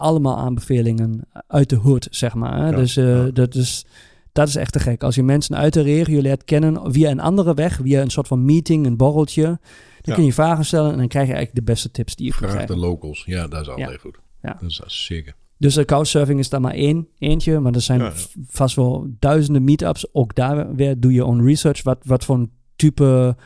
allemaal 0.03 0.37
aanbevelingen 0.37 1.21
uit 1.47 1.69
de 1.69 1.77
hood, 1.77 2.07
zeg 2.11 2.35
maar. 2.35 2.59
Hè? 2.59 2.69
Ja, 2.69 2.77
dus 2.77 2.97
eh, 2.97 3.25
ja. 3.25 3.31
dat, 3.31 3.55
is, 3.55 3.87
dat 4.33 4.49
is 4.49 4.57
echt 4.57 4.73
te 4.73 4.79
gek. 4.81 5.03
Als 5.03 5.15
je 5.15 5.23
mensen 5.23 5.57
uit 5.57 5.73
de 5.73 5.83
regio 5.83 6.21
leert 6.21 6.45
kennen 6.45 6.93
via 6.93 7.11
een 7.11 7.21
andere 7.21 7.55
weg, 7.55 7.79
via 7.83 8.01
een 8.01 8.11
soort 8.11 8.27
van 8.27 8.45
meeting, 8.45 8.87
een 8.87 8.97
borreltje, 8.97 9.43
dan 9.45 9.59
Ja. 10.01 10.15
kun 10.15 10.25
je 10.25 10.33
vragen 10.33 10.65
stellen 10.65 10.93
en 10.93 10.99
dan 10.99 11.09
krijg 11.09 11.27
je 11.27 11.33
eigenlijk 11.35 11.67
de 11.67 11.73
beste 11.73 11.91
tips 11.91 12.17
die 12.17 12.27
je 12.27 12.35
kunt 12.35 12.51
Vraag 12.51 12.67
de 12.67 12.77
locals. 12.77 13.23
Ja, 13.27 13.49
dat 13.49 13.61
is 13.61 13.69
altijd 13.69 14.01
goed. 14.01 14.19
Ja. 14.43 14.57
Dat 14.61 14.71
is 14.71 15.07
zeker. 15.07 15.35
Dus 15.59 15.75
de 15.75 15.85
couchsurfing 15.85 16.39
is 16.39 16.49
daar 16.49 16.61
maar 16.61 16.75
één, 16.75 17.09
eentje, 17.19 17.61
maar 17.61 17.73
er 17.73 17.81
zijn 17.81 18.13
vast 18.47 18.77
wel 18.77 19.07
duizenden 19.19 19.65
meetups. 19.65 20.15
Ook 20.15 20.35
daar 20.35 20.75
weer 20.75 21.01
doe 21.01 21.13
je 21.13 21.25
own 21.25 21.45
research. 21.47 21.83
Wat, 21.83 21.99
wat 22.05 22.25
voor 22.25 22.37
een 22.37 22.51
type 22.77 23.37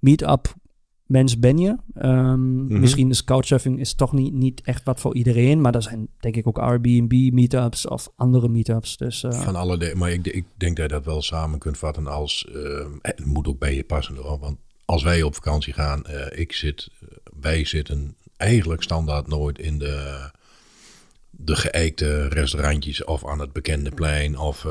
meet-up 0.00 0.54
mens 1.06 1.38
ben 1.38 1.58
je. 1.58 1.76
Ehm, 1.94 2.64
Mhm. 2.64 2.80
Misschien 2.80 3.10
is 3.10 3.24
couchsurfing 3.24 3.80
is 3.80 3.94
toch 3.94 4.12
niet, 4.12 4.32
niet 4.32 4.60
echt 4.64 4.84
wat 4.84 5.00
voor 5.00 5.14
iedereen. 5.14 5.60
Maar 5.60 5.74
er 5.74 5.82
zijn 5.82 6.08
denk 6.20 6.36
ik 6.36 6.46
ook 6.46 6.58
Airbnb 6.58 7.32
meetups 7.32 7.88
of 7.88 8.08
andere 8.16 8.48
meetups. 8.48 8.96
Dus 8.96 9.22
eh, 9.22 9.32
Van 9.42 9.56
alle 9.56 9.78
de, 9.78 9.92
maar 9.96 10.10
ik, 10.12 10.26
ik 10.26 10.44
denk 10.56 10.76
dat 10.76 10.86
je 10.90 10.96
dat 10.96 11.04
wel 11.04 11.22
samen 11.22 11.58
kunt 11.58 11.78
vatten 11.78 12.06
als... 12.06 12.46
eh, 12.54 12.86
het 13.02 13.24
moet 13.24 13.46
ook 13.48 13.58
bij 13.58 13.74
je 13.74 13.84
passen 13.84 14.16
hoor. 14.16 14.38
Want 14.38 14.58
als 14.84 15.02
wij 15.02 15.22
op 15.22 15.34
vakantie 15.34 15.72
gaan, 15.72 16.04
eh, 16.04 16.40
ik 16.40 16.52
zit, 16.52 16.88
wij 17.40 17.64
zitten 17.64 18.14
eigenlijk 18.36 18.82
standaard 18.82 19.26
nooit 19.26 19.58
in 19.58 19.78
de, 19.78 20.28
de 21.30 21.56
geëikte 21.56 22.28
restaurantjes 22.28 23.04
of 23.04 23.26
aan 23.26 23.38
het 23.38 23.52
bekende 23.52 23.90
plein 23.90 24.38
of 24.38 24.62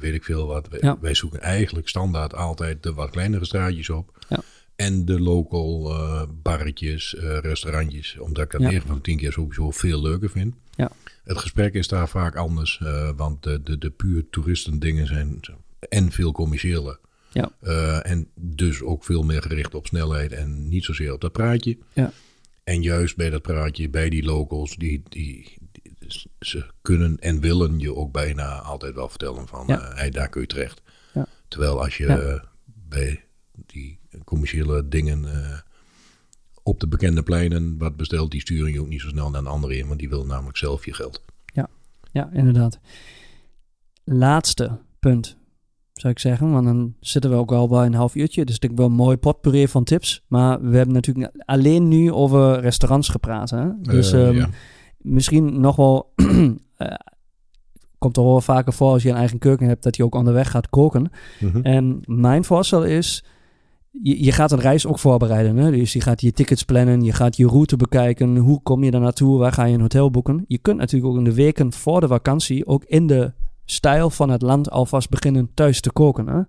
weet 0.00 0.14
ik 0.14 0.24
veel 0.24 0.46
wat. 0.46 0.68
Ja. 0.80 0.96
wij 1.00 1.14
zoeken 1.14 1.40
eigenlijk 1.40 1.88
standaard 1.88 2.34
altijd 2.34 2.82
de 2.82 2.94
wat 2.94 3.10
kleinere 3.10 3.44
straatjes 3.44 3.90
op. 3.90 4.18
Ja. 4.28 4.40
En 4.78 5.04
de 5.04 5.20
local 5.20 5.90
eh, 5.90 6.22
barretjes, 6.42 7.14
eh, 7.14 7.38
restaurantjes. 7.38 8.18
Omdat 8.18 8.44
ik 8.44 8.50
dat 8.50 8.60
Ja. 8.60 8.68
9 8.70 8.86
van 8.86 8.96
de 8.96 9.02
10 9.02 9.16
keer 9.16 9.32
sowieso 9.32 9.70
veel 9.70 10.02
leuker 10.02 10.30
vind. 10.30 10.54
Ja. 10.76 10.90
Het 11.24 11.38
gesprek 11.38 11.74
is 11.74 11.88
daar 11.88 12.08
vaak 12.08 12.36
anders. 12.36 12.80
eh, 12.82 13.10
want 13.16 13.42
de, 13.42 13.62
de, 13.62 13.78
de 13.78 13.90
puur 13.90 14.24
toeristen 14.30 14.78
dingen 14.78 15.06
zijn 15.06 15.40
en 15.88 16.10
veel 16.12 16.32
commerciëler. 16.32 16.98
Ja. 17.32 17.50
En 18.02 18.28
dus 18.34 18.82
ook 18.82 19.04
veel 19.04 19.22
meer 19.22 19.42
gericht 19.42 19.74
op 19.74 19.86
snelheid 19.86 20.32
en 20.32 20.68
niet 20.68 20.84
zozeer 20.84 21.12
op 21.12 21.20
dat 21.20 21.32
praatje. 21.32 21.78
Ja. 21.92 22.12
En 22.64 22.82
juist 22.82 23.16
bij 23.16 23.30
dat 23.30 23.42
praatje, 23.42 23.88
bij 23.90 24.08
die 24.08 24.24
locals, 24.24 24.76
die, 24.76 25.02
die, 25.08 25.56
die- 25.72 25.96
ze 26.40 26.66
kunnen 26.82 27.16
en 27.18 27.40
willen 27.40 27.78
je 27.78 27.94
ook 27.94 28.12
bijna 28.12 28.58
altijd 28.60 28.94
wel 28.94 29.08
vertellen 29.08 29.48
van, 29.48 29.64
Ja. 29.66 29.92
hey, 29.94 30.10
daar 30.10 30.28
kun 30.28 30.40
je 30.40 30.46
terecht. 30.46 30.80
Ja. 31.14 31.26
Terwijl 31.48 31.82
als 31.82 31.96
je 31.96 32.40
bij 32.88 33.24
die 33.66 33.98
commerciële 34.24 34.88
dingen 34.88 35.24
eh, 35.24 35.58
op 36.62 36.80
de 36.80 36.88
bekende 36.88 37.22
pleinen 37.22 37.78
wat 37.78 37.96
bestelt, 37.96 38.30
die 38.30 38.40
sturen 38.40 38.72
je 38.72 38.80
ook 38.80 38.88
niet 38.88 39.00
zo 39.00 39.08
snel 39.08 39.30
naar 39.30 39.40
een 39.40 39.46
andere 39.46 39.76
in, 39.76 39.86
want 39.86 39.98
die 39.98 40.08
wil 40.08 40.26
namelijk 40.26 40.56
zelf 40.56 40.84
je 40.84 40.94
geld. 40.94 41.22
ja, 42.12 42.30
inderdaad. 42.32 42.78
Laatste 44.04 44.78
punt, 44.98 45.36
zou 45.92 46.12
ik 46.12 46.18
zeggen. 46.18 46.52
Want 46.52 46.64
dan 46.64 46.94
zitten 47.00 47.30
we 47.30 47.36
ook 47.36 47.50
wel 47.50 47.68
bij 47.68 47.86
een 47.86 47.94
half 47.94 48.14
uurtje. 48.14 48.44
Dus 48.44 48.58
ik 48.58 48.70
wel 48.74 48.86
een 48.86 48.92
mooi 48.92 49.16
potpourri 49.16 49.68
van 49.68 49.84
tips. 49.84 50.24
Maar 50.26 50.60
we 50.62 50.76
hebben 50.76 50.94
natuurlijk 50.94 51.32
alleen 51.44 51.88
nu 51.88 52.12
over 52.12 52.60
restaurants 52.60 53.08
gepraat. 53.08 53.50
Hè? 53.50 53.80
Dus 53.80 54.12
Eh, 54.12 54.28
ehm, 54.28 54.36
ja. 54.36 54.48
misschien 54.98 55.60
nog 55.60 55.76
wel... 55.76 56.12
eh, 56.76 56.94
komt 57.98 58.16
er 58.16 58.22
wel 58.22 58.40
vaker 58.40 58.72
voor 58.72 58.92
als 58.92 59.02
je 59.02 59.08
een 59.08 59.16
eigen 59.16 59.38
keuken 59.38 59.66
hebt... 59.66 59.82
dat 59.82 59.96
je 59.96 60.04
ook 60.04 60.14
onderweg 60.14 60.50
gaat 60.50 60.68
koken. 60.68 61.10
Mhm. 61.40 61.60
En 61.60 62.00
mijn 62.04 62.44
voorstel 62.44 62.84
is, 62.84 63.24
je, 63.90 64.24
je 64.24 64.32
gaat 64.32 64.52
een 64.52 64.60
reis 64.60 64.86
ook 64.86 64.98
voorbereiden. 64.98 65.56
Hè? 65.56 65.70
Dus 65.70 65.92
je 65.92 66.00
gaat 66.00 66.20
je 66.20 66.32
tickets 66.32 66.62
plannen, 66.62 67.02
je 67.02 67.12
gaat 67.12 67.36
je 67.36 67.46
route 67.46 67.76
bekijken. 67.76 68.36
Hoe 68.36 68.62
kom 68.62 68.84
je 68.84 68.90
daar 68.90 69.00
naartoe? 69.00 69.38
Waar 69.38 69.52
ga 69.52 69.64
je 69.64 69.74
een 69.74 69.80
hotel 69.80 70.10
boeken? 70.10 70.44
Je 70.46 70.58
kunt 70.58 70.78
natuurlijk 70.78 71.12
ook 71.12 71.18
in 71.18 71.24
de 71.24 71.34
weken 71.34 71.72
voor 71.72 72.00
de 72.00 72.08
vakantie 72.08 72.66
ook 72.66 72.84
in 72.84 73.06
de 73.06 73.32
stijl 73.64 74.10
van 74.10 74.30
het 74.30 74.42
land 74.42 74.70
alvast 74.70 75.08
beginnen 75.08 75.50
thuis 75.54 75.80
te 75.80 75.92
koken. 75.92 76.28
Hè? 76.28 76.40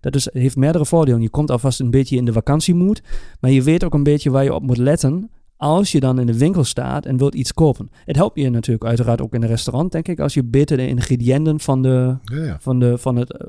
Dat 0.00 0.14
is, 0.14 0.28
heeft 0.32 0.56
meerdere 0.56 0.86
voordelen. 0.86 1.22
Je 1.22 1.30
komt 1.30 1.50
alvast 1.50 1.80
een 1.80 1.90
beetje 1.90 2.16
in 2.16 2.24
de 2.24 2.32
vakantiemoed, 2.32 3.02
maar 3.40 3.50
je 3.50 3.62
weet 3.62 3.84
ook 3.84 3.94
een 3.94 4.02
beetje 4.02 4.30
waar 4.30 4.44
je 4.44 4.54
op 4.54 4.62
moet 4.62 4.76
letten 4.76 5.30
als 5.56 5.92
je 5.92 6.00
dan 6.00 6.20
in 6.20 6.26
de 6.26 6.38
winkel 6.38 6.64
staat 6.64 7.06
en 7.06 7.16
wilt 7.16 7.34
iets 7.34 7.52
kopen. 7.52 7.90
Het 8.04 8.16
helpt 8.16 8.40
je 8.40 8.50
natuurlijk 8.50 8.84
uiteraard 8.84 9.20
ook 9.20 9.34
in 9.34 9.42
een 9.42 9.48
restaurant, 9.48 9.92
denk 9.92 10.08
ik, 10.08 10.20
als 10.20 10.34
je 10.34 10.44
beter 10.44 10.76
de 10.76 10.88
ingrediënten 10.88 11.60
van 11.60 11.82
de, 11.82 12.16
Ja, 12.24 12.44
ja. 12.44 12.56
van, 12.60 12.78
de, 12.78 12.98
van 12.98 13.16
het 13.16 13.36
eh, 13.36 13.46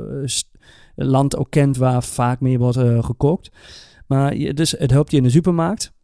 land 1.05 1.38
ook 1.38 1.49
kent 1.49 1.77
waar 1.77 2.03
vaak 2.03 2.39
meer 2.39 2.60
wordt 2.60 2.77
eh, 2.77 3.03
gekookt. 3.03 3.51
Maar 4.07 4.36
dus 4.53 4.71
het 4.71 4.91
helpt 4.91 5.12
je 5.12 5.17
in 5.17 5.23
de 5.23 5.29
supermarkt. 5.29 5.95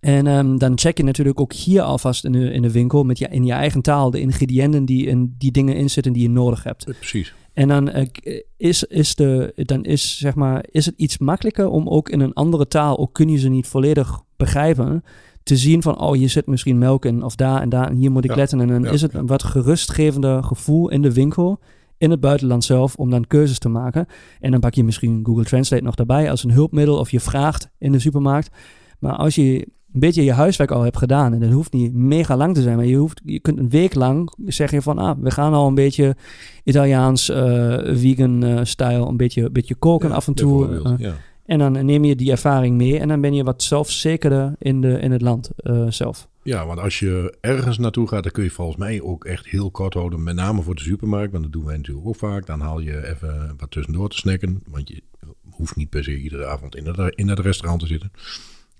En 0.00 0.26
ehm, 0.26 0.56
dan 0.58 0.78
check 0.78 0.96
je 0.96 1.04
natuurlijk 1.04 1.40
ook 1.40 1.52
hier 1.52 1.82
alvast 1.82 2.24
in 2.24 2.32
de, 2.32 2.52
in 2.52 2.62
de 2.62 2.70
winkel 2.70 3.04
met 3.04 3.18
je, 3.18 3.28
in 3.28 3.44
je 3.44 3.52
eigen 3.52 3.82
taal 3.82 4.10
de 4.10 4.20
ingrediënten 4.20 4.84
die 4.84 5.06
in 5.06 5.34
die 5.38 5.50
dingen 5.52 5.76
inzitten 5.76 6.12
die 6.12 6.22
je 6.22 6.30
nodig 6.30 6.62
hebt. 6.62 6.86
Eh, 6.88 6.94
Precies. 6.94 7.34
En 7.52 7.68
dan, 7.68 7.88
eh, 7.88 8.06
k- 8.10 8.44
is, 8.56 8.84
is, 8.84 9.14
de, 9.14 9.52
dan 9.56 9.84
is, 9.84 10.18
zeg 10.18 10.34
maar, 10.34 10.64
is 10.70 10.86
het 10.86 10.94
iets 10.96 11.18
makkelijker 11.18 11.68
om 11.68 11.88
ook 11.88 12.08
in 12.08 12.20
een 12.20 12.32
andere 12.32 12.68
taal, 12.68 12.98
ook 12.98 13.12
kun 13.12 13.28
je 13.28 13.38
ze 13.38 13.48
niet 13.48 13.66
volledig 13.66 14.20
begrijpen, 14.36 15.04
te 15.42 15.56
zien 15.56 15.82
van, 15.82 16.00
oh, 16.00 16.12
hier 16.12 16.28
zit 16.30 16.46
misschien 16.46 16.78
melk 16.78 17.04
in, 17.04 17.22
of 17.22 17.34
daar 17.34 17.60
en 17.60 17.68
daar, 17.68 17.88
en 17.88 17.96
hier 17.96 18.10
moet 18.10 18.24
ik 18.24 18.30
Ja, 18.30 18.36
letten. 18.36 18.60
En 18.60 18.68
dan 18.68 18.82
ja, 18.82 18.90
is 18.90 19.02
het 19.02 19.14
een 19.14 19.26
wat 19.26 19.42
gerustgevender 19.42 20.44
gevoel 20.44 20.90
in 20.90 21.02
de 21.02 21.12
winkel, 21.12 21.60
in 22.02 22.10
het 22.10 22.20
buitenland 22.20 22.64
zelf, 22.64 22.94
om 22.96 23.10
dan 23.10 23.26
keuzes 23.26 23.58
te 23.58 23.68
maken. 23.68 24.06
En 24.40 24.50
dan 24.50 24.60
pak 24.60 24.74
je 24.74 24.84
misschien 24.84 25.20
Google 25.22 25.44
Translate 25.44 25.82
nog 25.82 25.94
daarbij 25.94 26.30
als 26.30 26.44
een 26.44 26.50
hulpmiddel, 26.52 26.98
of 26.98 27.10
je 27.10 27.20
vraagt 27.20 27.68
in 27.78 27.92
de 27.92 27.98
supermarkt. 27.98 28.50
Maar 28.98 29.12
als 29.12 29.34
je 29.34 29.66
een 29.92 30.00
beetje 30.00 30.24
je 30.24 30.32
huiswerk 30.32 30.70
al 30.70 30.82
hebt 30.82 30.96
gedaan, 30.96 31.32
en 31.32 31.40
dat 31.40 31.50
hoeft 31.50 31.72
niet 31.72 31.94
mega 31.94 32.36
lang 32.36 32.54
te 32.54 32.62
zijn, 32.62 32.76
maar 32.76 32.86
je, 32.86 32.96
hoeft, 32.96 33.20
je 33.24 33.40
kunt 33.40 33.58
een 33.58 33.68
week 33.70 33.94
lang 33.94 34.32
zeggen 34.46 34.82
van, 34.82 34.98
ah, 34.98 35.18
we 35.20 35.30
gaan 35.30 35.52
al 35.52 35.66
een 35.66 35.74
beetje 35.74 36.16
Italiaans, 36.64 37.28
eh, 37.28 37.78
vegan 37.84 38.44
eh, 38.44 38.60
style, 38.62 39.06
een 39.06 39.16
beetje, 39.16 39.50
beetje 39.50 39.74
koken 39.74 40.08
Ja, 40.08 40.14
af 40.14 40.26
en 40.26 40.34
toe. 40.34 40.80
eh, 40.84 40.92
ja. 40.98 41.12
en 41.46 41.58
dan 41.58 41.72
neem 41.84 42.04
je 42.04 42.16
die 42.16 42.30
ervaring 42.30 42.76
mee 42.76 42.98
en 42.98 43.08
dan 43.08 43.20
ben 43.20 43.34
je 43.34 43.44
wat 43.44 43.62
zelfzekerder 43.62 44.54
in, 44.58 44.80
de, 44.80 44.98
in 44.98 45.12
het 45.12 45.22
land 45.22 45.50
zelf. 45.88 46.28
Ja, 46.42 46.66
want 46.66 46.78
als 46.78 46.98
je 46.98 47.36
ergens 47.40 47.78
naartoe 47.78 48.08
gaat, 48.08 48.22
dan 48.22 48.32
kun 48.32 48.44
je 48.44 48.50
volgens 48.50 48.76
mij 48.76 49.00
ook 49.00 49.24
echt 49.24 49.46
heel 49.46 49.70
kort 49.70 49.94
houden. 49.94 50.22
Met 50.22 50.34
name 50.34 50.62
voor 50.62 50.74
de 50.74 50.82
supermarkt, 50.82 51.32
want 51.32 51.44
dat 51.44 51.52
doen 51.52 51.64
wij 51.64 51.76
natuurlijk 51.76 52.06
ook 52.06 52.16
vaak. 52.16 52.46
Dan 52.46 52.60
haal 52.60 52.80
je 52.80 53.08
even 53.08 53.54
wat 53.56 53.70
tussendoor 53.70 54.08
te 54.08 54.16
snacken. 54.16 54.62
Want 54.66 54.88
je 54.88 55.02
hoeft 55.50 55.76
niet 55.76 55.90
per 55.90 56.04
se 56.04 56.18
iedere 56.18 56.46
avond 56.46 56.76
in 56.76 56.86
het, 56.86 57.14
in 57.14 57.28
het 57.28 57.38
restaurant 57.38 57.80
te 57.80 57.86
zitten. 57.86 58.12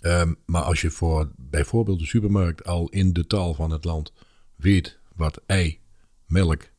Ehm, 0.01 0.35
maar 0.47 0.63
als 0.63 0.81
je 0.81 0.91
voor 0.91 1.31
bijvoorbeeld 1.37 1.99
de 1.99 2.07
supermarkt 2.07 2.65
al 2.65 2.89
in 2.89 3.13
de 3.13 3.27
taal 3.27 3.55
van 3.55 3.71
het 3.71 3.85
land 3.85 4.13
weet 4.57 4.99
wat 5.15 5.41
ei, 5.47 5.81
melk, 6.27 6.71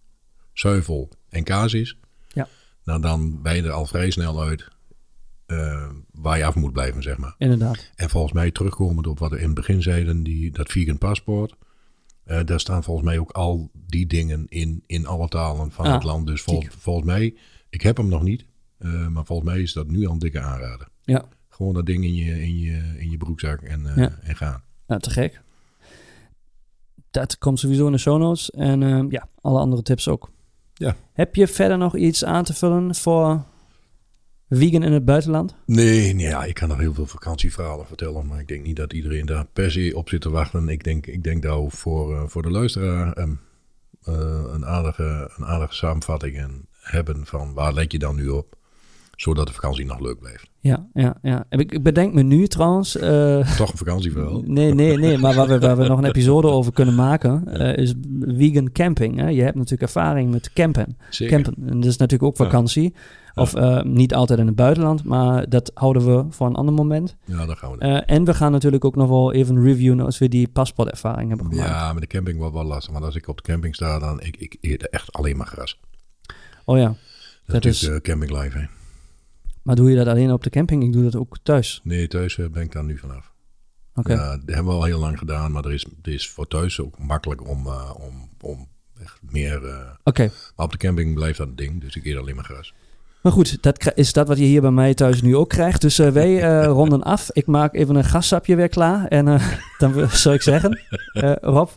zuivel 0.53 1.09
en 1.29 1.43
kaas 1.43 1.73
is. 1.73 1.97
Ja. 2.27 2.47
Nou, 2.83 3.01
dan 3.01 3.41
ben 3.41 3.55
je 3.55 3.61
er 3.63 3.71
al 3.71 3.85
vrij 3.85 4.09
snel 4.09 4.41
uit 4.41 4.67
eh, 5.45 5.89
waar 6.23 6.37
je 6.37 6.45
af 6.45 6.55
moet 6.55 6.73
blijven, 6.73 7.03
zeg 7.03 7.17
maar. 7.17 7.35
Inderdaad. 7.37 7.91
En 7.95 8.09
volgens 8.09 8.33
mij 8.33 8.51
terugkomend 8.51 9.07
op 9.07 9.19
wat 9.19 9.31
we 9.31 9.37
in 9.39 9.45
het 9.45 9.53
begin 9.53 9.81
zeiden, 9.81 10.23
die, 10.23 10.51
dat 10.51 10.71
vegan 10.71 10.97
paspoort. 10.97 11.55
eh, 12.23 12.43
daar 12.45 12.59
staan 12.59 12.83
volgens 12.83 13.05
mij 13.07 13.19
ook 13.19 13.31
al 13.31 13.69
die 13.73 14.07
dingen 14.07 14.45
in, 14.49 14.83
in 14.85 15.05
alle 15.05 15.27
talen 15.27 15.71
van 15.71 15.85
Ah, 15.85 15.93
het 15.93 16.03
land. 16.03 16.27
Dus 16.27 16.41
vol- 16.41 16.63
volgens 16.77 17.05
mij, 17.05 17.35
ik 17.69 17.81
heb 17.81 17.97
hem 17.97 18.07
nog 18.07 18.23
niet, 18.23 18.45
eh, 18.77 19.07
maar 19.07 19.25
volgens 19.25 19.49
mij 19.49 19.61
is 19.61 19.73
dat 19.73 19.87
nu 19.87 20.05
al 20.05 20.13
een 20.13 20.19
dikke 20.19 20.39
aanrader. 20.39 20.87
Ja. 21.01 21.25
Gewoon 21.49 21.73
dat 21.73 21.85
ding 21.85 22.03
in 22.03 22.15
je, 22.15 22.41
in 22.43 22.59
je, 22.59 22.95
in 22.97 23.09
je 23.09 23.17
broekzak 23.17 23.61
en, 23.61 23.85
eh, 23.87 23.95
Ja. 23.97 24.17
en 24.21 24.35
gaan. 24.35 24.63
Nou, 24.87 25.01
te 25.01 25.09
gek. 25.09 25.41
Dat 27.11 27.37
komt 27.37 27.59
sowieso 27.59 27.85
in 27.85 27.91
de 27.91 27.97
show 27.97 28.19
notes. 28.19 28.51
En 28.51 28.83
ehm, 28.83 29.05
ja, 29.11 29.27
alle 29.41 29.59
andere 29.59 29.81
tips 29.81 30.07
ook. 30.07 30.31
Ja. 30.73 30.95
Heb 31.13 31.35
je 31.35 31.47
verder 31.47 31.77
nog 31.77 31.95
iets 31.97 32.25
aan 32.25 32.43
te 32.43 32.53
vullen 32.53 32.95
voor 32.95 33.43
vegan 34.55 34.83
in 34.83 34.91
het 34.91 35.05
buitenland? 35.05 35.55
Nee, 35.65 36.13
nee 36.13 36.27
ja, 36.27 36.43
ik 36.43 36.53
kan 36.53 36.67
nog 36.67 36.77
heel 36.77 36.93
veel 36.93 37.05
vakantieverhalen 37.05 37.85
vertellen, 37.85 38.27
maar 38.27 38.39
ik 38.39 38.47
denk 38.47 38.65
niet 38.65 38.75
dat 38.75 38.93
iedereen 38.93 39.25
daar 39.25 39.45
per 39.53 39.71
se 39.71 39.91
op 39.95 40.09
zit 40.09 40.21
te 40.21 40.29
wachten. 40.29 40.69
Ik 40.69 40.83
denk, 40.83 41.07
ik 41.07 41.23
denk 41.23 41.41
we 41.41 41.69
voor, 41.69 42.15
eh, 42.15 42.23
voor 42.27 42.41
de 42.41 42.51
luisteraar 42.51 43.13
ehm, 43.13 43.33
eh, 44.03 44.43
een, 44.53 44.65
aardige, 44.65 45.31
een 45.37 45.45
aardige 45.45 45.75
samenvatting 45.75 46.37
en 46.37 46.67
hebben 46.71 47.25
van 47.25 47.53
waar 47.53 47.73
let 47.73 47.91
je 47.91 47.99
dan 47.99 48.15
nu 48.15 48.27
op, 48.27 48.55
zodat 49.15 49.47
de 49.47 49.53
vakantie 49.53 49.85
nog 49.85 49.99
leuk 49.99 50.19
blijft. 50.19 50.49
Ja, 50.59 50.87
ja, 50.93 51.17
ja. 51.21 51.45
En 51.49 51.59
Ik, 51.59 51.83
bedenk 51.83 52.13
me 52.13 52.21
nu 52.23 52.47
trouwens... 52.47 52.97
eh, 52.97 53.55
Toch 53.57 53.71
een 53.71 53.77
vakantieverhaal. 53.77 54.41
Nee, 54.45 54.73
nee, 54.73 54.97
nee. 54.97 55.17
Maar 55.17 55.33
waar 55.35 55.47
we, 55.47 55.59
waar 55.59 55.77
we 55.77 55.87
nog 55.87 55.97
een 55.97 56.05
episode 56.05 56.47
over 56.47 56.73
kunnen 56.73 56.95
maken, 56.95 57.47
eh, 57.47 57.77
is 57.83 57.93
vegan 58.21 58.71
camping. 58.71 59.17
Hè? 59.19 59.27
Je 59.27 59.41
hebt 59.41 59.55
natuurlijk 59.55 59.81
ervaring 59.81 60.31
met 60.31 60.53
campen. 60.53 60.97
Zeker. 61.09 61.41
campen. 61.41 61.69
En 61.69 61.79
dat 61.79 61.89
is 61.89 61.97
natuurlijk 61.97 62.23
ook 62.31 62.37
Ja. 62.37 62.43
vakantie. 62.43 62.93
Of 63.35 63.53
eh, 63.53 63.81
niet 63.81 64.13
altijd 64.13 64.39
in 64.39 64.47
het 64.47 64.55
buitenland, 64.55 65.03
maar 65.03 65.49
dat 65.49 65.71
houden 65.73 66.05
we 66.05 66.25
voor 66.29 66.47
een 66.47 66.55
ander 66.55 66.73
moment. 66.73 67.15
Ja, 67.25 67.45
daar 67.45 67.55
gaan 67.57 67.71
we. 67.71 67.77
Eh, 67.77 68.15
en 68.15 68.23
we 68.25 68.33
gaan 68.33 68.51
natuurlijk 68.51 68.85
ook 68.85 68.95
nog 68.95 69.09
wel 69.09 69.33
even 69.33 69.63
reviewen 69.63 69.99
als 69.99 70.17
we 70.17 70.27
die 70.27 70.47
paspoortervaring 70.47 71.29
hebben 71.29 71.47
gemaakt. 71.47 71.69
ja, 71.69 71.91
maar 71.91 72.01
de 72.01 72.07
camping 72.07 72.37
wordt 72.37 72.53
wel 72.53 72.63
lastig. 72.63 72.93
Want 72.93 73.05
als 73.05 73.15
ik 73.15 73.27
op 73.27 73.37
de 73.37 73.43
camping 73.51 73.75
sta, 73.75 73.99
dan 73.99 74.21
ik, 74.21 74.37
ik 74.37 74.57
eet 74.61 74.89
echt 74.89 75.11
alleen 75.13 75.37
maar 75.37 75.47
gras. 75.47 75.79
Oh 76.65 76.77
ja, 76.77 76.85
Dat, 76.87 76.95
Dat 77.45 77.65
is 77.65 77.71
is- 77.71 77.81
natuurlijk 77.81 78.05
de 78.05 78.11
camping 78.11 78.43
live. 78.43 78.57
Hè. 78.57 78.65
Maar 79.63 79.75
doe 79.75 79.89
je 79.89 79.95
dat 79.95 80.07
alleen 80.07 80.31
op 80.31 80.43
de 80.43 80.49
camping? 80.49 80.83
Ik 80.83 80.93
doe 80.93 81.03
dat 81.03 81.15
ook 81.15 81.37
thuis. 81.43 81.81
Nee, 81.83 82.07
thuis 82.07 82.37
eh, 82.37 82.45
ben 82.49 82.61
ik 82.63 82.71
daar 82.71 82.83
nu 82.83 82.97
vanaf. 82.97 83.31
Oké. 83.95 84.13
Ja, 84.13 84.37
dat 84.37 84.55
hebben 84.55 84.65
we 84.73 84.79
al 84.79 84.83
heel 84.83 84.99
lang 84.99 85.17
gedaan. 85.17 85.51
Maar 85.51 85.65
er 85.65 85.73
is, 85.73 85.85
er 86.01 86.13
is 86.13 86.29
voor 86.29 86.47
thuis 86.47 86.79
ook 86.79 86.99
makkelijk 86.99 87.49
om, 87.49 87.65
eh, 87.67 87.91
om, 87.99 88.29
om 88.41 88.67
echt 89.01 89.19
meer... 89.29 89.65
eh, 89.65 89.77
Oké. 90.03 90.31
maar 90.55 90.65
op 90.65 90.71
de 90.71 90.77
camping 90.77 91.13
blijft 91.13 91.37
dat 91.37 91.47
een 91.47 91.55
ding. 91.55 91.81
Dus 91.81 91.95
ik 91.95 92.05
eet 92.05 92.17
alleen 92.17 92.35
maar 92.35 92.43
gras. 92.43 92.73
Maar 93.21 93.31
goed, 93.31 93.63
dat 93.63 93.91
is 93.95 94.13
dat 94.13 94.27
wat 94.27 94.37
je 94.37 94.43
hier 94.43 94.61
bij 94.61 94.71
mij 94.71 94.93
thuis 94.93 95.21
nu 95.21 95.35
ook 95.35 95.49
krijgt. 95.49 95.81
Dus 95.81 95.99
eh, 95.99 96.09
wij 96.09 96.41
ronden 96.65 97.03
af. 97.03 97.29
Ik 97.31 97.45
maak 97.47 97.73
even 97.73 97.95
een 97.95 98.03
gassapje 98.03 98.55
weer 98.55 98.69
klaar. 98.69 99.07
En 99.07 99.25
dan 99.77 100.09
zou 100.09 100.35
ik 100.35 100.41
zeggen, 100.41 100.79
Rob, 101.41 101.69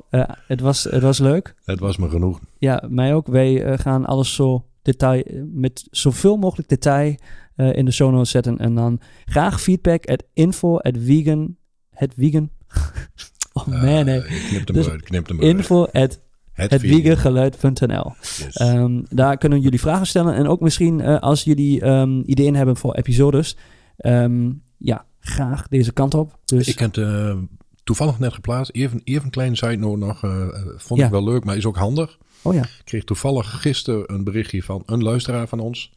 het, 0.46 0.60
was, 0.60 0.84
het 0.84 1.02
was 1.02 1.18
leuk. 1.18 1.54
Het 1.64 1.78
was 1.78 1.96
me 1.96 2.08
genoeg. 2.08 2.40
Ja, 2.58 2.84
mij 2.88 3.14
ook. 3.14 3.26
Wij 3.26 3.78
gaan 3.78 4.04
alles 4.06 4.34
zo 4.34 4.64
detail, 4.82 5.22
met 5.52 5.86
zoveel 5.90 6.36
mogelijk 6.36 6.68
detail 6.68 7.14
eh, 7.56 7.76
in 7.76 7.84
de 7.84 7.90
show 7.90 8.12
notes 8.12 8.30
zetten. 8.30 8.58
En 8.58 8.74
dan 8.74 9.00
graag 9.24 9.60
feedback 9.60 10.04
at 10.06 10.22
info 10.32 10.76
at 10.78 10.94
vegan... 11.00 11.56
Het 11.90 12.14
vegan... 12.18 12.50
oh 13.52 13.66
man, 13.66 14.04
nee. 14.04 14.18
ik 14.18 14.44
knip 14.48 14.66
hem 14.66 14.76
Dus 14.76 14.86
eruit, 14.86 15.02
knip 15.02 15.28
hem. 15.28 15.40
Info 15.40 15.84
at 15.84 16.20
Yes. 18.18 18.56
Ehm, 18.56 19.02
daar 19.08 19.36
kunnen 19.36 19.60
jullie 19.60 19.80
vragen 19.80 20.06
stellen. 20.06 20.34
En 20.34 20.46
ook 20.46 20.60
misschien 20.60 21.00
eh, 21.00 21.18
als 21.18 21.44
jullie 21.44 21.80
ehm, 21.80 22.20
ideeën 22.24 22.54
hebben 22.54 22.76
voor 22.76 22.94
episodes. 22.94 23.56
ehm, 23.96 24.50
ja, 24.78 25.04
graag 25.20 25.68
deze 25.68 25.92
kant 25.92 26.14
op. 26.14 26.38
Dus 26.44 26.68
Ik 26.68 26.78
heb 26.78 26.94
het 26.94 27.36
toevallig 27.84 28.18
net 28.18 28.32
geplaatst. 28.32 28.72
Even, 28.74 29.00
even 29.04 29.24
een 29.24 29.30
kleine 29.30 29.56
side 29.56 29.76
note 29.76 29.98
nog. 29.98 30.22
eh, 30.24 30.48
vond 30.76 31.00
Ja. 31.00 31.06
ik 31.06 31.12
wel 31.12 31.24
leuk, 31.24 31.44
maar 31.44 31.56
is 31.56 31.66
ook 31.66 31.76
handig. 31.76 32.18
oh 32.42 32.54
ja, 32.54 32.62
Ik 32.62 32.82
kreeg 32.84 33.04
toevallig 33.04 33.60
gisteren 33.60 34.12
een 34.14 34.24
berichtje 34.24 34.62
van 34.62 34.82
een 34.86 35.02
luisteraar 35.02 35.48
van 35.48 35.60
ons. 35.60 35.92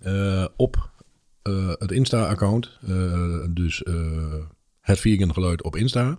Eh, 0.00 0.46
op 0.56 0.90
eh, 1.42 1.72
het 1.78 1.92
Insta-account. 1.92 2.78
Eh, 2.86 3.44
dus 3.50 3.84
het 4.80 5.00
vegan 5.00 5.32
geluid 5.32 5.62
op 5.62 5.76
Insta. 5.76 6.18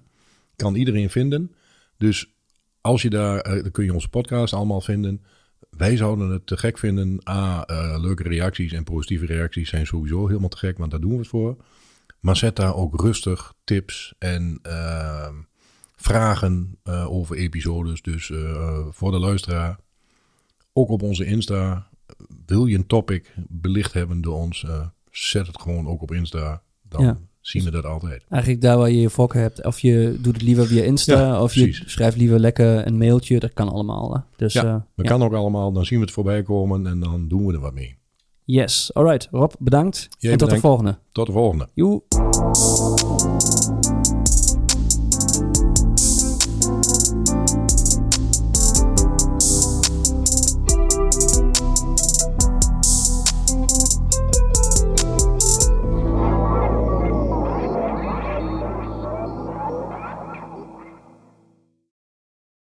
Kan 0.56 0.76
iedereen 0.76 1.10
vinden. 1.10 1.52
Dus 1.98 2.34
als 2.82 3.02
je 3.02 3.10
daar, 3.10 3.44
dan 3.44 3.72
kun 3.72 3.86
je 3.86 3.94
onze 3.94 4.10
podcast 4.10 4.54
allemaal 4.54 4.82
vinden. 4.82 5.24
Wij 5.70 5.98
zouden 5.98 6.30
het 6.30 6.48
te 6.48 6.58
gek 6.58 6.78
vinden. 6.78 7.30
A, 7.30 7.66
leuke 7.98 8.24
reacties 8.24 8.72
en 8.72 8.84
positieve 8.84 9.26
reacties 9.26 9.70
zijn 9.70 9.86
sowieso 9.86 10.28
helemaal 10.28 10.50
te 10.50 10.58
gek, 10.58 10.78
want 10.78 10.92
daar 10.92 11.00
doen 11.00 11.12
we 11.12 11.18
het 11.18 11.28
voor. 11.28 11.64
Maar 12.20 12.38
zet 12.38 12.56
daar 12.56 12.76
ook 12.76 13.02
rustig 13.02 13.54
tips 13.64 14.14
en 14.20 14.62
vragen 15.96 16.80
over 17.08 17.36
episodes. 17.36 18.02
Dus 18.02 18.32
voor 18.90 19.12
de 19.12 19.20
luisteraar, 19.20 19.80
ook 20.74 20.90
op 20.90 21.02
onze 21.02 21.26
Insta. 21.26 21.91
Wil 22.46 22.66
je 22.66 22.76
een 22.78 22.88
topic 22.88 23.34
belicht 23.48 23.94
hebben 23.94 24.22
door 24.22 24.36
ons, 24.38 24.64
eh, 24.64 24.88
zet 25.12 25.48
het 25.48 25.62
gewoon 25.62 25.88
ook 25.88 26.02
op 26.02 26.12
Insta. 26.14 26.62
Dan 26.90 27.04
Ja. 27.04 27.18
zien 27.42 27.64
we 27.64 27.72
dat 27.72 27.86
altijd. 27.86 28.26
eigenlijk 28.30 28.62
daar 28.62 28.78
waar 28.78 28.90
je 28.90 29.00
je 29.02 29.10
fokken 29.10 29.40
hebt. 29.42 29.66
Of 29.66 29.80
je 29.80 30.18
doet 30.22 30.34
het 30.34 30.42
liever 30.44 30.68
via 30.68 30.84
Insta. 30.84 31.22
Ja, 31.22 31.42
of 31.44 31.54
je 31.54 31.74
schrijft 31.86 32.18
liever 32.18 32.40
lekker 32.40 32.88
een 32.88 32.98
mailtje. 32.98 33.40
Dat 33.40 33.54
kan 33.54 33.70
allemaal. 33.70 34.14
hè. 34.14 34.20
Dus 34.36 34.54
Ja, 34.54 34.64
eh, 34.64 34.76
Dat 34.96 35.06
kan 35.08 35.24
ook 35.24 35.34
allemaal, 35.34 35.72
dan 35.72 35.86
zien 35.86 36.00
we 36.00 36.06
het 36.06 36.14
voorbij 36.14 36.44
komen 36.44 36.88
en 36.88 37.00
dan 37.00 37.28
doen 37.28 37.46
we 37.46 37.54
er 37.54 37.60
wat 37.60 37.74
mee. 37.74 37.98
yes. 38.46 38.94
Alright, 38.94 39.28
Rob, 39.32 39.52
bedankt. 39.60 40.08
Jij 40.18 40.32
en 40.32 40.38
tot 40.38 40.50
de 40.50 40.60
volgende. 40.60 40.98
Tot 41.12 41.26
de 41.26 41.32
volgende. 41.32 41.68
Joe. 41.74 42.02